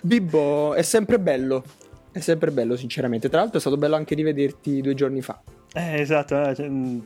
Bibbo, 0.01 0.74
è 0.74 0.82
sempre 0.82 1.20
bello. 1.20 1.64
È 2.11 2.20
sempre 2.20 2.51
bello, 2.51 2.76
sinceramente. 2.76 3.30
Tra 3.30 3.39
l'altro 3.39 3.57
è 3.57 3.61
stato 3.61 3.78
bello 3.78 3.95
anche 3.95 4.16
rivederti 4.16 4.82
due 4.82 4.93
giorni 4.93 5.22
fa. 5.22 5.41
Eh, 5.74 5.99
esatto. 5.99 6.41
Eh, 6.41 6.55
cioè, 6.55 6.70
mm, 6.70 6.99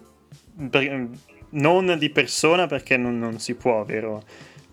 per, 0.70 0.89
mm, 0.89 1.14
non 1.51 1.97
di 1.97 2.10
persona 2.10 2.68
perché 2.68 2.97
non, 2.97 3.18
non 3.18 3.39
si 3.39 3.55
può, 3.55 3.84
vero? 3.84 4.24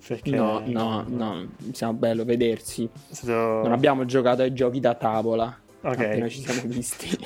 Perché... 0.06 0.30
No, 0.30 0.62
no, 0.66 1.04
no, 1.08 1.48
siamo 1.72 1.94
bello 1.94 2.24
vedersi. 2.24 2.88
Stato... 3.10 3.62
Non 3.62 3.72
abbiamo 3.72 4.04
giocato 4.04 4.42
ai 4.42 4.52
giochi 4.52 4.80
da 4.80 4.94
tavola. 4.94 5.56
Ok. 5.80 5.98
Appena 5.98 6.28
ci 6.28 6.40
siamo 6.42 6.62
visti. 6.66 7.16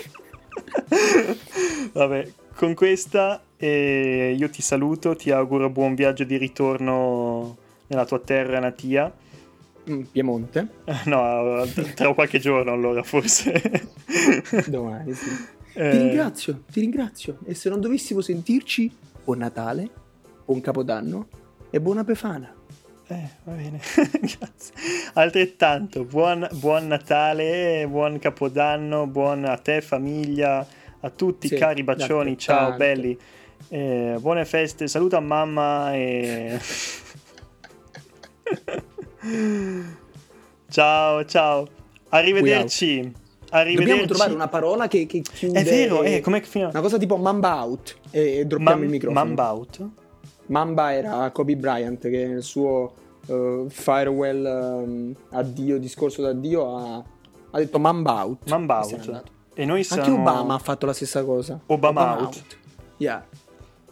Vabbè, 1.93 2.31
con 2.55 2.75
questa 2.75 3.41
eh, 3.57 4.35
io 4.39 4.49
ti 4.51 4.63
saluto, 4.63 5.17
ti 5.17 5.31
auguro 5.31 5.71
buon 5.71 5.95
viaggio 5.95 6.25
di 6.25 6.37
ritorno 6.37 7.57
nella 7.89 8.05
tua 8.05 8.21
terra 8.21 8.61
natia. 8.61 9.13
Mm, 9.91 10.03
Piemonte? 10.11 10.69
No, 11.07 11.65
tra 11.95 12.13
qualche 12.15 12.39
giorno 12.39 12.73
allora 12.73 13.03
forse. 13.03 13.89
Domani, 14.67 15.15
sì. 15.15 15.31
Eh... 15.75 15.91
Ti 15.91 15.97
ringrazio, 15.99 16.63
ti 16.71 16.81
ringrazio. 16.81 17.39
E 17.45 17.55
se 17.55 17.69
non 17.69 17.81
dovessimo 17.81 18.21
sentirci, 18.21 18.91
buon 19.25 19.39
Natale, 19.39 19.91
buon 20.45 20.61
Capodanno 20.61 21.29
e 21.71 21.81
buona 21.81 22.05
Befana. 22.05 22.55
Eh, 23.11 23.29
va 23.45 23.53
bene, 23.53 23.81
grazie. 24.21 24.75
Altrettanto, 25.15 26.05
buon, 26.05 26.47
buon, 26.53 26.89
Natale, 26.89 27.87
buon 27.89 28.19
Capodanno, 28.19 29.07
buon 29.07 29.47
a 29.47 29.57
te 29.57 29.81
famiglia, 29.81 30.67
a 31.01 31.11
tutti 31.11 31.49
sì, 31.49 31.57
cari 31.57 31.83
bacioni, 31.83 32.37
ciao 32.37 32.77
belli. 32.77 33.19
Eh, 33.69 34.17
buone 34.21 34.45
feste, 34.45 34.89
saluta 34.89 35.21
mamma 35.21 35.95
e... 35.95 36.61
ciao, 40.69 41.25
ciao. 41.25 41.67
Arrivederci. 42.11 43.13
Arrivederci. 43.51 43.77
Dobbiamo 43.77 44.07
trovare 44.07 44.33
una 44.33 44.49
parola 44.49 44.89
che, 44.89 45.07
che 45.07 45.23
chiude... 45.23 45.59
È 45.61 45.65
vero, 45.65 46.03
eh, 46.03 46.21
com'è 46.21 46.41
che 46.41 46.65
Una 46.65 46.81
cosa 46.81 46.99
tipo 46.99 47.17
mamba 47.17 47.63
out 47.63 47.97
e, 48.11 48.39
e 48.39 48.45
droppiamo 48.45 48.75
Man- 48.75 48.85
il 48.85 48.91
microfono. 48.91 49.25
Mamba 49.25 49.53
out? 49.53 49.89
Mamba 50.47 50.95
era 50.95 51.31
Kobe 51.31 51.57
Bryant 51.57 52.09
che 52.09 52.27
nel 52.27 52.43
suo 52.43 52.95
uh, 53.27 53.69
farewell 53.69 54.45
um, 54.45 55.15
addio, 55.31 55.79
discorso 55.79 56.23
d'addio 56.23 56.77
ha, 56.77 56.97
ha 57.51 57.59
detto 57.59 57.79
Mamba 57.79 58.25
out. 58.25 58.49
Mamba 58.49 58.81
out. 58.85 59.23
E 59.55 59.65
noi 59.65 59.83
siamo... 59.83 60.03
Anche 60.03 60.15
Obama 60.15 60.55
ha 60.55 60.59
fatto 60.59 60.87
la 60.87 60.93
stessa 60.93 61.25
cosa. 61.25 61.59
Obama, 61.67 62.01
Obama 62.03 62.21
out. 62.21 62.37
out. 62.37 62.57
Yeah. 62.99 63.25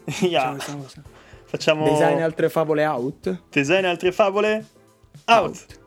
yeah. 0.21 0.55
Facciamo... 1.45 1.83
Design 1.83 2.21
altre 2.21 2.49
favole 2.49 2.85
out. 2.85 3.41
Design 3.49 3.85
altre 3.85 4.11
favole 4.11 4.65
out. 5.27 5.45
out. 5.45 5.77